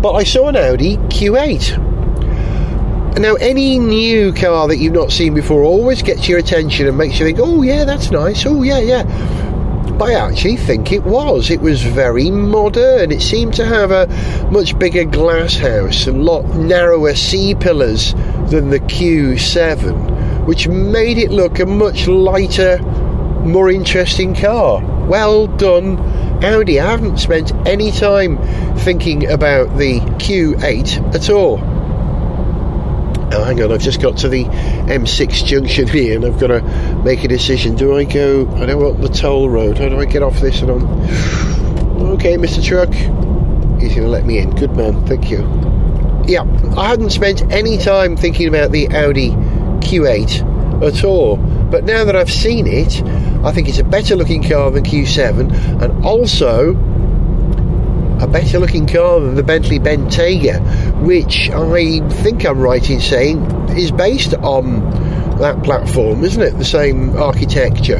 But 0.00 0.12
I 0.12 0.22
saw 0.22 0.46
an 0.46 0.54
Audi 0.54 0.98
Q8. 0.98 1.91
Now, 3.18 3.34
any 3.34 3.78
new 3.78 4.32
car 4.32 4.68
that 4.68 4.78
you've 4.78 4.92
not 4.92 5.12
seen 5.12 5.34
before 5.34 5.62
always 5.62 6.02
gets 6.02 6.28
your 6.28 6.38
attention 6.38 6.86
and 6.86 6.96
makes 6.96 7.18
you 7.18 7.26
think, 7.26 7.38
oh, 7.40 7.62
yeah, 7.62 7.84
that's 7.84 8.10
nice. 8.10 8.44
Oh, 8.46 8.62
yeah, 8.62 8.78
yeah. 8.78 9.98
I 10.00 10.14
actually 10.14 10.56
think 10.56 10.90
it 10.90 11.04
was. 11.04 11.50
It 11.50 11.60
was 11.60 11.82
very 11.82 12.30
modern. 12.30 13.12
It 13.12 13.22
seemed 13.22 13.54
to 13.54 13.64
have 13.64 13.90
a 13.90 14.06
much 14.50 14.76
bigger 14.78 15.04
glass 15.04 15.56
house 15.56 16.06
and 16.06 16.24
lot 16.24 16.44
narrower 16.56 17.14
C 17.14 17.54
pillars 17.54 18.14
than 18.50 18.70
the 18.70 18.80
Q7 18.80 20.12
which 20.46 20.66
made 20.66 21.18
it 21.18 21.30
look 21.30 21.60
a 21.60 21.66
much 21.66 22.08
lighter, 22.08 22.78
more 23.44 23.70
interesting 23.70 24.34
car. 24.34 24.82
Well 25.06 25.46
done, 25.46 25.98
Audi. 26.44 26.80
I 26.80 26.90
haven't 26.90 27.18
spent 27.18 27.52
any 27.66 27.92
time 27.92 28.38
thinking 28.78 29.30
about 29.30 29.76
the 29.78 30.00
Q8 30.00 31.14
at 31.14 31.30
all. 31.30 31.71
Oh, 33.34 33.44
hang 33.44 33.62
on, 33.62 33.72
I've 33.72 33.80
just 33.80 34.02
got 34.02 34.18
to 34.18 34.28
the 34.28 34.44
M6 34.44 35.46
junction 35.46 35.88
here 35.88 36.16
and 36.16 36.24
I've 36.24 36.38
got 36.38 36.48
to 36.48 36.60
make 37.02 37.24
a 37.24 37.28
decision. 37.28 37.76
Do 37.76 37.96
I 37.96 38.04
go, 38.04 38.46
I 38.56 38.66
don't 38.66 38.82
want 38.82 39.00
the 39.00 39.08
toll 39.08 39.48
road, 39.48 39.78
how 39.78 39.88
do 39.88 39.98
I 39.98 40.04
get 40.04 40.22
off 40.22 40.38
this 40.40 40.60
and 40.60 40.70
on? 40.70 40.82
Okay, 42.12 42.36
Mr. 42.36 42.62
Truck, 42.62 42.92
he's 43.80 43.94
going 43.94 44.02
to 44.02 44.08
let 44.08 44.26
me 44.26 44.38
in. 44.38 44.50
Good 44.50 44.76
man, 44.76 45.06
thank 45.06 45.30
you. 45.30 45.38
Yeah, 46.26 46.42
I 46.76 46.88
hadn't 46.88 47.10
spent 47.10 47.42
any 47.50 47.78
time 47.78 48.16
thinking 48.16 48.48
about 48.48 48.70
the 48.70 48.88
Audi 48.88 49.30
Q8 49.30 50.86
at 50.86 51.02
all. 51.04 51.36
But 51.36 51.84
now 51.84 52.04
that 52.04 52.14
I've 52.14 52.30
seen 52.30 52.66
it, 52.66 53.02
I 53.44 53.50
think 53.50 53.68
it's 53.68 53.78
a 53.78 53.84
better 53.84 54.14
looking 54.14 54.42
car 54.46 54.70
than 54.70 54.84
Q7 54.84 55.82
and 55.82 56.04
also 56.04 56.74
a 58.22 58.26
better 58.28 58.60
looking 58.60 58.86
car 58.86 59.18
than 59.18 59.34
the 59.34 59.42
Bentley 59.42 59.80
Bentayga, 59.80 61.02
which 61.02 61.50
I 61.50 62.08
think 62.22 62.46
I'm 62.46 62.60
right 62.60 62.88
in 62.88 63.00
saying 63.00 63.44
is 63.70 63.90
based 63.90 64.34
on 64.34 64.80
that 65.38 65.62
platform, 65.64 66.22
isn't 66.22 66.40
it? 66.40 66.56
The 66.56 66.64
same 66.64 67.16
architecture. 67.16 67.98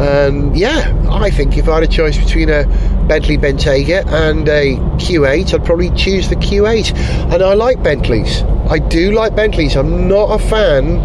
And 0.00 0.56
yeah, 0.56 0.96
I 1.10 1.30
think 1.30 1.58
if 1.58 1.68
I 1.68 1.74
had 1.74 1.82
a 1.82 1.86
choice 1.86 2.16
between 2.16 2.48
a 2.48 2.64
Bentley 3.06 3.36
Bentayga 3.36 4.06
and 4.06 4.48
a 4.48 4.76
Q8, 4.96 5.52
I'd 5.52 5.64
probably 5.66 5.90
choose 5.90 6.30
the 6.30 6.36
Q8. 6.36 6.94
And 7.34 7.42
I 7.42 7.52
like 7.52 7.82
Bentleys. 7.82 8.42
I 8.70 8.78
do 8.78 9.12
like 9.12 9.36
Bentleys. 9.36 9.76
I'm 9.76 10.08
not 10.08 10.40
a 10.40 10.42
fan 10.48 11.00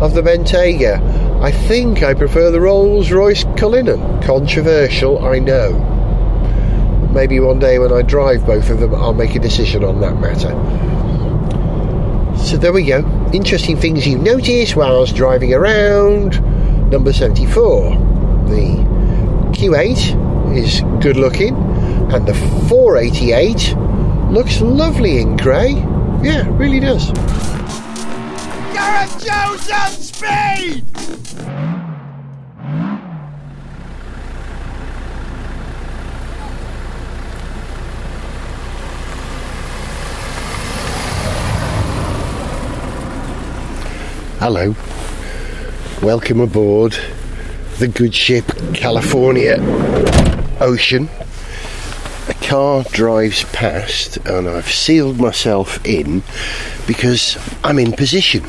of 0.00 0.14
the 0.14 0.22
Bentayga. 0.22 1.42
I 1.42 1.50
think 1.50 2.04
I 2.04 2.14
prefer 2.14 2.52
the 2.52 2.60
Rolls 2.60 3.10
Royce 3.10 3.42
Cullinan. 3.56 4.22
Controversial, 4.22 5.24
I 5.24 5.40
know. 5.40 5.95
Maybe 7.16 7.40
one 7.40 7.58
day 7.58 7.78
when 7.78 7.90
I 7.92 8.02
drive 8.02 8.44
both 8.44 8.68
of 8.68 8.78
them, 8.78 8.94
I'll 8.94 9.14
make 9.14 9.34
a 9.34 9.38
decision 9.38 9.82
on 9.82 10.00
that 10.02 10.20
matter. 10.20 10.50
So 12.44 12.58
there 12.58 12.74
we 12.74 12.84
go. 12.84 12.98
Interesting 13.32 13.78
things 13.78 14.06
you 14.06 14.18
notice 14.18 14.76
was 14.76 15.14
driving 15.14 15.54
around. 15.54 16.38
Number 16.90 17.14
74. 17.14 17.92
The 18.50 18.84
Q8 19.56 20.58
is 20.58 20.82
good 21.02 21.16
looking, 21.16 21.56
and 22.12 22.28
the 22.28 22.34
488 22.68 23.74
looks 24.30 24.60
lovely 24.60 25.18
in 25.18 25.38
grey. 25.38 25.70
Yeah, 26.22 26.46
really 26.58 26.80
does. 26.80 27.10
Gareth 28.74 29.24
Jones 29.24 29.70
on 29.70 29.90
speed! 29.90 30.95
Hello. 44.38 44.76
Welcome 46.02 46.40
aboard 46.40 46.94
the 47.78 47.88
good 47.88 48.14
ship 48.14 48.44
California 48.74 49.56
Ocean. 50.60 51.08
A 52.28 52.34
car 52.46 52.84
drives 52.92 53.44
past 53.44 54.18
and 54.26 54.46
I've 54.46 54.70
sealed 54.70 55.18
myself 55.18 55.82
in 55.86 56.22
because 56.86 57.38
I'm 57.64 57.78
in 57.78 57.92
position. 57.92 58.44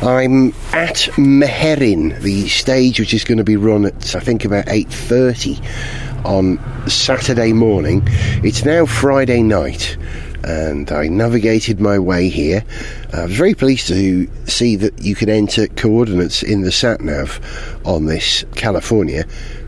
I'm 0.00 0.48
at 0.72 1.10
Myherin, 1.18 2.18
the 2.22 2.48
stage 2.48 2.98
which 2.98 3.12
is 3.12 3.24
going 3.24 3.38
to 3.38 3.44
be 3.44 3.56
run 3.56 3.84
at 3.84 4.16
I 4.16 4.20
think 4.20 4.46
about 4.46 4.64
8:30 4.68 6.24
on 6.24 6.88
Saturday 6.88 7.52
morning. 7.52 8.02
It's 8.42 8.64
now 8.64 8.86
Friday 8.86 9.42
night 9.42 9.98
and 10.44 10.92
I 10.92 11.08
navigated 11.08 11.80
my 11.80 11.98
way 11.98 12.28
here. 12.28 12.64
Uh, 13.12 13.22
I 13.22 13.24
was 13.24 13.36
very 13.36 13.54
pleased 13.54 13.88
to 13.88 14.28
see 14.46 14.76
that 14.76 15.02
you 15.02 15.14
can 15.14 15.28
enter 15.28 15.66
coordinates 15.68 16.42
in 16.42 16.62
the 16.62 16.72
sat 16.72 17.00
nav 17.00 17.40
on 17.84 18.06
this 18.06 18.44
California 18.54 19.24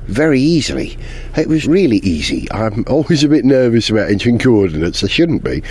very 0.06 0.40
easily. 0.40 0.96
It 1.36 1.48
was 1.48 1.66
really 1.66 1.98
easy. 1.98 2.50
I'm 2.52 2.84
always 2.88 3.24
a 3.24 3.28
bit 3.28 3.44
nervous 3.44 3.90
about 3.90 4.10
entering 4.10 4.38
coordinates, 4.38 5.02
I 5.02 5.08
shouldn't 5.08 5.42
be, 5.42 5.62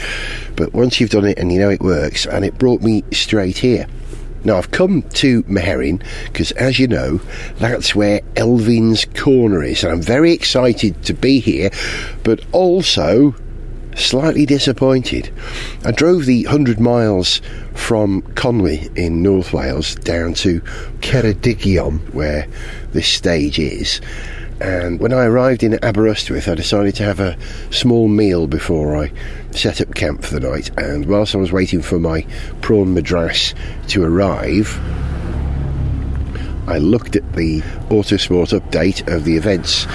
but 0.56 0.74
once 0.74 1.00
you've 1.00 1.12
done 1.12 1.26
it 1.26 1.38
and 1.38 1.52
you 1.52 1.60
know 1.60 1.70
it 1.70 1.82
works, 1.82 2.26
and 2.26 2.44
it 2.44 2.58
brought 2.58 2.82
me 2.82 3.04
straight 3.12 3.58
here. 3.58 3.88
Now, 4.44 4.58
I've 4.58 4.70
come 4.70 5.02
to 5.02 5.41
Myherin 5.44 6.04
because, 6.26 6.52
as 6.52 6.78
you 6.78 6.88
know, 6.88 7.20
that's 7.56 7.96
where 7.96 8.20
Elfyn's 8.36 9.06
Corner 9.20 9.63
is, 9.63 9.84
and 9.84 9.91
I'm 9.91 10.04
very 10.04 10.34
excited 10.34 11.02
to 11.06 11.15
be 11.15 11.39
here, 11.39 11.72
but 12.24 12.41
also 12.52 13.34
slightly 13.95 14.45
disappointed. 14.45 15.34
I 15.84 15.91
drove 15.91 16.25
the 16.25 16.45
100 16.45 16.79
miles 16.79 17.41
from 17.73 18.21
Conwy 18.34 18.95
in 18.97 19.23
North 19.23 19.53
Wales 19.53 19.95
down 19.95 20.34
to 20.36 20.62
Ceredigion, 21.01 22.13
where 22.13 22.47
this 22.91 23.08
stage 23.08 23.60
is. 23.60 24.01
And 24.62 24.99
when 25.01 25.12
I 25.12 25.25
arrived 25.25 25.63
in 25.63 25.84
Aberystwyth, 25.84 26.47
I 26.47 26.55
decided 26.55 26.95
to 26.95 27.03
have 27.03 27.19
a 27.19 27.38
small 27.71 28.08
meal 28.08 28.47
before 28.47 28.95
I 28.95 29.12
set 29.51 29.81
up 29.81 29.95
camp 29.95 30.23
for 30.23 30.39
the 30.39 30.49
night. 30.49 30.71
And 30.77 31.05
whilst 31.08 31.36
I 31.36 31.39
was 31.39 31.51
waiting 31.51 31.81
for 31.81 31.99
my 31.99 32.25
prawn 32.62 32.93
madras 32.93 33.53
to 33.88 34.03
arrive, 34.03 34.79
I 36.67 36.77
looked 36.77 37.15
at 37.15 37.34
the 37.34 37.62
Autosport 37.89 38.58
update 38.58 39.13
of 39.13 39.25
the 39.25 39.36
events 39.36 39.86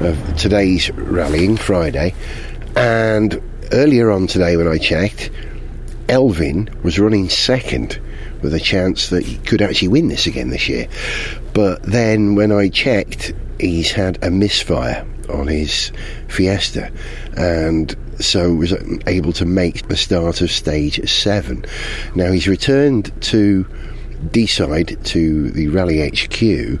of 0.00 0.36
today's 0.36 0.90
rallying, 0.92 1.56
Friday, 1.56 2.14
and 2.76 3.40
earlier 3.72 4.10
on 4.10 4.26
today 4.26 4.56
when 4.56 4.68
I 4.68 4.78
checked, 4.78 5.30
Elfyn 6.08 6.82
was 6.82 6.98
running 6.98 7.28
second 7.28 8.00
with 8.42 8.54
a 8.54 8.60
chance 8.60 9.08
that 9.08 9.24
he 9.24 9.38
could 9.38 9.62
actually 9.62 9.88
win 9.88 10.08
this 10.08 10.26
again 10.26 10.50
this 10.50 10.68
year. 10.68 10.86
But 11.54 11.82
then 11.82 12.34
when 12.34 12.52
I 12.52 12.68
checked, 12.68 13.32
he's 13.58 13.90
had 13.90 14.22
a 14.22 14.30
misfire 14.30 15.06
on 15.30 15.46
his 15.46 15.92
Fiesta 16.28 16.92
and 17.36 17.96
so 18.20 18.54
was 18.54 18.74
able 19.06 19.32
to 19.32 19.44
make 19.44 19.88
the 19.88 19.96
start 19.96 20.40
of 20.40 20.50
stage 20.50 21.08
7. 21.08 21.64
Now 22.14 22.30
he's 22.32 22.46
returned 22.46 23.10
to 23.22 23.64
Deeside 24.26 25.02
to 25.06 25.50
the 25.50 25.68
Rally 25.68 26.06
HQ 26.08 26.80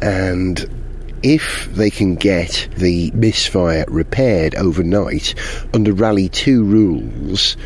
and 0.00 0.81
if 1.22 1.68
they 1.74 1.90
can 1.90 2.14
get 2.14 2.68
the 2.76 3.10
misfire 3.12 3.84
repaired 3.88 4.54
overnight 4.54 5.34
under 5.72 5.92
Rally 5.92 6.28
2 6.28 6.64
rules, 6.64 7.56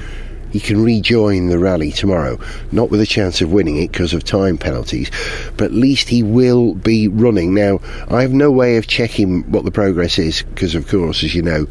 he 0.56 0.60
can 0.60 0.82
rejoin 0.82 1.48
the 1.48 1.58
rally 1.58 1.92
tomorrow. 1.92 2.38
Not 2.72 2.90
with 2.90 3.02
a 3.02 3.06
chance 3.06 3.42
of 3.42 3.52
winning 3.52 3.76
it 3.76 3.92
because 3.92 4.14
of 4.14 4.24
time 4.24 4.56
penalties, 4.56 5.10
but 5.58 5.66
at 5.66 5.72
least 5.72 6.08
he 6.08 6.22
will 6.22 6.74
be 6.74 7.08
running. 7.08 7.52
Now, 7.52 7.80
I 8.08 8.22
have 8.22 8.32
no 8.32 8.50
way 8.50 8.78
of 8.78 8.86
checking 8.86 9.42
what 9.50 9.66
the 9.66 9.70
progress 9.70 10.18
is 10.18 10.42
because, 10.42 10.74
of 10.74 10.88
course, 10.88 11.22
as 11.24 11.34
you 11.34 11.42
know, 11.42 11.64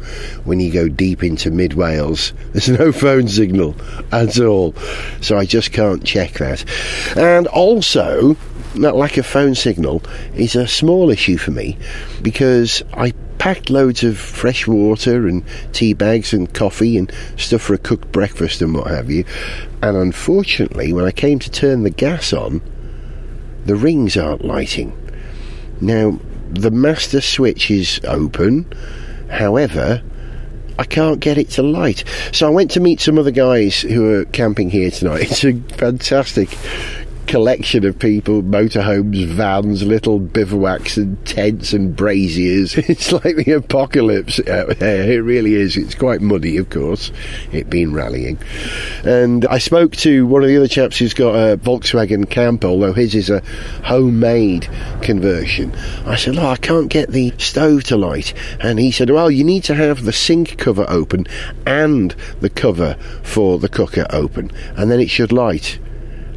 when 0.44 0.60
you 0.60 0.72
go 0.72 0.88
deep 0.88 1.24
into 1.24 1.50
mid 1.50 1.74
Wales, 1.74 2.32
there's 2.52 2.68
no 2.68 2.92
phone 2.92 3.26
signal 3.26 3.74
at 4.12 4.38
all. 4.38 4.72
So 5.20 5.36
I 5.36 5.46
just 5.46 5.72
can't 5.72 6.04
check 6.04 6.34
that. 6.34 6.64
And 7.16 7.48
also, 7.48 8.36
that 8.82 8.96
lack 8.96 9.16
of 9.16 9.26
phone 9.26 9.54
signal 9.54 10.02
is 10.34 10.56
a 10.56 10.66
small 10.66 11.10
issue 11.10 11.36
for 11.36 11.50
me 11.50 11.76
because 12.22 12.82
I 12.92 13.12
packed 13.38 13.70
loads 13.70 14.02
of 14.02 14.18
fresh 14.18 14.66
water 14.66 15.26
and 15.26 15.44
tea 15.72 15.92
bags 15.92 16.32
and 16.32 16.52
coffee 16.52 16.96
and 16.96 17.12
stuff 17.36 17.62
for 17.62 17.74
a 17.74 17.78
cooked 17.78 18.10
breakfast 18.12 18.62
and 18.62 18.74
what 18.74 18.88
have 18.88 19.10
you. 19.10 19.24
And 19.82 19.96
unfortunately, 19.96 20.92
when 20.92 21.04
I 21.04 21.10
came 21.10 21.38
to 21.40 21.50
turn 21.50 21.82
the 21.82 21.90
gas 21.90 22.32
on, 22.32 22.60
the 23.64 23.76
rings 23.76 24.16
aren't 24.16 24.44
lighting. 24.44 24.96
Now, 25.80 26.18
the 26.50 26.70
master 26.70 27.20
switch 27.20 27.70
is 27.70 28.00
open, 28.04 28.72
however, 29.30 30.02
I 30.78 30.84
can't 30.84 31.20
get 31.20 31.38
it 31.38 31.50
to 31.50 31.62
light. 31.62 32.04
So 32.32 32.46
I 32.46 32.50
went 32.50 32.70
to 32.72 32.80
meet 32.80 33.00
some 33.00 33.18
other 33.18 33.30
guys 33.30 33.80
who 33.80 34.12
are 34.12 34.24
camping 34.26 34.70
here 34.70 34.90
tonight. 34.90 35.30
It's 35.30 35.44
a 35.44 35.54
fantastic 35.76 36.50
collection 37.26 37.84
of 37.84 37.98
people, 37.98 38.42
motorhomes, 38.42 39.26
vans, 39.26 39.82
little 39.82 40.20
bivouacs 40.20 40.96
and 40.96 41.24
tents 41.26 41.72
and 41.72 41.94
braziers. 41.96 42.76
It's 42.96 43.12
like 43.12 43.36
the 43.36 43.52
apocalypse 43.52 44.38
out 44.48 44.78
there. 44.78 45.10
It 45.10 45.16
really 45.18 45.54
is. 45.54 45.76
It's 45.76 45.94
quite 45.94 46.20
muddy, 46.20 46.56
of 46.56 46.70
course, 46.70 47.10
it 47.52 47.68
being 47.68 47.92
rallying. 47.92 48.38
And 49.04 49.44
I 49.46 49.58
spoke 49.58 49.96
to 49.96 50.26
one 50.26 50.42
of 50.42 50.48
the 50.48 50.56
other 50.56 50.68
chaps 50.68 50.98
who's 50.98 51.14
got 51.14 51.34
a 51.34 51.56
Volkswagen 51.58 52.30
camper, 52.30 52.68
although 52.68 52.92
his 52.92 53.14
is 53.14 53.28
a 53.28 53.42
homemade 53.84 54.68
conversion. 55.02 55.74
I 56.06 56.16
said, 56.16 56.38
Oh, 56.38 56.46
I 56.46 56.56
can't 56.56 56.88
get 56.88 57.10
the 57.10 57.34
stove 57.38 57.84
to 57.84 57.96
light. 57.96 58.32
And 58.60 58.78
he 58.78 58.90
said, 58.90 59.10
Well, 59.10 59.30
you 59.30 59.44
need 59.44 59.64
to 59.64 59.74
have 59.74 60.04
the 60.04 60.12
sink 60.12 60.58
cover 60.58 60.86
open 60.88 61.26
and 61.66 62.14
the 62.40 62.50
cover 62.50 62.94
for 63.22 63.58
the 63.58 63.68
cooker 63.68 64.06
open, 64.10 64.52
and 64.76 64.90
then 64.90 65.00
it 65.00 65.10
should 65.10 65.32
light. 65.32 65.78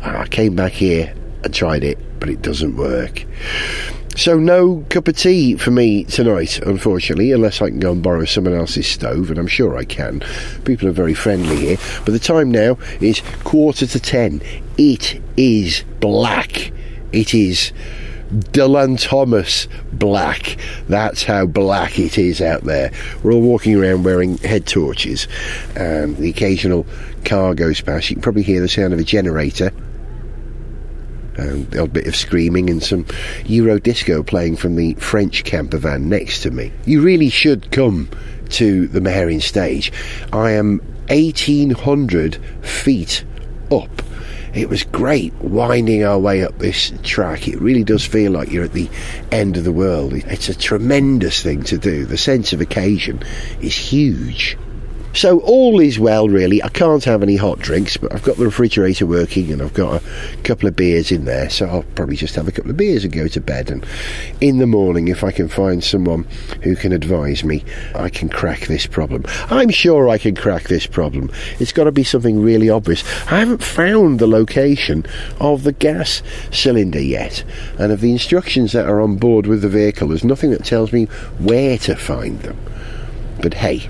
I 0.01 0.27
came 0.27 0.55
back 0.55 0.71
here 0.71 1.13
and 1.43 1.53
tried 1.53 1.83
it, 1.83 1.97
but 2.19 2.29
it 2.29 2.41
doesn't 2.41 2.75
work. 2.75 3.25
So 4.15 4.37
no 4.37 4.85
cup 4.89 5.07
of 5.07 5.15
tea 5.15 5.55
for 5.55 5.71
me 5.71 6.03
tonight, 6.03 6.59
unfortunately, 6.59 7.31
unless 7.31 7.61
I 7.61 7.69
can 7.69 7.79
go 7.79 7.93
and 7.93 8.03
borrow 8.03 8.25
someone 8.25 8.53
else's 8.53 8.87
stove, 8.87 9.29
and 9.29 9.39
I'm 9.39 9.47
sure 9.47 9.77
I 9.77 9.85
can. 9.85 10.21
People 10.65 10.89
are 10.89 10.91
very 10.91 11.13
friendly 11.13 11.55
here. 11.55 11.77
But 12.03 12.11
the 12.11 12.19
time 12.19 12.51
now 12.51 12.77
is 12.99 13.21
quarter 13.45 13.87
to 13.87 13.99
ten. 13.99 14.41
It 14.77 15.21
is 15.37 15.85
black. 16.01 16.71
It 17.13 17.33
is 17.33 17.71
Dylan 18.29 19.01
Thomas 19.01 19.69
black. 19.93 20.57
That's 20.89 21.23
how 21.23 21.45
black 21.45 21.97
it 21.97 22.17
is 22.17 22.41
out 22.41 22.63
there. 22.63 22.91
We're 23.23 23.31
all 23.31 23.41
walking 23.41 23.75
around 23.75 24.03
wearing 24.03 24.37
head 24.39 24.67
torches, 24.67 25.29
and 25.75 26.17
the 26.17 26.29
occasional 26.29 26.85
car 27.23 27.53
goes 27.55 27.79
past. 27.79 28.09
You 28.09 28.17
can 28.17 28.21
probably 28.21 28.43
hear 28.43 28.59
the 28.59 28.67
sound 28.67 28.91
of 28.91 28.99
a 28.99 29.03
generator 29.05 29.71
Um, 31.39 31.65
the 31.65 31.81
odd 31.81 31.93
bit 31.93 32.07
of 32.07 32.15
screaming 32.15 32.69
and 32.69 32.83
some 32.83 33.05
Euro 33.45 33.79
disco 33.79 34.23
playing 34.23 34.57
from 34.57 34.75
the 34.75 34.93
French 34.95 35.43
camper 35.43 35.77
van 35.77 36.09
next 36.09 36.41
to 36.41 36.51
me. 36.51 36.71
You 36.85 37.01
really 37.01 37.29
should 37.29 37.71
come 37.71 38.09
to 38.49 38.87
the 38.87 38.99
Myherin 38.99 39.41
stage. 39.41 39.91
I 40.33 40.51
am 40.51 40.79
1800 41.09 42.37
feet 42.61 43.23
up. 43.71 44.01
It 44.53 44.67
was 44.67 44.83
great 44.83 45.33
winding 45.35 46.03
our 46.03 46.17
way 46.17 46.43
up 46.43 46.57
this 46.57 46.91
track. 47.03 47.47
It 47.47 47.61
really 47.61 47.83
does 47.83 48.03
feel 48.03 48.31
like 48.31 48.51
you're 48.51 48.65
at 48.65 48.73
the 48.73 48.89
end 49.31 49.57
of 49.57 49.63
the 49.63 49.71
world. 49.71 50.13
It's 50.13 50.49
a 50.49 50.57
tremendous 50.57 51.43
thing 51.43 51.63
to 51.63 51.77
do. 51.77 52.05
The 52.05 52.17
sense 52.17 52.51
of 52.51 52.59
occasion 52.59 53.21
is 53.61 53.75
huge. 53.75 54.57
So 55.13 55.39
all 55.41 55.79
is 55.79 55.99
well, 55.99 56.29
really. 56.29 56.61
I 56.63 56.69
can't 56.69 57.03
have 57.03 57.23
any 57.23 57.35
hot 57.35 57.59
drinks, 57.59 57.97
but 57.97 58.13
I've 58.13 58.23
got 58.23 58.37
the 58.37 58.45
refrigerator 58.45 59.05
working 59.05 59.51
and 59.51 59.61
I've 59.61 59.73
got 59.73 60.01
a 60.01 60.37
couple 60.43 60.69
of 60.69 60.75
beers 60.75 61.11
in 61.11 61.25
there, 61.25 61.49
so 61.49 61.65
I'll 61.65 61.83
probably 61.95 62.15
just 62.15 62.35
have 62.35 62.47
a 62.47 62.51
couple 62.51 62.71
of 62.71 62.77
beers 62.77 63.03
and 63.03 63.11
go 63.11 63.27
to 63.27 63.41
bed. 63.41 63.69
And 63.71 63.85
in 64.39 64.59
the 64.59 64.67
morning, 64.67 65.07
if 65.07 65.23
I 65.23 65.31
can 65.31 65.49
find 65.49 65.83
someone 65.83 66.25
who 66.63 66.75
can 66.75 66.93
advise 66.93 67.43
me, 67.43 67.65
I 67.95 68.09
can 68.09 68.29
crack 68.29 68.67
this 68.67 68.85
problem. 68.85 69.25
I'm 69.49 69.71
sure 69.71 70.07
I 70.07 70.19
can 70.19 70.35
crack 70.35 70.65
this 70.65 70.85
problem. 70.85 71.31
It's 71.59 71.73
got 71.73 71.85
to 71.85 71.91
be 71.91 72.03
something 72.03 72.41
really 72.41 72.69
obvious. 72.69 73.03
I 73.31 73.39
haven't 73.39 73.63
found 73.63 74.19
the 74.19 74.27
location 74.27 75.05
of 75.39 75.63
the 75.63 75.73
gas 75.73 76.21
cylinder 76.51 77.01
yet, 77.01 77.43
and 77.77 77.91
of 77.91 78.01
the 78.01 78.11
instructions 78.11 78.71
that 78.73 78.87
are 78.87 79.01
on 79.01 79.17
board 79.17 79.47
with 79.47 79.63
the 79.63 79.69
vehicle, 79.69 80.09
there's 80.09 80.23
nothing 80.23 80.51
that 80.51 80.65
tells 80.65 80.93
me 80.93 81.05
where 81.39 81.77
to 81.79 81.95
find 81.95 82.39
them. 82.41 82.57
But 83.41 83.55
hey, 83.55 83.89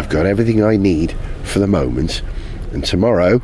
I've 0.00 0.08
got 0.08 0.24
everything 0.24 0.64
I 0.64 0.76
need 0.78 1.14
for 1.42 1.58
the 1.58 1.66
moment, 1.66 2.22
and 2.72 2.82
tomorrow, 2.82 3.42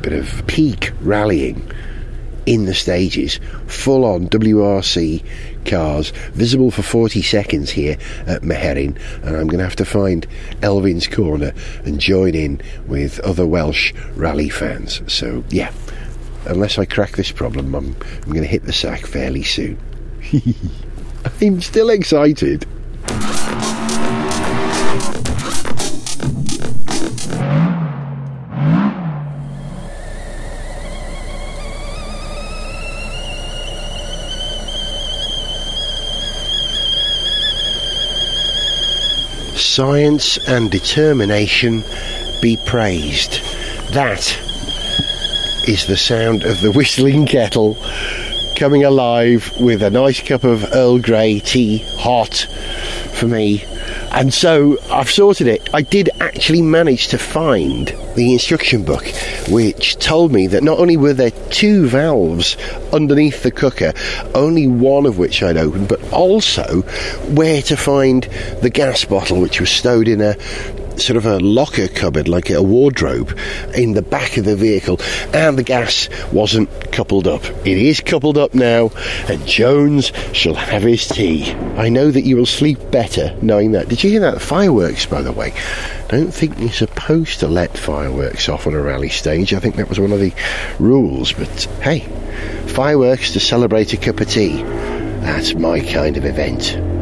bit 0.00 0.14
of 0.14 0.42
peak 0.46 0.90
rallying 1.02 1.70
in 2.46 2.64
the 2.64 2.72
stages, 2.72 3.40
full 3.66 4.06
on 4.06 4.30
WRC 4.30 5.22
cars, 5.66 6.12
visible 6.32 6.70
for 6.70 6.80
40 6.80 7.20
seconds 7.20 7.68
here 7.68 7.98
at 8.26 8.40
Myherin, 8.40 8.98
and 9.22 9.36
I'm 9.36 9.46
going 9.46 9.58
to 9.58 9.64
have 9.64 9.76
to 9.76 9.84
find 9.84 10.26
Elfyn's 10.62 11.06
Corner 11.06 11.52
and 11.84 12.00
join 12.00 12.34
in 12.34 12.62
with 12.86 13.20
other 13.20 13.46
Welsh 13.46 13.92
rally 14.16 14.48
fans. 14.48 15.02
So, 15.12 15.44
yeah, 15.50 15.74
unless 16.46 16.78
I 16.78 16.86
crack 16.86 17.16
this 17.16 17.30
problem, 17.30 17.74
I'm, 17.74 17.94
I'm 18.22 18.32
going 18.32 18.40
to 18.40 18.46
hit 18.46 18.64
the 18.64 18.72
sack 18.72 19.04
fairly 19.04 19.42
soon. 19.42 19.78
I'm 21.42 21.60
still 21.60 21.90
excited. 21.90 22.64
Science 39.74 40.38
and 40.46 40.70
determination 40.70 41.82
be 42.40 42.56
praised. 42.56 43.40
That 43.92 44.20
is 45.66 45.88
the 45.88 45.96
sound 45.96 46.44
of 46.44 46.60
the 46.60 46.70
whistling 46.76 47.26
kettle 47.26 47.76
coming 48.54 48.84
alive 48.84 49.52
with 49.58 49.82
a 49.82 49.90
nice 49.90 50.20
cup 50.20 50.44
of 50.44 50.72
Earl 50.72 51.00
Grey 51.00 51.40
tea, 51.40 51.78
hot 51.96 52.46
for 53.14 53.26
me. 53.26 53.64
And 54.14 54.32
so 54.32 54.78
I've 54.92 55.10
sorted 55.10 55.48
it. 55.48 55.68
I 55.74 55.82
did 55.82 56.08
actually 56.20 56.62
manage 56.62 57.08
to 57.08 57.18
find 57.18 57.88
the 58.14 58.32
instruction 58.32 58.84
book, 58.84 59.04
which 59.48 59.96
told 59.96 60.30
me 60.30 60.46
that 60.46 60.62
not 60.62 60.78
only 60.78 60.96
were 60.96 61.14
there 61.14 61.32
two 61.50 61.88
valves 61.88 62.56
underneath 62.92 63.42
the 63.42 63.50
cooker, 63.50 63.92
only 64.32 64.68
one 64.68 65.06
of 65.06 65.18
which 65.18 65.42
I'd 65.42 65.56
opened, 65.56 65.88
but 65.88 66.00
also 66.12 66.82
where 67.34 67.60
to 67.62 67.76
find 67.76 68.22
the 68.62 68.70
gas 68.70 69.04
bottle, 69.04 69.40
which 69.40 69.58
was 69.58 69.70
stowed 69.70 70.06
in 70.06 70.20
a 70.20 70.36
sort 70.96 71.16
of 71.16 71.26
a 71.26 71.38
locker 71.38 71.88
cupboard, 71.88 72.28
like 72.28 72.50
a 72.50 72.62
wardrobe, 72.62 73.36
in 73.74 73.94
the 73.94 74.02
back 74.02 74.36
of 74.36 74.44
the 74.44 74.56
vehicle, 74.56 75.00
and 75.32 75.58
the 75.58 75.62
gas 75.62 76.08
wasn't 76.32 76.68
coupled 76.92 77.26
up. 77.26 77.44
It 77.66 77.78
is 77.78 78.00
coupled 78.00 78.38
up 78.38 78.54
now, 78.54 78.90
and 79.28 79.44
Jones 79.46 80.12
shall 80.32 80.54
have 80.54 80.82
his 80.82 81.06
tea. 81.06 81.52
I 81.76 81.88
know 81.88 82.10
that 82.10 82.22
you 82.22 82.36
will 82.36 82.46
sleep 82.46 82.78
better 82.90 83.36
knowing 83.42 83.72
that. 83.72 83.88
Did 83.88 84.04
you 84.04 84.10
hear 84.10 84.20
that? 84.20 84.40
Fireworks, 84.40 85.06
by 85.06 85.22
the 85.22 85.32
way. 85.32 85.52
Don't 86.08 86.32
think 86.32 86.58
you're 86.58 86.70
supposed 86.70 87.40
to 87.40 87.48
let 87.48 87.76
fireworks 87.76 88.48
off 88.48 88.66
on 88.66 88.74
a 88.74 88.80
rally 88.80 89.08
stage. 89.08 89.52
I 89.54 89.58
think 89.58 89.76
that 89.76 89.88
was 89.88 89.98
one 89.98 90.12
of 90.12 90.20
the 90.20 90.32
rules, 90.78 91.32
but 91.32 91.48
hey, 91.82 92.00
fireworks 92.68 93.32
to 93.32 93.40
celebrate 93.40 93.92
a 93.92 93.96
cup 93.96 94.20
of 94.20 94.28
tea. 94.28 94.62
That's 94.62 95.54
my 95.54 95.80
kind 95.80 96.16
of 96.16 96.24
event. 96.24 96.93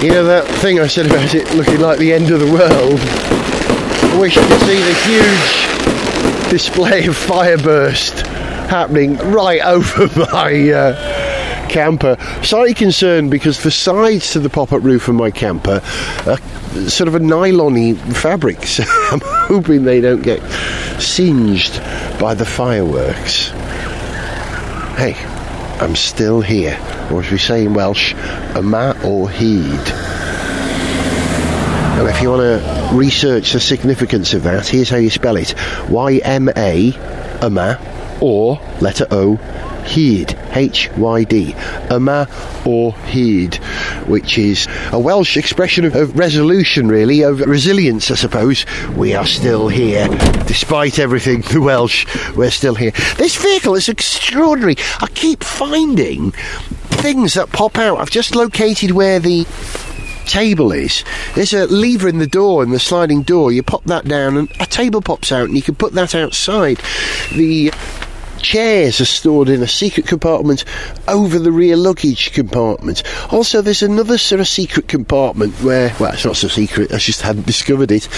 You 0.00 0.10
know 0.10 0.24
that 0.26 0.46
thing 0.60 0.78
I 0.78 0.86
said 0.86 1.06
about 1.06 1.34
it 1.34 1.52
looking 1.54 1.80
like 1.80 1.98
the 1.98 2.12
end 2.12 2.30
of 2.30 2.38
the 2.38 2.46
world? 2.46 3.00
I 3.00 4.20
wish 4.20 4.36
you 4.36 4.42
could 4.42 4.60
see 4.60 4.78
the 4.78 4.94
huge 5.02 6.50
display 6.50 7.06
of 7.06 7.16
fireburst 7.16 8.24
happening 8.68 9.16
right 9.16 9.60
over 9.64 10.06
my 10.32 10.70
uh, 10.70 11.68
camper. 11.68 12.16
Slightly 12.44 12.74
concerned 12.74 13.32
because 13.32 13.64
the 13.64 13.72
sides 13.72 14.32
to 14.34 14.38
the 14.38 14.48
pop-up 14.48 14.84
roof 14.84 15.08
of 15.08 15.16
my 15.16 15.32
camper 15.32 15.82
are 16.26 16.38
sort 16.88 17.08
of 17.08 17.16
a 17.16 17.18
nylon 17.18 17.96
fabric, 17.96 18.62
so 18.66 18.84
I'm 18.86 19.20
hoping 19.24 19.82
they 19.82 20.00
don't 20.00 20.22
get 20.22 20.40
singed 21.00 21.82
by 22.20 22.34
the 22.34 22.46
fireworks. 22.46 23.48
Hey, 24.96 25.16
I'm 25.80 25.94
still 25.94 26.40
here, 26.40 26.76
or 27.10 27.20
as 27.20 27.30
we 27.30 27.38
say 27.38 27.64
in 27.64 27.72
Welsh, 27.72 28.14
yma 28.14 28.96
o 29.04 29.26
hyd. 29.26 29.90
And 31.98 32.08
if 32.08 32.20
you 32.20 32.30
want 32.30 32.42
to 32.42 32.90
research 32.96 33.52
the 33.52 33.60
significance 33.60 34.34
of 34.34 34.42
that, 34.42 34.66
here's 34.66 34.90
how 34.90 34.96
you 34.96 35.10
spell 35.10 35.36
it: 35.36 35.54
Y-M-A, 35.88 36.92
yma, 36.92 38.20
or 38.20 38.60
letter 38.80 39.06
O, 39.10 39.36
hyd, 39.84 40.56
H-Y-D, 40.56 41.52
yma 41.52 42.66
or 42.66 42.92
hyd, 42.92 43.58
which 44.08 44.38
is 44.38 44.66
a 44.92 44.98
Welsh 44.98 45.36
expression 45.36 45.84
of, 45.84 45.94
of 45.94 46.18
resolution, 46.18 46.88
really, 46.88 47.22
of 47.22 47.40
resilience, 47.40 48.10
I 48.10 48.14
suppose. 48.14 48.64
We 48.96 49.14
are 49.14 49.26
still 49.26 49.68
here, 49.68 50.08
despite 50.46 50.98
everything. 50.98 51.42
The 51.58 51.62
Welsh, 51.62 52.06
we're 52.36 52.50
still 52.50 52.74
here. 52.74 52.92
This 53.16 53.36
vehicle 53.36 53.74
is 53.74 53.88
extraordinary. 53.88 54.76
I 55.00 55.08
keep 55.08 55.42
finding 55.42 56.30
things 56.30 57.34
that 57.34 57.50
pop 57.50 57.78
out. 57.78 57.98
I've 57.98 58.10
just 58.10 58.34
located 58.34 58.92
where 58.92 59.18
the 59.18 59.46
table 60.26 60.72
is. 60.72 61.04
There's 61.34 61.54
a 61.54 61.66
lever 61.66 62.08
in 62.08 62.18
the 62.18 62.26
door, 62.26 62.62
in 62.62 62.70
the 62.70 62.78
sliding 62.78 63.22
door. 63.22 63.50
You 63.50 63.62
pop 63.62 63.84
that 63.84 64.04
down, 64.04 64.36
and 64.36 64.50
a 64.60 64.66
table 64.66 65.00
pops 65.00 65.32
out, 65.32 65.48
and 65.48 65.56
you 65.56 65.62
can 65.62 65.74
put 65.74 65.94
that 65.94 66.14
outside. 66.14 66.78
The 67.34 67.72
chairs 68.40 69.00
are 69.00 69.04
stored 69.04 69.48
in 69.48 69.62
a 69.62 69.68
secret 69.68 70.06
compartment 70.06 70.64
over 71.06 71.38
the 71.38 71.52
rear 71.52 71.76
luggage 71.76 72.32
compartment. 72.32 73.02
Also, 73.32 73.60
there's 73.60 73.82
another 73.82 74.18
sort 74.18 74.40
of 74.40 74.48
secret 74.48 74.88
compartment 74.88 75.54
where, 75.62 75.94
well, 75.98 76.12
it's 76.12 76.24
not 76.24 76.36
so 76.36 76.48
secret, 76.48 76.92
I 76.92 76.98
just 76.98 77.22
hadn't 77.22 77.46
discovered 77.46 77.90
it, 77.90 78.08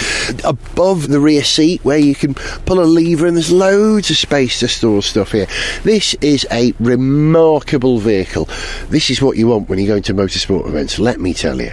above 0.43 1.07
the 1.07 1.19
rear 1.19 1.43
seat 1.43 1.83
where 1.83 1.97
you 1.97 2.15
can 2.15 2.33
pull 2.33 2.79
a 2.79 2.85
lever 2.85 3.27
and 3.27 3.35
there's 3.35 3.51
loads 3.51 4.09
of 4.09 4.17
space 4.17 4.59
to 4.59 4.67
store 4.67 5.01
stuff 5.01 5.31
here. 5.31 5.47
This 5.83 6.13
is 6.15 6.45
a 6.51 6.73
remarkable 6.79 7.99
vehicle. 7.99 8.47
This 8.89 9.09
is 9.09 9.21
what 9.21 9.37
you 9.37 9.47
want 9.47 9.69
when 9.69 9.79
you 9.79 9.87
go 9.87 9.97
into 9.97 10.13
motorsport 10.13 10.67
events, 10.67 10.99
let 10.99 11.19
me 11.19 11.33
tell 11.33 11.61
you. 11.61 11.71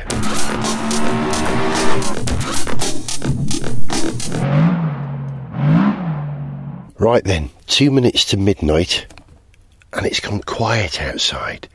Right 6.98 7.22
then, 7.22 7.50
two 7.68 7.92
minutes 7.92 8.24
to 8.26 8.36
midnight, 8.36 9.06
and 9.92 10.04
it's 10.04 10.18
gone 10.18 10.40
quiet 10.40 11.00
outside. 11.00 11.68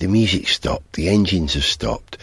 The 0.00 0.06
music 0.06 0.48
stopped, 0.48 0.92
the 0.92 1.08
engines 1.08 1.54
have 1.54 1.64
stopped, 1.64 2.18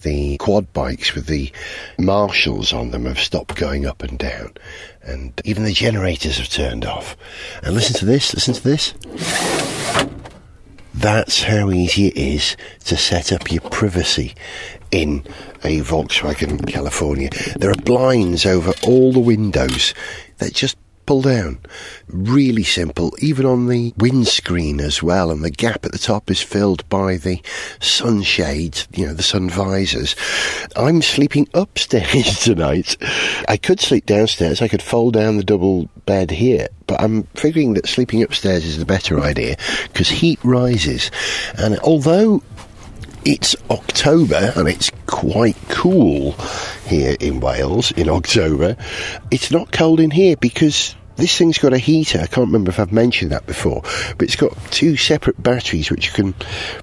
the 0.00 0.38
quad 0.38 0.72
bikes 0.72 1.14
with 1.14 1.26
the 1.26 1.52
marshals 1.98 2.72
on 2.72 2.92
them 2.92 3.04
have 3.04 3.18
stopped 3.18 3.56
going 3.56 3.84
up 3.84 4.02
and 4.02 4.18
down, 4.18 4.54
and 5.02 5.38
even 5.44 5.64
the 5.64 5.74
generators 5.74 6.38
have 6.38 6.48
turned 6.48 6.86
off. 6.86 7.14
And 7.62 7.74
listen 7.74 7.96
to 7.96 8.06
this, 8.06 8.32
listen 8.32 8.54
to 8.54 8.64
this. 8.64 8.94
That's 10.94 11.42
how 11.42 11.70
easy 11.70 12.06
it 12.06 12.16
is 12.16 12.56
to 12.86 12.96
set 12.96 13.32
up 13.32 13.52
your 13.52 13.60
privacy 13.60 14.34
in 14.90 15.26
a 15.62 15.82
Volkswagen 15.82 16.66
California. 16.66 17.28
There 17.56 17.70
are 17.70 17.74
blinds 17.74 18.46
over 18.46 18.72
all 18.86 19.12
the 19.12 19.20
windows 19.20 19.92
that 20.38 20.54
just 20.54 20.78
pull 21.08 21.22
down. 21.22 21.58
Really 22.08 22.64
simple, 22.64 23.16
even 23.18 23.46
on 23.46 23.66
the 23.66 23.94
windscreen 23.96 24.78
as 24.78 25.02
well, 25.02 25.30
and 25.30 25.42
the 25.42 25.50
gap 25.50 25.86
at 25.86 25.92
the 25.92 25.98
top 25.98 26.30
is 26.30 26.42
filled 26.42 26.86
by 26.90 27.16
the 27.16 27.40
sunshades, 27.80 28.86
you 28.92 29.06
know, 29.06 29.14
the 29.14 29.22
sun 29.22 29.48
visors. 29.48 30.14
I'm 30.76 31.00
sleeping 31.00 31.48
upstairs 31.54 32.40
tonight. 32.44 32.98
I 33.48 33.56
could 33.56 33.80
sleep 33.80 34.04
downstairs, 34.04 34.60
I 34.60 34.68
could 34.68 34.82
fold 34.82 35.14
down 35.14 35.38
the 35.38 35.44
double 35.44 35.88
bed 36.04 36.30
here, 36.30 36.68
but 36.86 37.00
I'm 37.00 37.22
figuring 37.34 37.72
that 37.74 37.88
sleeping 37.88 38.22
upstairs 38.22 38.66
is 38.66 38.76
the 38.76 38.84
better 38.84 39.18
idea 39.18 39.56
because 39.84 40.10
heat 40.10 40.38
rises. 40.44 41.10
And 41.56 41.78
although 41.78 42.42
it's 43.24 43.56
October 43.70 44.52
and 44.56 44.68
it's 44.68 44.90
quite 45.06 45.56
cool 45.68 46.32
here 46.86 47.16
in 47.20 47.40
Wales 47.40 47.90
in 47.92 48.08
October. 48.08 48.76
It's 49.30 49.50
not 49.50 49.72
cold 49.72 50.00
in 50.00 50.10
here 50.10 50.36
because 50.36 50.94
this 51.18 51.36
thing's 51.36 51.58
got 51.58 51.72
a 51.72 51.78
heater. 51.78 52.20
I 52.20 52.26
can't 52.26 52.46
remember 52.46 52.70
if 52.70 52.78
I've 52.78 52.92
mentioned 52.92 53.32
that 53.32 53.44
before, 53.44 53.82
but 53.82 54.22
it's 54.22 54.36
got 54.36 54.56
two 54.70 54.96
separate 54.96 55.42
batteries 55.42 55.90
which 55.90 56.14
can 56.14 56.32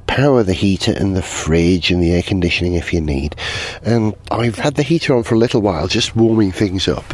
power 0.08 0.44
the 0.44 0.54
heater 0.54 0.92
and 0.92 1.16
the 1.16 1.22
fridge 1.22 1.90
and 1.90 2.04
the 2.04 2.12
air 2.12 2.22
conditioning 2.22 2.74
if 2.74 2.94
you 2.94 3.00
need. 3.00 3.36
And 3.82 4.14
I've 4.30 4.58
had 4.58 4.76
the 4.76 4.84
heater 4.84 5.16
on 5.16 5.24
for 5.24 5.36
a 5.36 5.38
little 5.38 5.62
while, 5.62 5.88
just 5.88 6.18
warming 6.18 6.52
things 6.52 6.90
up. 6.90 7.14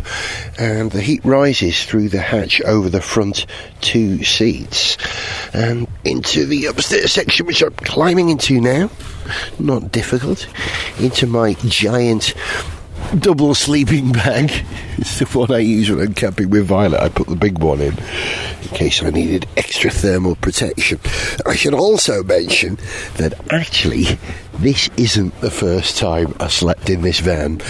And 0.57 0.91
the 0.91 1.01
heat 1.01 1.23
rises 1.23 1.85
through 1.85 2.09
the 2.09 2.21
hatch 2.21 2.59
over 2.61 2.89
the 2.89 3.01
front 3.01 3.45
two 3.81 4.23
seats 4.23 4.97
and 5.53 5.87
into 6.03 6.45
the 6.45 6.65
upstairs 6.65 7.11
section, 7.11 7.45
which 7.45 7.61
I'm 7.61 7.73
climbing 7.73 8.29
into 8.29 8.59
now. 8.59 8.89
Not 9.59 9.91
difficult. 9.91 10.47
Into 10.99 11.27
my 11.27 11.53
giant 11.53 12.33
double 13.17 13.53
sleeping 13.53 14.11
bag. 14.11 14.65
It's 15.01 15.17
the 15.17 15.25
one 15.25 15.51
I 15.51 15.57
use 15.57 15.89
when 15.89 15.99
I'm 15.99 16.13
camping 16.13 16.51
with 16.51 16.67
Violet. 16.67 17.01
I 17.01 17.09
put 17.09 17.27
the 17.27 17.35
big 17.35 17.57
one 17.57 17.81
in 17.81 17.97
in 17.97 18.67
case 18.69 19.01
I 19.01 19.09
needed 19.09 19.47
extra 19.57 19.89
thermal 19.89 20.35
protection. 20.35 20.99
I 21.43 21.55
should 21.55 21.73
also 21.73 22.21
mention 22.21 22.77
that 23.15 23.33
actually 23.51 24.19
this 24.59 24.89
isn't 24.97 25.41
the 25.41 25.49
first 25.49 25.97
time 25.97 26.35
I 26.39 26.49
slept 26.49 26.87
in 26.91 27.01
this 27.01 27.19
van 27.19 27.61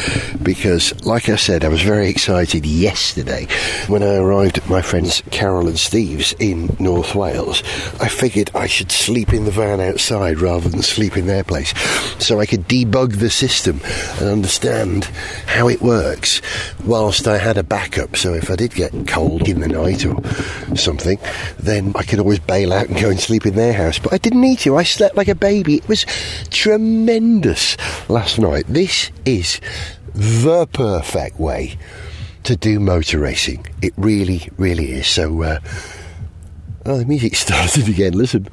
because, 0.44 1.06
like 1.06 1.30
I 1.30 1.38
said, 1.38 1.64
I 1.64 1.70
was 1.70 1.82
very 1.82 2.10
excited 2.10 2.66
yesterday 2.66 3.48
when 3.88 4.04
I 4.04 4.16
arrived 4.16 4.58
at 4.58 4.70
my 4.70 4.82
friends 4.82 5.24
Carol 5.32 5.70
and 5.70 5.80
Steve's 5.80 6.34
in 6.34 6.76
North 6.80 7.16
Wales. 7.16 7.64
I 8.02 8.10
figured 8.10 8.52
I 8.54 8.68
should 8.68 8.92
sleep 8.92 9.32
in 9.32 9.46
the 9.46 9.52
van 9.52 9.80
outside 9.80 10.40
rather 10.40 10.68
than 10.68 10.82
sleep 10.82 11.16
in 11.16 11.28
their 11.28 11.46
place 11.46 11.74
so 12.22 12.42
I 12.42 12.46
could 12.46 12.68
debug 12.68 13.20
the 13.20 13.30
system 13.30 13.80
and 14.20 14.28
understand 14.28 15.06
how 15.46 15.70
it 15.70 15.82
works 15.82 16.42
whilst 16.84 17.21
I 17.28 17.38
had 17.38 17.58
a 17.58 17.64
backup. 17.64 18.16
So 18.16 18.34
if 18.34 18.50
I 18.50 18.56
did 18.56 18.74
get 18.74 19.08
cold 19.08 19.48
in 19.48 19.60
the 19.60 19.68
night 19.68 20.06
or 20.06 20.16
something, 20.76 21.20
then 21.60 21.94
I 21.96 22.04
could 22.04 22.20
always 22.20 22.40
bail 22.40 22.74
out 22.74 22.88
and 22.88 23.00
go 23.00 23.10
and 23.10 23.20
sleep 23.20 23.46
in 23.46 23.56
their 23.56 23.74
house. 23.74 24.00
But 24.00 24.14
I 24.14 24.18
didn't 24.18 24.42
need 24.42 24.60
to. 24.60 24.76
I 24.76 24.84
slept 24.84 25.16
like 25.16 25.28
a 25.28 25.36
baby. 25.36 25.76
It 25.76 25.88
was 25.88 26.06
tremendous 26.50 27.78
last 28.10 28.40
night. 28.40 28.66
This 28.68 29.12
is 29.26 29.60
the 30.14 30.68
perfect 30.68 31.40
way 31.40 31.78
to 32.44 32.56
do 32.56 32.80
motor 32.80 33.20
racing. 33.20 33.66
It 33.82 33.94
really, 33.98 34.50
really 34.58 34.92
is. 34.92 35.08
So, 35.08 35.44
uh, 35.44 35.60
oh, 36.86 36.98
the 36.98 37.06
music 37.06 37.36
started 37.48 37.88
again. 37.88 38.14
Listen. 38.14 38.48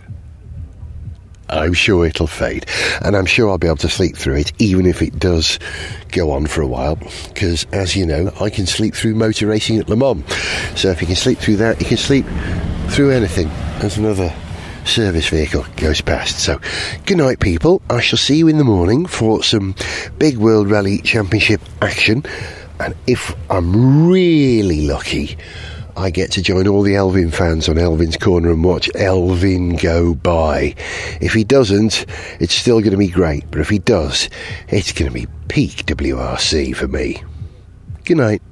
I'm 1.51 1.73
sure 1.73 2.07
it'll 2.07 2.27
fade, 2.27 2.67
and 3.03 3.17
I'm 3.17 3.27
sure 3.27 3.49
I'll 3.51 3.59
be 3.59 3.67
able 3.67 3.77
to 3.79 3.89
sleep 3.89 4.17
through 4.17 4.37
it, 4.37 4.53
even 4.59 4.87
if 4.87 5.03
it 5.03 5.19
does 5.19 5.59
go 6.11 6.31
on 6.31 6.47
for 6.47 6.63
a 6.63 6.67
while. 6.67 6.97
Because, 7.29 7.67
as 7.73 7.97
you 7.97 8.07
know, 8.07 8.33
I 8.41 8.51
can 8.51 8.67
sleep 8.67 8.95
through 8.95 9.15
motor 9.15 9.47
racing 9.47 9.79
at 9.79 9.89
Le 9.89 9.97
Mans. 9.97 10.25
So 10.77 10.91
if 10.91 11.01
you 11.01 11.07
can 11.07 11.17
sleep 11.17 11.39
through 11.39 11.57
that, 11.57 11.81
you 11.81 11.87
can 11.87 11.97
sleep 11.97 12.27
through 12.89 13.11
anything. 13.11 13.49
There's 13.81 13.97
another 13.97 14.35
service 14.85 15.29
vehicle 15.29 15.65
goes 15.77 16.01
past. 16.01 16.39
So, 16.39 16.61
good 17.07 17.19
night, 17.19 17.41
people. 17.41 17.83
I 17.91 18.01
shall 18.01 18.19
see 18.19 18.37
you 18.37 18.49
in 18.49 18.59
the 18.59 18.65
morning 18.65 19.07
for 19.07 19.43
some 19.43 19.75
big 20.19 20.39
World 20.39 20.71
Rally 20.71 20.99
Championship 20.99 21.61
action. 21.83 22.25
And 22.81 22.95
if 23.07 23.35
I'm 23.51 24.09
really 24.09 24.87
lucky, 24.87 25.37
I 25.99 26.11
get 26.11 26.31
to 26.33 26.43
join 26.43 26.69
all 26.69 26.83
the 26.83 26.93
Elfyn 26.93 27.35
fans 27.35 27.69
on 27.69 27.75
Elfyn's 27.75 28.17
Corner 28.17 28.53
and 28.53 28.63
watch 28.63 28.89
Elfyn 28.95 29.83
go 29.83 30.15
by. 30.15 30.77
If 31.21 31.33
he 31.33 31.43
doesn't, 31.43 32.07
it's 32.39 32.55
still 32.55 32.79
going 32.79 32.93
to 32.93 32.97
be 32.97 33.09
great. 33.09 33.51
But 33.51 33.61
if 33.61 33.69
he 33.69 33.81
does, 33.81 34.31
it's 34.69 34.93
going 34.93 35.11
to 35.11 35.15
be 35.15 35.27
peak 35.49 35.87
WRC 35.87 36.77
for 36.77 36.87
me. 36.87 37.21
Good 38.05 38.17
night. 38.17 38.43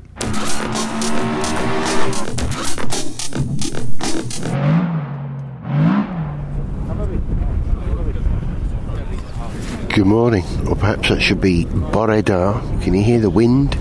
Good 9.94 10.06
morning, 10.06 10.44
or 10.66 10.74
perhaps 10.74 11.10
that 11.10 11.22
should 11.22 11.40
be 11.40 11.64
Boredar. 11.64 12.82
Can 12.82 12.92
you 12.92 13.04
hear 13.04 13.20
the 13.20 13.30
wind 13.30 13.76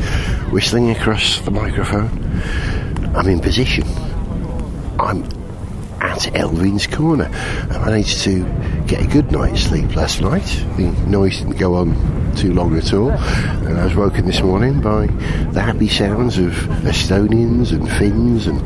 whistling 0.51 0.91
across 0.91 1.41
the 1.41 1.51
microphone? 1.51 2.25
I'm 3.15 3.29
in 3.29 3.39
position. 3.39 3.87
I'm 4.99 5.23
at 6.01 6.19
Elfyn's 6.33 6.85
Corner. 6.85 7.29
I 7.31 7.77
managed 7.85 8.23
to 8.23 8.43
get 8.87 9.01
a 9.01 9.07
good 9.07 9.31
night's 9.31 9.61
sleep 9.61 9.95
last 9.95 10.21
night. 10.21 10.45
The 10.75 10.91
noise 11.07 11.37
didn't 11.37 11.57
go 11.57 11.75
on 11.75 12.35
too 12.35 12.53
long 12.53 12.77
at 12.77 12.93
all. 12.93 13.11
And 13.11 13.79
I 13.79 13.85
was 13.85 13.95
woken 13.95 14.25
this 14.25 14.41
morning 14.41 14.81
by 14.81 15.07
the 15.07 15.61
happy 15.61 15.87
sounds 15.87 16.37
of 16.37 16.51
Estonians 16.83 17.71
and 17.71 17.89
Finns 17.89 18.47
and 18.47 18.61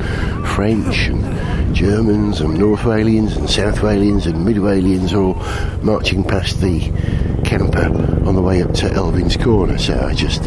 French 0.50 1.08
and 1.08 1.76
Germans 1.76 2.42
and 2.42 2.58
North 2.58 2.82
Walians 2.82 3.38
and 3.38 3.48
South 3.48 3.78
Walians 3.78 4.26
and 4.26 4.44
Mid 4.44 4.58
Walians 4.58 5.14
all 5.14 5.36
marching 5.84 6.24
past 6.24 6.60
the 6.60 6.80
camper 7.46 7.86
on 8.28 8.34
the 8.34 8.42
way 8.42 8.64
up 8.64 8.74
to 8.74 8.88
Elfyn's 8.90 9.38
Corner. 9.38 9.78
So 9.78 9.94
I 10.00 10.16
just 10.16 10.46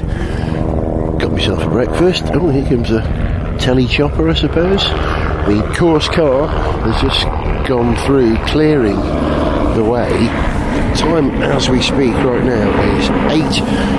got 1.21 1.31
myself 1.31 1.63
a 1.63 1.69
breakfast. 1.69 2.25
Oh, 2.35 2.51
here 2.51 2.69
comes 2.69 2.91
a 2.91 3.32
telly 3.63 3.87
chopper, 3.87 4.29
I 4.29 4.35
suppose. 4.35 4.83
The 4.83 5.75
course 5.79 6.09
car 6.09 6.49
has 6.49 7.01
just 7.01 7.25
gone 7.69 7.95
through, 8.05 8.37
clearing 8.47 8.97
the 9.77 9.85
way. 9.85 10.62
Time 10.97 11.31
as 11.43 11.69
we 11.69 11.81
speak 11.83 12.15
right 12.15 12.45
now 12.45 12.69
is 12.97 13.09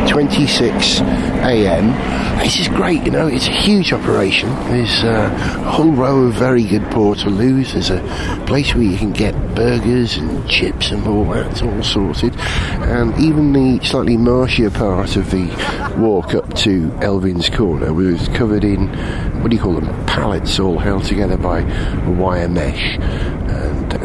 8:26 0.10 1.02
a.m. 1.44 2.40
This 2.40 2.60
is 2.60 2.68
great, 2.68 3.04
you 3.04 3.12
know. 3.12 3.28
It's 3.28 3.48
a 3.48 3.52
huge 3.52 3.94
operation. 3.94 4.50
There's 4.66 5.04
a 5.04 5.30
whole 5.70 5.92
row 5.92 6.24
of 6.24 6.34
very 6.34 6.64
good 6.64 6.84
portaloos. 6.84 7.74
There's 7.74 7.90
a 7.90 8.02
place 8.48 8.74
where 8.76 8.84
you 8.84 8.98
can 8.98 9.12
get 9.12 9.34
burgers 9.56 10.18
and 10.18 10.48
chips 10.50 10.92
and 10.92 11.08
all 11.08 11.26
that, 11.34 11.62
all 11.64 11.84
sorted. 11.84 12.36
And 12.38 13.18
even 13.20 13.54
the 13.54 13.84
slightly 13.86 14.18
marshier 14.18 14.70
part 14.74 15.16
of 15.16 15.32
the 15.32 15.48
walk 15.98 16.34
up 16.34 16.54
to 16.56 16.90
Elfyn's 17.02 17.50
Corner 17.50 17.94
was 17.94 18.28
covered 18.30 18.64
in 18.64 18.88
what 19.42 19.50
do 19.50 19.58
you 19.58 19.62
call 19.62 19.74
them? 19.74 20.06
Pallets, 20.06 20.60
all 20.60 20.80
held 20.80 21.04
together 21.04 21.38
by 21.38 21.64
wire 22.08 22.48
mesh. 22.48 22.98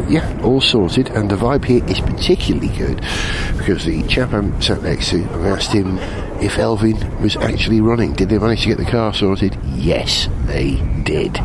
Yeah, 0.09 0.41
all 0.43 0.59
sorted. 0.59 1.09
And 1.09 1.29
the 1.29 1.35
vibe 1.35 1.65
here 1.65 1.85
is 1.85 1.99
particularly 1.99 2.69
good 2.69 2.97
because 3.57 3.85
the 3.85 4.01
chap 4.07 4.33
I'm 4.33 4.59
sat 4.59 4.81
next 4.81 5.11
to, 5.11 5.23
I 5.23 5.49
asked 5.49 5.71
him 5.71 5.99
if 6.41 6.55
Elfyn 6.55 7.21
was 7.21 7.35
actually 7.37 7.79
running. 7.79 8.13
Did 8.13 8.29
they 8.29 8.39
manage 8.39 8.63
to 8.63 8.69
get 8.69 8.79
the 8.79 8.85
car 8.85 9.13
sorted? 9.13 9.55
Yes, 9.75 10.27
they 10.45 10.77
did. 11.03 11.37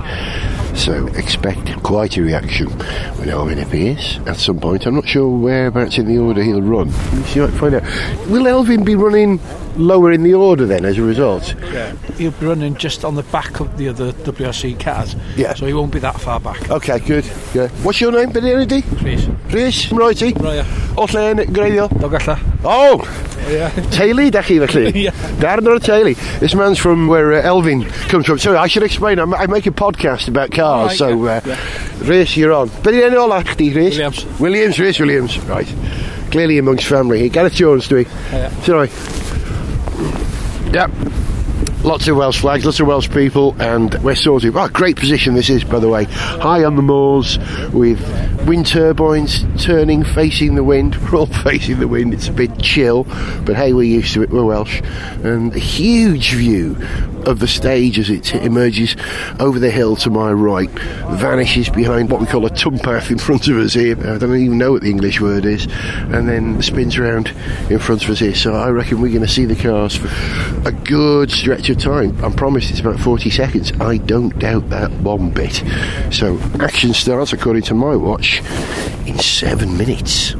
So 0.74 1.08
expect 1.08 1.82
quite 1.82 2.16
a 2.16 2.22
reaction 2.22 2.68
when 2.68 3.28
Elfyn 3.28 3.62
appears 3.62 4.18
at 4.26 4.38
some 4.38 4.58
point. 4.58 4.86
I'm 4.86 4.94
not 4.94 5.06
sure 5.06 5.28
whereabouts 5.28 5.98
in 5.98 6.06
the 6.06 6.16
order 6.16 6.42
he'll 6.42 6.62
run. 6.62 6.88
You 7.34 7.42
might 7.42 7.58
find 7.58 7.74
out. 7.74 7.82
Will 8.28 8.44
Elfyn 8.44 8.84
be 8.84 8.94
running 8.94 9.40
lower 9.76 10.12
in 10.12 10.22
the 10.22 10.34
order 10.34 10.66
then 10.66 10.84
as 10.84 10.98
a 10.98 11.02
result? 11.02 11.54
Yeah, 11.72 11.94
he'll 12.16 12.30
be 12.32 12.46
running 12.46 12.76
just 12.76 13.04
on 13.04 13.14
the 13.14 13.22
back 13.24 13.60
of 13.60 13.76
the 13.76 13.88
other 13.88 14.12
WRC 14.12 14.78
cars. 14.80 15.16
Yeah. 15.36 15.54
So 15.54 15.66
he 15.66 15.72
won't 15.72 15.92
be 15.92 15.98
that 16.00 16.20
far 16.20 16.40
back. 16.40 16.70
Okay, 16.70 16.98
good. 17.00 17.24
Yeah. 17.54 17.68
What's 17.82 18.00
your 18.00 18.12
name, 18.12 18.30
Benedict? 18.30 18.88
Please. 18.96 19.26
Rhys, 19.52 19.90
righty. 19.92 20.32
Right, 20.34 20.64
O 20.96 21.06
lle 21.10 21.30
yn 21.32 21.52
greiddio? 21.52 21.88
Dogalla. 21.98 22.38
Oh! 22.64 23.02
Yeah. 23.50 23.70
Teulu, 23.94 24.30
da 24.30 24.42
chi 24.42 24.58
felly? 24.66 24.92
Yeah. 25.04 25.10
Darn 25.40 25.66
o'r 25.68 25.80
teulu. 25.82 26.14
This 26.40 26.54
man's 26.54 26.78
from 26.78 27.08
where 27.08 27.32
uh, 27.34 27.42
Elfyn 27.42 27.84
comes 28.08 28.26
from. 28.26 28.38
Sorry, 28.38 28.56
I 28.56 28.68
should 28.68 28.84
explain. 28.84 29.18
I'm, 29.18 29.34
I 29.34 29.46
make 29.46 29.66
a 29.66 29.70
podcast 29.72 30.28
about 30.28 30.50
cars, 30.52 30.88
Right, 30.90 30.98
so 30.98 31.26
uh, 31.26 31.40
yeah, 31.44 32.08
Rhys, 32.08 32.36
you're 32.36 32.52
on. 32.52 32.68
Be 32.82 32.92
di 32.92 33.02
enw 33.02 33.18
ola 33.26 33.42
chdi, 33.44 33.74
Rhys? 33.74 33.98
Williams. 33.98 34.24
Williams, 34.40 34.78
Rhys 34.78 35.00
Williams. 35.00 35.38
Right. 35.50 35.68
Clearly 36.30 36.58
amongst 36.58 36.86
family. 36.86 37.28
Gareth 37.28 37.54
Jones, 37.54 37.88
do 37.88 37.96
we? 37.96 38.06
Yeah. 38.32 38.48
Sorry. 38.62 38.88
Yep. 40.74 40.90
Lots 41.84 42.08
of 42.08 42.16
Welsh 42.16 42.40
flags, 42.40 42.64
lots 42.64 42.80
of 42.80 42.88
Welsh 42.88 43.08
people, 43.08 43.54
and 43.60 43.94
we're 44.02 44.16
sorted. 44.16 44.56
Oh, 44.56 44.66
great 44.66 44.96
position 44.96 45.34
this 45.34 45.48
is, 45.48 45.62
by 45.62 45.78
the 45.78 45.88
way. 45.88 46.02
High 46.02 46.64
on 46.64 46.74
the 46.74 46.82
moors 46.82 47.38
with 47.72 48.00
wind 48.44 48.66
turbines 48.66 49.44
turning, 49.64 50.02
facing 50.02 50.56
the 50.56 50.64
wind. 50.64 50.96
We're 51.12 51.20
all 51.20 51.26
facing 51.26 51.78
the 51.78 51.86
wind. 51.86 52.12
It's 52.12 52.26
a 52.26 52.32
bit 52.32 52.58
chill, 52.58 53.04
but 53.44 53.54
hey, 53.54 53.72
we're 53.72 53.84
used 53.84 54.14
to 54.14 54.22
it. 54.22 54.30
We're 54.30 54.44
Welsh. 54.44 54.82
And 55.22 55.54
a 55.54 55.60
huge 55.60 56.32
view 56.32 56.74
of 57.26 57.38
the 57.38 57.48
stage 57.48 57.98
as 57.98 58.10
it 58.10 58.34
emerges 58.34 58.96
over 59.40 59.58
the 59.58 59.70
hill 59.70 59.96
to 59.96 60.10
my 60.10 60.32
right, 60.32 60.70
vanishes 60.70 61.68
behind 61.68 62.10
what 62.10 62.20
we 62.20 62.26
call 62.26 62.46
a 62.46 62.50
tumpath 62.50 63.10
in 63.10 63.18
front 63.18 63.48
of 63.48 63.56
us 63.56 63.74
here. 63.74 63.96
I 63.98 64.18
don't 64.18 64.36
even 64.36 64.58
know 64.58 64.72
what 64.72 64.82
the 64.82 64.90
English 64.90 65.20
word 65.20 65.44
is, 65.44 65.66
and 65.66 66.28
then 66.28 66.60
spins 66.62 66.96
around 66.96 67.28
in 67.70 67.78
front 67.78 68.04
of 68.04 68.10
us 68.10 68.18
here. 68.18 68.34
So 68.34 68.54
I 68.54 68.68
reckon 68.70 69.00
we're 69.00 69.08
going 69.08 69.22
to 69.22 69.28
see 69.28 69.44
the 69.44 69.56
cars 69.56 69.96
for 69.96 70.08
a 70.68 70.72
good 70.72 71.30
stretch 71.30 71.68
of 71.70 71.78
time. 71.78 72.22
I'm 72.24 72.32
promised 72.32 72.70
it's 72.70 72.80
about 72.80 73.00
40 73.00 73.30
seconds. 73.30 73.72
I 73.80 73.98
don't 73.98 74.38
doubt 74.38 74.70
that 74.70 74.90
one 74.92 75.30
bit. 75.30 75.62
So 76.12 76.38
action 76.60 76.94
starts, 76.94 77.32
according 77.32 77.62
to 77.64 77.74
my 77.74 77.96
watch, 77.96 78.42
in 79.06 79.18
seven 79.18 79.76
minutes. 79.76 80.34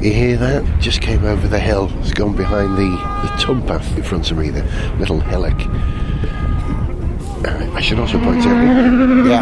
You 0.00 0.12
hear 0.14 0.36
that? 0.38 0.80
Just 0.80 1.02
came 1.02 1.26
over 1.26 1.46
the 1.46 1.60
hill. 1.60 1.90
It's 1.98 2.14
gone 2.14 2.34
behind 2.34 2.78
the, 2.78 2.88
the 2.88 3.28
tumpath 3.38 3.96
in 3.98 4.02
front 4.02 4.30
of 4.30 4.38
me, 4.38 4.48
the 4.48 4.62
little 4.98 5.20
hillock. 5.20 5.60
I 7.44 7.80
should 7.82 7.98
also 7.98 8.18
point 8.18 8.46
out. 8.46 9.26
Yeah. 9.26 9.40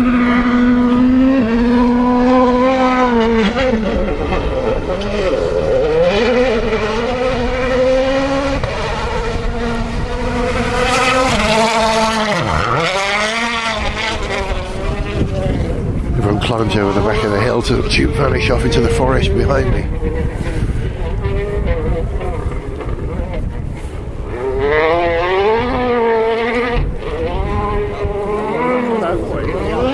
Everyone 16.18 16.40
climbs 16.42 16.74
over 16.74 16.92
the 16.98 17.06
back 17.06 17.22
of 17.24 17.30
the 17.30 17.40
hill 17.40 17.62
to 17.62 18.08
vanish 18.08 18.50
off 18.50 18.64
into 18.64 18.80
the 18.80 18.88
forest 18.88 19.32
behind 19.32 19.70
me. 19.72 19.84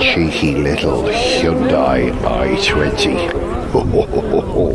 Cheeky 0.01 0.55
little 0.55 1.03
Hyundai 1.03 2.11
i20. 2.65 3.31
Ho, 3.71 3.79
ho, 3.79 4.01
ho, 4.07 4.21
ho, 4.21 4.41
ho. 4.41 4.73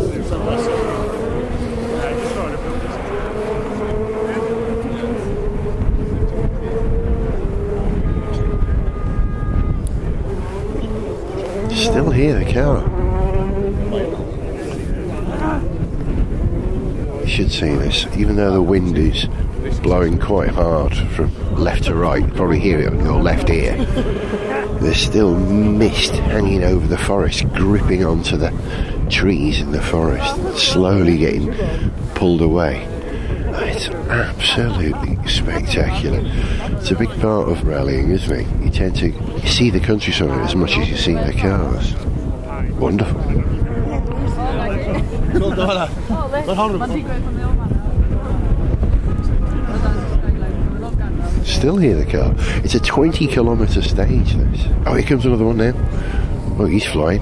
Still 11.75 12.11
here, 12.11 12.39
the 12.39 12.53
car. 12.53 12.85
You 17.23 17.27
should 17.27 17.51
see 17.51 17.75
this, 17.75 18.07
even 18.17 18.37
though 18.37 18.53
the 18.53 18.63
wind 18.63 18.97
is 18.99 19.27
blowing 19.81 20.21
quite 20.21 20.51
hard 20.51 20.97
from 20.97 21.33
left 21.57 21.85
to 21.85 21.95
right, 21.97 22.23
probably 22.35 22.61
hear 22.61 22.79
it 22.81 22.93
on 22.93 23.05
your 23.05 23.21
left 23.21 23.51
ear. 23.51 23.77
There's 24.81 24.97
still 24.97 25.35
mist 25.39 26.13
hanging 26.13 26.65
over 26.65 26.87
the 26.87 26.97
forest, 26.99 27.47
gripping 27.53 28.05
onto 28.05 28.37
the 28.37 28.51
trees 29.11 29.61
in 29.61 29.73
the 29.73 29.83
forest, 29.83 30.59
slowly 30.59 31.19
getting 31.19 31.53
pulled 32.15 32.41
away. 32.41 32.87
It's 33.63 33.89
absolutely 33.89 35.19
spectacular. 35.29 36.21
It's 36.77 36.91
a 36.91 36.97
big 36.97 37.11
part 37.21 37.49
of 37.49 37.63
rallying, 37.65 38.11
isn't 38.11 38.33
it? 38.41 38.65
You 38.65 38.71
tend 38.71 38.97
to 38.97 39.47
see 39.47 39.69
the 39.71 39.81
countryside 39.81 40.31
as 40.41 40.55
much 40.55 40.77
as 40.79 40.89
you 40.89 40.97
see 40.97 41.15
the 41.15 41.35
cars. 41.39 41.95
Wonderful. 42.77 43.21
Still 51.61 51.77
hear 51.77 51.95
the 51.95 52.11
car. 52.11 52.35
It's 52.65 52.75
a 52.75 52.81
20 52.81 53.27
kilometre 53.27 53.83
stage, 53.83 54.33
this. 54.33 54.67
Oh, 54.87 54.95
here 54.95 55.07
comes 55.07 55.27
another 55.27 55.45
one 55.45 55.59
now. 55.59 55.75
Oh, 56.59 56.65
he's 56.65 56.87
flying. 56.87 57.21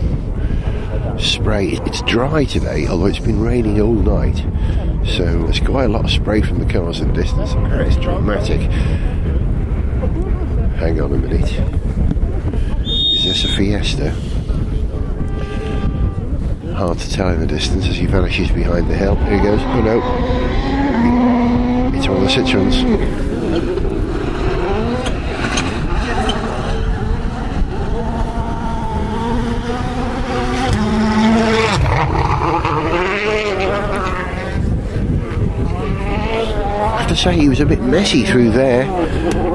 Spray. 1.18 1.70
It's 1.70 2.02
dry 2.02 2.44
today, 2.44 2.86
although 2.86 3.06
it's 3.06 3.18
been 3.18 3.40
raining 3.40 3.80
all 3.80 3.94
night. 3.94 4.36
So 5.04 5.24
there's 5.42 5.58
quite 5.58 5.86
a 5.86 5.88
lot 5.88 6.04
of 6.04 6.12
spray 6.12 6.40
from 6.42 6.60
the 6.60 6.72
cars 6.72 7.00
in 7.00 7.08
the 7.08 7.14
distance. 7.14 7.54
It's 7.56 7.96
dramatic. 7.96 8.60
Hang 10.78 11.00
on 11.00 11.12
a 11.14 11.18
minute. 11.18 11.50
Is 12.86 13.24
this 13.24 13.44
a 13.44 13.48
Fiesta? 13.56 14.10
Hard 16.76 16.98
to 16.98 17.10
tell 17.10 17.30
in 17.30 17.40
the 17.40 17.46
distance 17.48 17.88
as 17.88 17.96
he 17.96 18.06
vanishes 18.06 18.52
behind 18.52 18.88
the 18.88 18.94
hill. 18.94 19.16
Here 19.16 19.36
he 19.36 19.42
goes. 19.42 19.60
Oh 19.62 19.80
no. 19.80 19.98
It's 21.98 22.06
one 22.06 22.18
of 22.18 22.22
the 22.22 22.28
Citroens. 22.28 23.97
Say 37.18 37.34
he 37.36 37.48
was 37.48 37.58
a 37.58 37.66
bit 37.66 37.80
messy 37.82 38.24
through 38.24 38.52
there. 38.52 38.86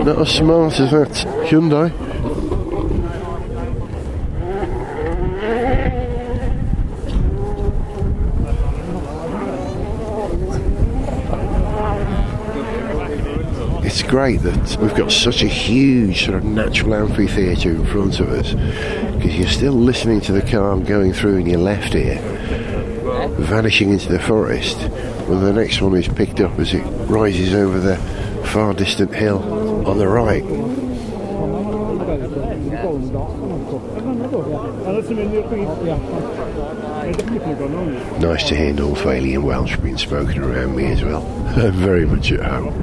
Not 0.04 0.20
as 0.20 0.30
smart 0.30 0.80
as 0.82 0.92
that 0.92 1.10
Hyundai. 1.48 1.92
It's 13.86 14.04
great 14.04 14.42
that 14.42 14.78
we've 14.82 14.96
got 14.96 15.12
such 15.12 15.42
a 15.44 15.48
huge 15.48 16.26
sort 16.26 16.36
of 16.36 16.44
natural 16.44 16.96
amphitheatre 16.96 17.70
in 17.70 17.86
front 17.86 18.20
of 18.20 18.30
us 18.30 18.54
because 19.16 19.38
you're 19.38 19.48
still 19.48 19.72
listening 19.72 20.20
to 20.22 20.34
the 20.34 20.42
car 20.42 20.78
going 20.80 21.14
through 21.14 21.38
in 21.38 21.46
your 21.46 21.60
left 21.60 21.96
ear, 21.96 22.20
vanishing 23.38 23.92
into 23.92 24.12
the 24.12 24.20
forest, 24.20 24.78
when 25.34 25.46
the 25.46 25.54
next 25.54 25.82
one 25.82 25.96
is 25.96 26.08
picked 26.08 26.40
up 26.40 26.58
as 26.60 26.74
it 26.74 26.84
rises 27.10 27.54
over 27.56 27.80
the 27.80 27.98
far 28.48 28.74
distant 28.74 29.14
hill 29.14 29.88
on 29.88 29.98
the 29.98 30.08
right. 30.08 30.44
Nice 38.20 38.48
to 38.50 38.56
hear 38.56 38.74
North 38.74 39.00
Walian 39.00 39.44
Welsh 39.44 39.76
being 39.78 39.98
spoken 39.98 40.44
around 40.44 40.76
me 40.76 40.86
as 40.92 41.04
well. 41.04 41.26
I'm 41.58 41.72
very 41.74 42.06
much 42.06 42.32
at 42.32 42.44
home. 42.44 42.74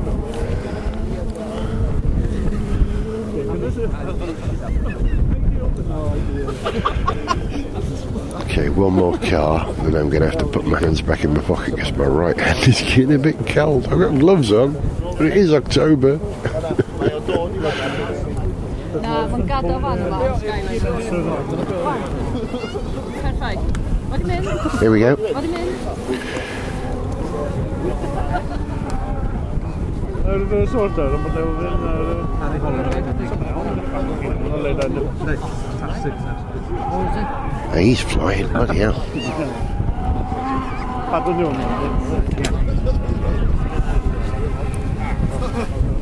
Okay, 8.43 8.69
one 8.81 8.95
more 8.95 9.18
car, 9.18 9.70
then 9.74 9.95
I'm 9.95 10.09
going 10.09 10.22
to 10.22 10.31
have 10.31 10.39
to 10.39 10.47
put 10.47 10.64
my 10.64 10.81
hands 10.81 11.03
back 11.03 11.22
in 11.22 11.35
my 11.35 11.43
pocket 11.43 11.76
because 11.76 11.93
my 11.93 12.07
right 12.07 12.39
hand 12.39 12.66
is 12.66 12.81
getting 12.81 13.12
a 13.12 13.18
bit 13.18 13.37
cold. 13.47 13.85
I've 13.89 13.99
got 13.99 14.18
gloves 14.18 14.51
on, 14.53 14.72
but 15.01 15.26
it 15.26 15.37
is 15.37 15.53
October. 15.53 16.18
Ja, 19.03 19.28
mancata 19.28 19.78
vanno 19.78 20.11
va. 20.11 20.41
Perfekt. 23.22 23.62
Vad 24.11 24.20
är 24.20 24.81
Here 24.81 24.91
we 24.91 25.01
go. 25.01 25.16
Vad 30.31 30.41
är 30.41 30.45
det 30.45 30.57
Det 30.57 30.62
är 30.62 30.66
svårt 30.66 30.97
där, 30.97 31.11
men 31.11 31.35
det 31.35 31.43
var 31.43 31.53
väl... 31.53 31.72
Han 32.41 32.74
är 32.74 32.85
där. 32.85 33.01
He's 37.74 38.05
flying, 38.05 38.49
bloody 38.53 38.78
hell. 38.78 38.95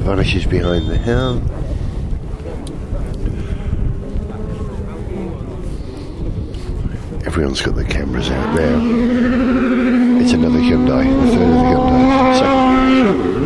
Vanishes 0.04 0.46
behind 0.46 0.88
the 0.88 0.98
hill. 0.98 1.40
Everyone's 7.24 7.62
got 7.62 7.76
their 7.76 7.84
cameras 7.84 8.30
out 8.30 8.56
there. 8.56 8.78
It's 10.20 10.32
another 10.32 10.58
Hyundai, 10.58 11.04
the 11.04 11.30
third 11.30 11.42
of 11.42 11.54
the 11.54 11.64
Hyundai. 11.70 12.38
So, 12.38 13.37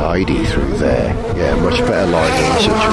tidy 0.00 0.46
through 0.46 0.78
there. 0.78 1.12
Yeah, 1.36 1.54
much 1.56 1.78
better 1.80 2.10
line 2.10 2.30
than 2.30 2.48
the 2.54 2.60
Citroen. 2.60 2.90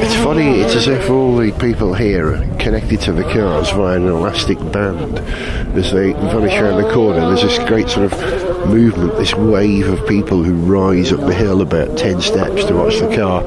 It's 0.00 0.14
funny, 0.22 0.60
it's 0.60 0.76
as 0.76 0.86
if 0.86 1.10
all 1.10 1.36
the 1.36 1.50
people 1.50 1.94
here 1.94 2.32
are 2.32 2.56
connected 2.58 3.00
to 3.00 3.12
the 3.12 3.24
cars 3.24 3.70
via 3.72 3.96
an 3.96 4.06
elastic 4.06 4.58
band. 4.70 5.18
As 5.76 5.90
they 5.90 6.12
vanish 6.12 6.54
around 6.54 6.80
the 6.80 6.92
corner, 6.92 7.26
there's 7.26 7.42
this 7.42 7.58
great 7.68 7.88
sort 7.88 8.12
of 8.12 8.47
movement, 8.66 9.16
this 9.16 9.34
wave 9.34 9.88
of 9.88 10.06
people 10.06 10.42
who 10.42 10.54
rise 10.54 11.12
up 11.12 11.20
the 11.20 11.34
hill 11.34 11.60
about 11.62 11.96
10 11.96 12.20
steps 12.20 12.64
to 12.64 12.74
watch 12.74 12.98
the 12.98 13.14
car 13.14 13.42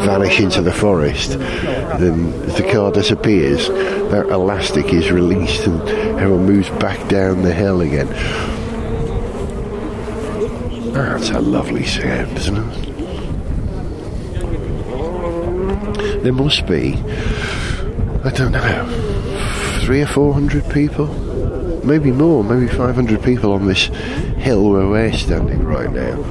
vanish 0.00 0.40
into 0.40 0.62
the 0.62 0.72
forest. 0.72 1.38
Then, 1.38 2.30
the 2.48 2.68
car 2.70 2.92
disappears, 2.92 3.68
that 3.68 4.28
elastic 4.30 4.92
is 4.92 5.10
released 5.10 5.66
and 5.66 5.80
everyone 6.18 6.46
moves 6.46 6.70
back 6.70 7.08
down 7.08 7.42
the 7.42 7.52
hill 7.52 7.80
again. 7.80 8.08
That's 10.92 11.30
a 11.30 11.40
lovely 11.40 11.84
sound, 11.84 12.36
isn't 12.36 12.56
it? 12.56 12.86
There 16.22 16.32
must 16.32 16.66
be, 16.66 16.94
I 18.24 18.30
don't 18.30 18.52
know, 18.52 19.80
three 19.82 20.02
or 20.02 20.06
four 20.06 20.32
hundred 20.34 20.68
people, 20.70 21.06
maybe 21.84 22.10
more, 22.10 22.42
maybe 22.42 22.66
500 22.66 23.22
people 23.22 23.52
on 23.52 23.66
this 23.66 23.90
hill 24.46 24.70
where 24.70 24.86
we're 24.86 25.12
standing 25.12 25.64
right 25.64 25.90
now. 25.90 26.22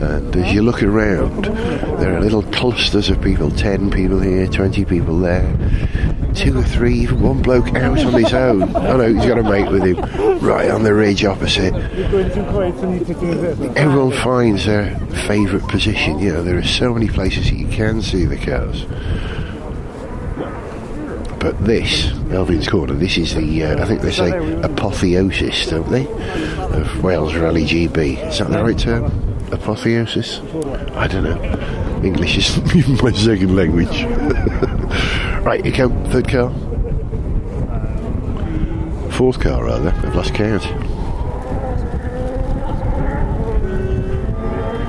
And 0.00 0.34
as 0.34 0.50
you 0.50 0.62
look 0.62 0.82
around, 0.82 1.44
there 2.00 2.16
are 2.16 2.18
little 2.18 2.42
clusters 2.44 3.10
of 3.10 3.20
people 3.20 3.50
10 3.50 3.90
people 3.90 4.18
here, 4.18 4.46
20 4.46 4.86
people 4.86 5.18
there, 5.18 5.44
two 6.34 6.56
or 6.58 6.62
three, 6.62 7.00
even 7.00 7.20
one 7.20 7.42
bloke 7.42 7.68
out 7.74 7.98
on 7.98 8.14
his 8.14 8.32
own. 8.32 8.62
I 8.74 8.96
know 8.96 9.12
he's 9.12 9.26
got 9.26 9.36
a 9.36 9.42
mate 9.42 9.70
with 9.70 9.84
him 9.84 9.98
right 10.38 10.70
on 10.70 10.84
the 10.84 10.94
ridge 10.94 11.22
opposite. 11.22 11.74
Everyone 13.76 14.12
finds 14.12 14.64
their 14.64 14.98
favourite 15.28 15.68
position. 15.68 16.18
You 16.18 16.32
know, 16.32 16.42
there 16.42 16.56
are 16.56 16.64
so 16.64 16.94
many 16.94 17.08
places 17.08 17.50
that 17.50 17.56
you 17.56 17.68
can 17.68 18.00
see 18.00 18.24
the 18.24 18.38
cars. 18.38 18.86
But 21.40 21.58
this, 21.64 22.08
Elfyn's 22.28 22.68
Corner, 22.68 22.92
this 22.92 23.16
is 23.16 23.34
the, 23.34 23.64
uh, 23.64 23.82
I 23.82 23.86
think 23.86 24.02
they 24.02 24.10
say 24.12 24.28
apotheosis, 24.62 25.70
don't 25.70 25.90
they? 25.90 26.06
Of 26.78 27.02
Wales 27.02 27.34
Rally 27.34 27.64
GB. 27.64 28.28
Is 28.28 28.40
that 28.40 28.50
the 28.50 28.62
right 28.62 28.78
term? 28.78 29.06
Apotheosis? 29.50 30.40
I 30.94 31.06
don't 31.08 31.24
know. 31.24 32.00
English 32.04 32.36
is 32.36 33.02
my 33.02 33.10
second 33.12 33.56
language. 33.56 34.02
right, 35.42 35.64
you 35.64 35.72
come, 35.72 36.04
third 36.10 36.28
car? 36.28 36.50
Fourth 39.12 39.40
car, 39.40 39.64
rather. 39.64 39.94
I've 39.96 40.14
lost 40.14 40.34
count. 40.34 40.64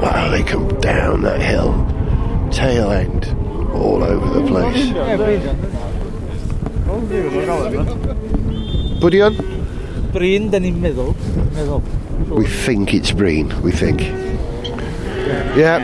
Wow, 0.01 0.29
they 0.29 0.43
come 0.43 0.67
down 0.81 1.21
that 1.21 1.41
hill. 1.41 1.87
Tail 2.51 2.91
end. 2.91 3.25
All 3.71 4.03
over 4.03 4.41
the 4.41 4.47
place. 4.47 5.70
Buddy 9.01 9.21
on? 9.21 9.35
Bryn, 10.13 10.49
da 10.49 10.59
ni'n 10.63 10.77
meddwl. 10.79 11.11
meddwl. 11.57 11.81
We 12.29 12.45
think 12.47 12.93
it's 12.93 13.11
Breen. 13.11 13.51
We 13.61 13.71
think. 13.71 13.99
Yeah. 15.59 15.83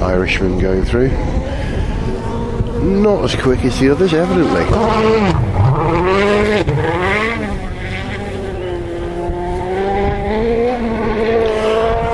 Irishman 0.00 0.60
going 0.60 0.84
through. 0.84 1.10
Not 3.02 3.24
as 3.24 3.34
quick 3.34 3.64
as 3.64 3.80
the 3.80 3.90
others, 3.90 4.14
evidently. 4.14 5.51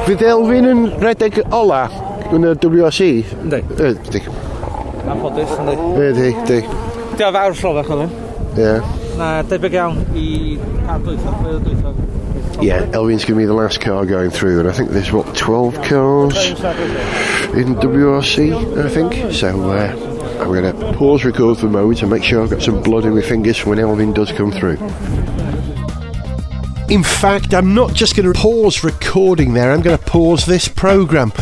Fydd 0.09 0.22
Elfyn 0.24 0.64
yn 0.64 0.78
redeg 1.02 1.34
ola 1.52 1.82
yn 2.32 2.46
y 2.48 2.52
WRC? 2.56 3.09
Ne. 3.44 3.59
Ydy. 3.76 4.22
Na 5.04 5.16
ffodus, 5.18 5.50
ynddi. 5.61 5.74
ydy, 6.00 6.30
ynddi. 6.30 6.56
Diolch 7.18 7.34
fawr 7.36 7.56
Slovach, 7.59 7.90
oedd 7.92 8.56
Ie. 8.56 8.70
Na, 9.18 9.28
debyg 9.50 9.76
iawn 9.76 10.00
i 10.16 10.56
pan 10.86 11.04
dwythog. 11.04 12.00
Yeah, 12.64 12.88
Elvin's 12.96 13.26
going 13.26 13.36
to 13.36 13.42
be 13.42 13.44
the 13.44 13.52
last 13.52 13.82
car 13.82 14.06
going 14.06 14.30
through, 14.30 14.61
and 14.61 14.68
I 14.70 14.72
think 14.72 14.96
there's 14.96 15.12
what 15.12 15.36
12 15.36 15.82
cars 15.84 16.48
in 17.52 17.76
WRC, 17.76 18.48
I 18.82 18.88
think. 18.88 19.34
So 19.34 19.48
uh, 19.70 19.92
I'm 20.40 20.48
going 20.48 20.72
to 20.72 20.92
pause 20.94 21.26
record 21.26 21.59
for 21.59 21.66
a 21.66 21.70
moment 21.70 22.00
and 22.00 22.11
make 22.11 22.24
sure 22.24 22.42
I've 22.42 22.48
got 22.48 22.62
some 22.62 22.82
blood 22.82 23.04
in 23.04 23.14
my 23.14 23.20
fingers 23.20 23.66
when 23.66 23.78
Elvin 23.78 24.14
does 24.14 24.32
come 24.32 24.52
through. 24.52 24.78
In 26.89 27.03
fact, 27.03 27.53
I'm 27.53 27.74
not 27.74 27.93
just 27.93 28.16
going 28.16 28.32
to 28.32 28.39
pause 28.39 28.82
recording 28.82 29.53
there, 29.53 29.72
I'm 29.72 29.82
going 29.82 29.99
to 29.99 30.05
pause 30.05 30.47
this 30.47 30.68
programme 30.68 31.34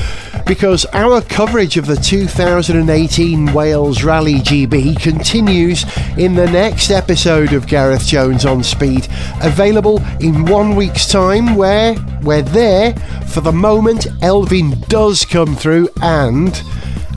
because 0.44 0.84
our 0.86 1.22
coverage 1.22 1.76
of 1.76 1.86
the 1.86 1.94
2018 1.94 3.53
Wales 3.53 4.03
Rally 4.03 4.40
GB 4.40 5.01
continues 5.01 5.84
in 6.18 6.34
the 6.34 6.51
next 6.51 6.90
episode 6.90 7.53
of 7.53 7.68
Gareth 7.68 8.07
Jones 8.07 8.44
on 8.44 8.64
Speed, 8.64 9.07
available 9.40 10.03
in 10.18 10.47
one 10.47 10.74
week's 10.74 11.07
time, 11.07 11.55
where 11.55 11.94
we're 12.22 12.42
there 12.42 12.94
for 13.28 13.40
the 13.40 13.53
moment 13.53 14.07
Elfyn 14.22 14.84
does 14.88 15.24
come 15.24 15.55
through 15.55 15.88
and 16.03 16.61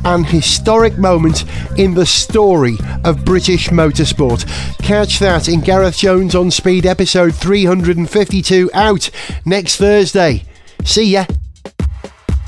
an 0.05 0.23
historic 0.23 0.97
moment 0.97 1.45
in 1.77 1.93
the 1.93 2.05
story 2.05 2.77
of 3.03 3.25
British 3.25 3.69
motorsport. 3.69 4.47
Catch 4.79 5.19
that 5.19 5.47
in 5.47 5.61
Gareth 5.61 5.97
Jones 5.97 6.35
on 6.35 6.51
Speed 6.51 6.85
episode 6.85 7.35
352 7.35 8.69
out 8.73 9.09
next 9.45 9.77
Thursday. 9.77 10.43
See 10.83 11.11
ya. 11.11 11.25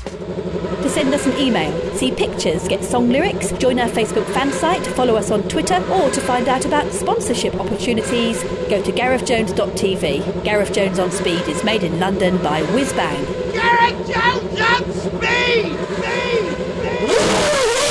To 0.04 0.88
send 0.88 1.14
us 1.14 1.26
an 1.26 1.36
email, 1.38 1.72
see 1.94 2.10
pictures, 2.10 2.66
get 2.66 2.82
song 2.82 3.10
lyrics, 3.10 3.52
join 3.52 3.78
our 3.78 3.88
Facebook 3.88 4.26
fan 4.26 4.50
site, 4.52 4.84
follow 4.86 5.14
us 5.16 5.30
on 5.30 5.42
Twitter, 5.48 5.82
or 5.90 6.10
to 6.10 6.20
find 6.20 6.48
out 6.48 6.64
about 6.64 6.90
sponsorship 6.92 7.54
opportunities, 7.54 8.42
go 8.68 8.82
to 8.82 8.90
garethjones.tv. 8.90 10.44
Gareth 10.44 10.72
Jones 10.72 10.98
on 10.98 11.10
Speed 11.10 11.42
is 11.48 11.62
made 11.62 11.84
in 11.84 12.00
London 12.00 12.36
by 12.38 12.62
Whizbang. 12.62 13.52
Gareth 13.52 14.08
Jones 14.08 14.60
on 14.60 14.92
speed! 14.92 15.76
Speed! 15.76 15.88
Speed! 15.96 16.71
Uh! 17.04 17.81